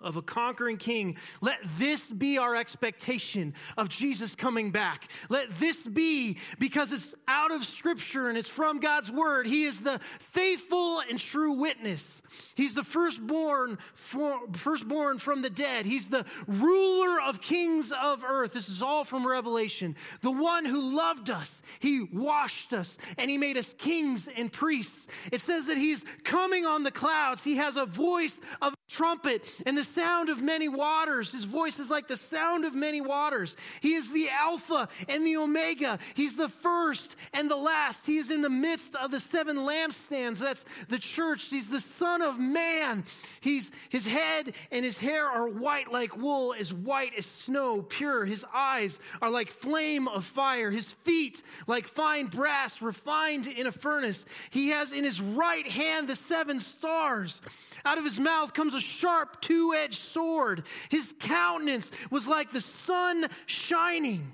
of 0.00 0.16
a 0.16 0.22
conquering 0.22 0.76
king. 0.76 1.16
Let 1.40 1.58
this 1.78 2.00
be 2.00 2.38
our 2.38 2.54
expectation 2.54 3.54
of 3.76 3.88
Jesus 3.88 4.34
coming 4.34 4.70
back. 4.70 5.10
Let 5.28 5.48
this 5.50 5.78
be, 5.78 6.38
because 6.58 6.92
it's 6.92 7.14
out 7.26 7.50
of 7.50 7.64
scripture 7.64 8.28
and 8.28 8.36
it's 8.36 8.48
from 8.48 8.80
God's 8.80 9.10
word, 9.10 9.46
he 9.46 9.64
is 9.64 9.80
the 9.80 10.00
faithful 10.18 11.00
and 11.00 11.18
true 11.18 11.52
witness. 11.52 12.22
He's 12.54 12.74
the 12.74 12.82
firstborn, 12.82 13.78
firstborn 13.94 15.18
from 15.18 15.42
the 15.42 15.50
dead. 15.50 15.86
He's 15.86 16.08
the 16.08 16.24
ruler 16.46 17.20
of 17.20 17.40
kings 17.40 17.92
of 17.92 18.24
earth. 18.24 18.52
This 18.52 18.68
is 18.68 18.82
all 18.82 19.04
from 19.04 19.26
Revelation. 19.26 19.96
The 20.20 20.32
one 20.32 20.64
who 20.64 20.94
loved 20.94 21.30
us, 21.30 21.62
he 21.78 22.02
washed 22.02 22.72
us, 22.72 22.98
and 23.18 23.30
he 23.30 23.38
made 23.38 23.56
us 23.56 23.74
kings 23.78 24.28
and 24.36 24.52
priests. 24.52 25.06
It 25.32 25.40
says 25.40 25.66
that 25.66 25.78
he's 25.78 26.04
coming 26.24 26.66
on 26.66 26.82
the 26.82 26.90
clouds. 26.90 27.42
He 27.42 27.56
has 27.56 27.76
a 27.76 27.86
voice 27.86 28.34
of 28.60 28.74
trumpet 28.88 29.54
and 29.66 29.76
the 29.76 29.83
sound 29.84 30.28
of 30.28 30.42
many 30.42 30.68
waters. 30.68 31.30
His 31.32 31.44
voice 31.44 31.78
is 31.78 31.90
like 31.90 32.08
the 32.08 32.16
sound 32.16 32.64
of 32.64 32.74
many 32.74 33.00
waters. 33.00 33.56
He 33.80 33.94
is 33.94 34.10
the 34.10 34.28
Alpha 34.30 34.88
and 35.08 35.26
the 35.26 35.36
Omega. 35.36 35.98
He's 36.14 36.36
the 36.36 36.48
first 36.48 37.14
and 37.32 37.50
the 37.50 37.56
last. 37.56 38.04
He 38.04 38.18
is 38.18 38.30
in 38.30 38.42
the 38.42 38.50
midst 38.50 38.94
of 38.96 39.10
the 39.10 39.20
seven 39.20 39.58
lampstands. 39.58 40.38
That's 40.38 40.64
the 40.88 40.98
church. 40.98 41.44
He's 41.44 41.68
the 41.68 41.80
Son 41.80 42.22
of 42.22 42.38
Man. 42.38 43.04
He's, 43.40 43.70
his 43.88 44.06
head 44.06 44.54
and 44.72 44.84
his 44.84 44.96
hair 44.96 45.26
are 45.26 45.48
white 45.48 45.92
like 45.92 46.16
wool, 46.16 46.54
as 46.58 46.72
white 46.72 47.12
as 47.16 47.26
snow, 47.26 47.82
pure. 47.82 48.24
His 48.24 48.44
eyes 48.54 48.98
are 49.20 49.30
like 49.30 49.48
flame 49.48 50.08
of 50.08 50.24
fire. 50.24 50.70
His 50.70 50.86
feet 51.04 51.42
like 51.66 51.86
fine 51.86 52.26
brass 52.26 52.80
refined 52.80 53.46
in 53.46 53.66
a 53.66 53.72
furnace. 53.72 54.24
He 54.50 54.70
has 54.70 54.92
in 54.92 55.04
his 55.04 55.20
right 55.20 55.66
hand 55.66 56.08
the 56.08 56.16
seven 56.16 56.60
stars. 56.60 57.40
Out 57.84 57.98
of 57.98 58.04
his 58.04 58.18
mouth 58.18 58.54
comes 58.54 58.72
a 58.72 58.80
sharp 58.80 59.42
two 59.42 59.73
edged 59.74 60.02
sword. 60.02 60.64
His 60.88 61.14
countenance 61.18 61.90
was 62.10 62.26
like 62.26 62.50
the 62.50 62.60
sun 62.60 63.26
shining. 63.46 64.32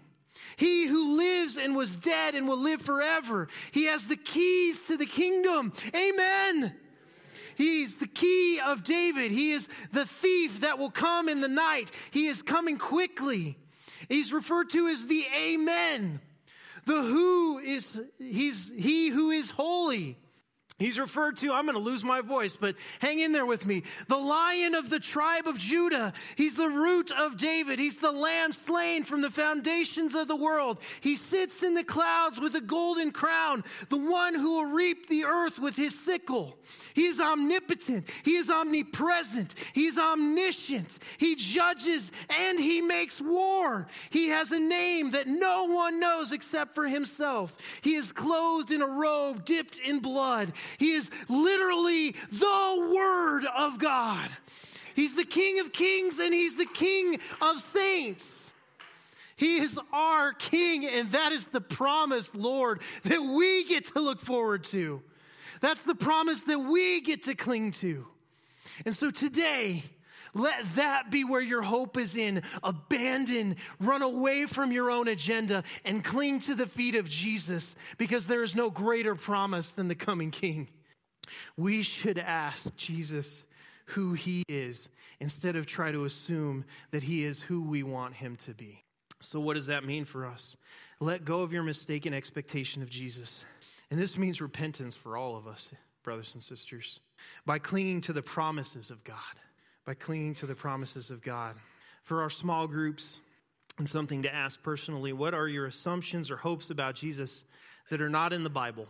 He 0.57 0.87
who 0.87 1.17
lives 1.17 1.57
and 1.57 1.75
was 1.75 1.97
dead 1.97 2.35
and 2.35 2.47
will 2.47 2.59
live 2.59 2.83
forever. 2.83 3.49
He 3.73 3.87
has 3.87 4.07
the 4.07 4.17
keys 4.17 4.79
to 4.89 4.97
the 4.97 5.07
kingdom. 5.07 5.73
Amen. 5.95 6.75
He's 7.57 7.97
the 7.97 8.07
key 8.07 8.61
of 8.61 8.85
David. 8.85 9.31
He 9.31 9.53
is 9.53 9.69
the 9.93 10.07
thief 10.07 10.61
that 10.61 10.79
will 10.79 10.91
come 10.91 11.29
in 11.29 11.41
the 11.41 11.49
night. 11.49 11.91
He 12.11 12.27
is 12.27 12.43
coming 12.43 12.79
quickly. 12.79 13.59
He's 14.09 14.33
referred 14.33 14.71
to 14.71 14.89
as 14.89 15.07
the 15.07 15.27
Amen. 15.37 16.21
The 16.87 17.03
who 17.03 17.59
is 17.59 17.95
he's 18.19 18.73
he 18.77 19.09
who 19.09 19.31
is 19.31 19.51
holy. 19.51 20.17
He's 20.81 20.99
referred 20.99 21.37
to, 21.37 21.53
I'm 21.53 21.67
going 21.67 21.77
to 21.77 21.83
lose 21.83 22.03
my 22.03 22.23
voice, 22.23 22.57
but 22.57 22.75
hang 23.01 23.19
in 23.21 23.33
there 23.33 23.45
with 23.45 23.67
me. 23.67 23.83
The 24.09 24.17
lion 24.17 24.75
of 24.75 24.89
the 24.89 24.99
tribe 24.99 25.47
of 25.47 25.59
Judah. 25.59 26.15
He's 26.37 26.57
the 26.57 26.71
root 26.71 27.13
of 27.13 27.37
David. 27.37 27.79
He's 27.79 27.97
the 27.97 28.11
lamb 28.11 28.53
slain 28.53 29.05
from 29.05 29.21
the 29.21 29.29
foundations 29.29 30.15
of 30.15 30.27
the 30.27 30.37
world. 30.37 30.79
He 31.03 31.17
sits 31.17 31.63
in 31.63 31.75
the 31.75 31.85
clouds 31.85 32.41
with 32.41 32.55
a 32.55 32.63
golden 32.63 33.13
crown, 33.13 33.63
the 33.91 33.99
one 33.99 34.35
who 34.35 34.53
will 34.53 34.65
reap 34.65 35.11
the 35.11 35.25
earth 35.25 35.59
with 35.59 35.77
his 35.77 35.95
sickle. 36.01 36.57
He 36.95 37.05
is 37.05 37.21
omnipotent. 37.21 38.09
He 38.25 38.37
is 38.37 38.49
omnipresent. 38.49 39.55
He's 39.75 39.99
omniscient. 39.99 40.99
He 41.19 41.37
judges 41.37 42.11
and 42.31 42.59
he 42.59 42.81
makes 42.81 43.21
war. 43.21 43.87
He 44.09 44.29
has 44.29 44.51
a 44.51 44.59
name 44.59 45.11
that 45.11 45.27
no 45.27 45.65
one 45.65 46.01
knows 46.01 46.33
except 46.33 46.75
for 46.75 46.89
himself. 46.89 47.55
He 47.83 47.97
is 47.97 48.13
clothed 48.13 48.73
in 48.73 48.81
a 48.81 48.87
robe 48.87 49.45
dipped 49.45 49.77
in 49.77 49.99
blood. 49.99 50.53
He 50.79 50.93
is 50.93 51.11
literally 51.29 52.13
the 52.33 52.93
Word 52.95 53.45
of 53.47 53.79
God. 53.79 54.31
He's 54.95 55.15
the 55.15 55.25
King 55.25 55.61
of 55.61 55.73
kings 55.73 56.19
and 56.19 56.33
He's 56.35 56.57
the 56.57 56.67
King 56.67 57.19
of 57.41 57.61
saints. 57.73 58.25
He 59.37 59.57
is 59.57 59.79
our 59.91 60.35
King, 60.35 60.85
and 60.85 61.11
that 61.13 61.33
is 61.33 61.47
the 61.47 61.63
promise, 61.63 62.29
Lord, 62.35 62.83
that 63.05 63.23
we 63.23 63.65
get 63.65 63.87
to 63.95 64.01
look 64.01 64.21
forward 64.21 64.65
to. 64.65 65.03
That's 65.63 65.81
the 65.81 65.95
promise 65.95 66.41
that 66.41 66.59
we 66.59 67.01
get 67.01 67.23
to 67.23 67.35
cling 67.35 67.73
to. 67.73 68.07
And 68.85 68.95
so 68.95 69.11
today, 69.11 69.85
Let 70.35 70.65
that 70.77 71.11
be 71.11 71.25
where 71.25 71.41
your 71.41 71.63
hope 71.63 71.97
is 71.97 72.15
in. 72.15 72.43
Abandon, 72.63 73.57
run 73.79 74.03
away 74.03 74.47
from 74.47 74.73
your 74.73 74.91
own 74.91 75.09
agenda, 75.09 75.65
and 75.85 76.05
cling 76.05 76.41
to 76.41 76.55
the 76.55 76.67
feet 76.67 76.95
of 76.95 77.09
Jesus 77.09 77.75
because 77.99 78.27
there 78.27 78.43
is 78.43 78.55
no 78.55 78.71
greater 78.71 79.15
promise 79.15 79.69
than 79.69 79.89
the 79.89 79.95
coming 79.95 80.31
King. 80.31 80.69
We 81.57 81.83
should 81.83 82.19
ask 82.19 82.75
Jesus 82.77 83.45
who 83.87 84.15
he 84.15 84.45
is 84.49 84.89
instead 85.21 85.57
of 85.57 85.67
try 85.67 85.93
to 85.93 86.05
assume 86.05 86.65
that 86.91 87.03
he 87.03 87.25
is 87.25 87.41
who 87.41 87.63
we 87.63 87.83
want 87.83 88.15
him 88.15 88.37
to 88.37 88.55
be. 88.55 88.83
So, 89.21 89.39
what 89.39 89.55
does 89.55 89.67
that 89.67 89.85
mean 89.85 90.05
for 90.05 90.27
us? 90.27 90.57
Let 90.99 91.25
go 91.25 91.43
of 91.43 91.53
your 91.53 91.63
mistaken 91.63 92.15
expectation 92.15 92.83
of 92.83 92.89
Jesus. 92.89 93.45
And 93.91 94.01
this 94.01 94.17
means 94.17 94.41
repentance 94.41 94.97
for 94.97 95.17
all 95.17 95.37
of 95.37 95.47
us, 95.47 95.71
brothers 96.03 96.35
and 96.35 96.43
sisters, 96.43 97.01
by 97.45 97.59
clinging 97.59 98.01
to 98.03 98.13
the 98.13 98.23
promises 98.23 98.91
of 98.91 99.05
God. 99.05 99.17
By 99.85 99.95
clinging 99.95 100.35
to 100.37 100.47
the 100.47 100.55
promises 100.55 101.11
of 101.11 101.23
God. 101.23 101.57
For 102.05 102.23
our 102.23 102.31
small 102.31 102.67
groups, 102.67 103.21
and 103.81 103.89
something 103.89 104.23
to 104.23 104.33
ask 104.33 104.63
personally 104.63 105.13
what 105.13 105.35
are 105.35 105.49
your 105.49 105.67
assumptions 105.67 106.31
or 106.31 106.37
hopes 106.37 106.71
about 106.71 106.95
Jesus 106.95 107.45
that 107.89 108.01
are 108.01 108.11
not 108.11 108.33
in 108.33 108.45
the 108.45 108.51
Bible? 108.51 108.87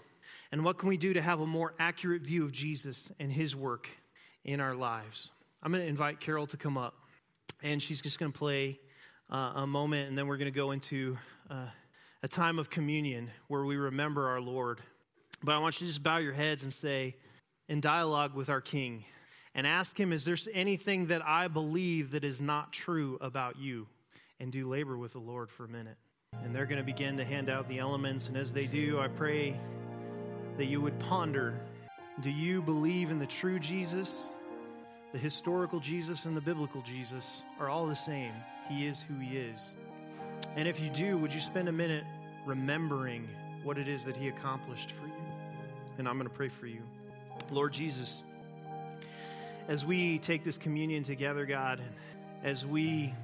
And 0.53 0.65
what 0.65 0.79
can 0.79 0.89
we 0.89 0.97
do 0.97 1.15
to 1.15 1.23
have 1.23 1.41
a 1.41 1.47
more 1.47 1.75
accurate 1.79 2.23
view 2.23 2.45
of 2.45 2.53
Jesus 2.53 3.09
and 3.21 3.33
his 3.33 3.55
work 3.55 3.89
in 4.45 4.61
our 4.61 4.75
lives? 4.75 5.31
I'm 5.63 5.71
going 5.71 5.85
to 5.85 5.89
invite 5.89 6.19
Carol 6.19 6.47
to 6.49 6.57
come 6.57 6.77
up, 6.77 6.95
and 7.63 7.81
she's 7.81 8.01
just 8.01 8.19
going 8.19 8.33
to 8.33 8.39
play 8.39 8.81
uh, 9.31 9.53
a 9.57 9.67
moment, 9.67 10.09
and 10.09 10.19
then 10.19 10.27
we're 10.27 10.39
going 10.39 10.53
to 10.53 10.57
go 10.57 10.73
into 10.73 11.17
uh, 11.49 11.67
a 12.23 12.29
time 12.29 12.59
of 12.59 12.69
communion 12.69 13.31
where 13.47 13.65
we 13.65 13.77
remember 13.77 14.29
our 14.29 14.41
Lord. 14.41 14.81
But 15.43 15.55
I 15.55 15.59
want 15.59 15.81
you 15.81 15.87
to 15.87 15.93
just 15.93 16.03
bow 16.03 16.17
your 16.17 16.33
heads 16.33 16.65
and 16.65 16.73
say, 16.73 17.15
in 17.69 17.81
dialogue 17.81 18.35
with 18.35 18.51
our 18.51 18.61
King, 18.61 19.05
and 19.55 19.67
ask 19.67 19.99
Him, 19.99 20.13
Is 20.13 20.25
there 20.25 20.37
anything 20.53 21.07
that 21.07 21.27
I 21.27 21.49
believe 21.49 22.13
that 22.13 22.25
is 22.25 22.41
not 22.41 22.73
true 22.73 23.19
about 23.21 23.59
you? 23.59 23.87
And 24.39 24.51
do 24.51 24.69
labor 24.69 24.97
with 24.97 25.13
the 25.13 25.19
Lord 25.19 25.51
for 25.51 25.65
a 25.65 25.69
minute. 25.69 25.97
And 26.43 26.55
they're 26.55 26.65
going 26.65 26.79
to 26.79 26.85
begin 26.85 27.19
to 27.19 27.25
hand 27.25 27.51
out 27.51 27.69
the 27.69 27.79
elements. 27.79 28.29
And 28.29 28.37
as 28.39 28.53
they 28.53 28.65
do, 28.65 28.99
I 28.99 29.09
pray 29.09 29.55
that 30.57 30.65
you 30.65 30.81
would 30.81 30.99
ponder 30.99 31.61
do 32.21 32.31
you 32.31 32.61
believe 32.61 33.11
in 33.11 33.19
the 33.19 33.27
true 33.27 33.59
Jesus? 33.59 34.25
The 35.13 35.19
historical 35.19 35.81
Jesus 35.81 36.27
and 36.27 36.37
the 36.37 36.41
biblical 36.41 36.83
Jesus 36.83 37.43
are 37.59 37.71
all 37.71 37.87
the 37.87 37.97
same. 37.97 38.33
He 38.69 38.87
is 38.87 39.01
who 39.01 39.15
He 39.15 39.39
is. 39.39 39.75
And 40.57 40.69
if 40.69 40.81
you 40.81 40.91
do, 40.91 41.17
would 41.17 41.33
you 41.33 41.41
spend 41.41 41.69
a 41.69 41.73
minute 41.73 42.05
remembering 42.45 43.27
what 43.63 43.79
it 43.79 43.89
is 43.89 44.05
that 44.05 44.17
He 44.17 44.29
accomplished 44.29 44.93
for 44.93 45.07
you? 45.07 45.13
And 45.99 46.07
I'm 46.07 46.17
going 46.17 46.29
to 46.29 46.35
pray 46.35 46.49
for 46.49 46.67
you. 46.67 46.83
Lord 47.51 47.73
Jesus, 47.73 48.23
as 49.71 49.87
we 49.87 50.19
take 50.19 50.43
this 50.43 50.59
communion 50.59 51.05
together, 51.05 51.47
God, 51.47 51.81
as 52.43 52.67
we 52.67 53.15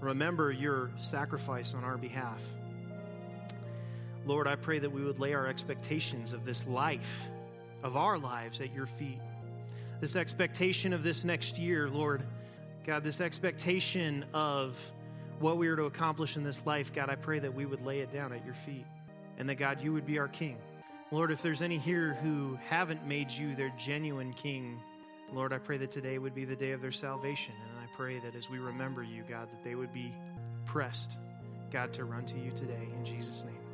remember 0.00 0.52
your 0.52 0.92
sacrifice 0.96 1.74
on 1.74 1.82
our 1.82 1.96
behalf, 1.98 2.40
Lord, 4.24 4.46
I 4.46 4.54
pray 4.54 4.78
that 4.78 4.90
we 4.90 5.02
would 5.02 5.18
lay 5.18 5.34
our 5.34 5.48
expectations 5.48 6.32
of 6.32 6.44
this 6.44 6.64
life, 6.68 7.10
of 7.82 7.96
our 7.96 8.16
lives, 8.16 8.60
at 8.60 8.72
your 8.72 8.86
feet. 8.86 9.18
This 10.00 10.14
expectation 10.14 10.92
of 10.92 11.02
this 11.02 11.24
next 11.24 11.58
year, 11.58 11.90
Lord, 11.90 12.22
God, 12.86 13.02
this 13.02 13.20
expectation 13.20 14.24
of 14.32 14.78
what 15.40 15.56
we 15.56 15.66
are 15.66 15.74
to 15.74 15.86
accomplish 15.86 16.36
in 16.36 16.44
this 16.44 16.60
life, 16.64 16.92
God, 16.92 17.10
I 17.10 17.16
pray 17.16 17.40
that 17.40 17.52
we 17.52 17.66
would 17.66 17.84
lay 17.84 17.98
it 17.98 18.12
down 18.12 18.32
at 18.32 18.44
your 18.44 18.54
feet 18.54 18.86
and 19.36 19.48
that, 19.48 19.56
God, 19.56 19.82
you 19.82 19.92
would 19.94 20.06
be 20.06 20.20
our 20.20 20.28
King. 20.28 20.58
Lord, 21.10 21.32
if 21.32 21.42
there's 21.42 21.60
any 21.60 21.78
here 21.78 22.14
who 22.22 22.56
haven't 22.68 23.04
made 23.04 23.32
you 23.32 23.56
their 23.56 23.72
genuine 23.76 24.32
King, 24.32 24.80
Lord, 25.32 25.52
I 25.52 25.58
pray 25.58 25.76
that 25.78 25.90
today 25.90 26.18
would 26.18 26.34
be 26.34 26.44
the 26.44 26.56
day 26.56 26.72
of 26.72 26.80
their 26.80 26.92
salvation. 26.92 27.54
And 27.70 27.78
I 27.78 27.96
pray 27.96 28.18
that 28.20 28.34
as 28.34 28.48
we 28.48 28.58
remember 28.58 29.02
you, 29.02 29.22
God, 29.28 29.48
that 29.50 29.62
they 29.62 29.74
would 29.74 29.92
be 29.92 30.14
pressed, 30.64 31.16
God, 31.70 31.92
to 31.94 32.04
run 32.04 32.24
to 32.26 32.38
you 32.38 32.50
today. 32.52 32.88
In 32.96 33.04
Jesus' 33.04 33.44
name. 33.44 33.67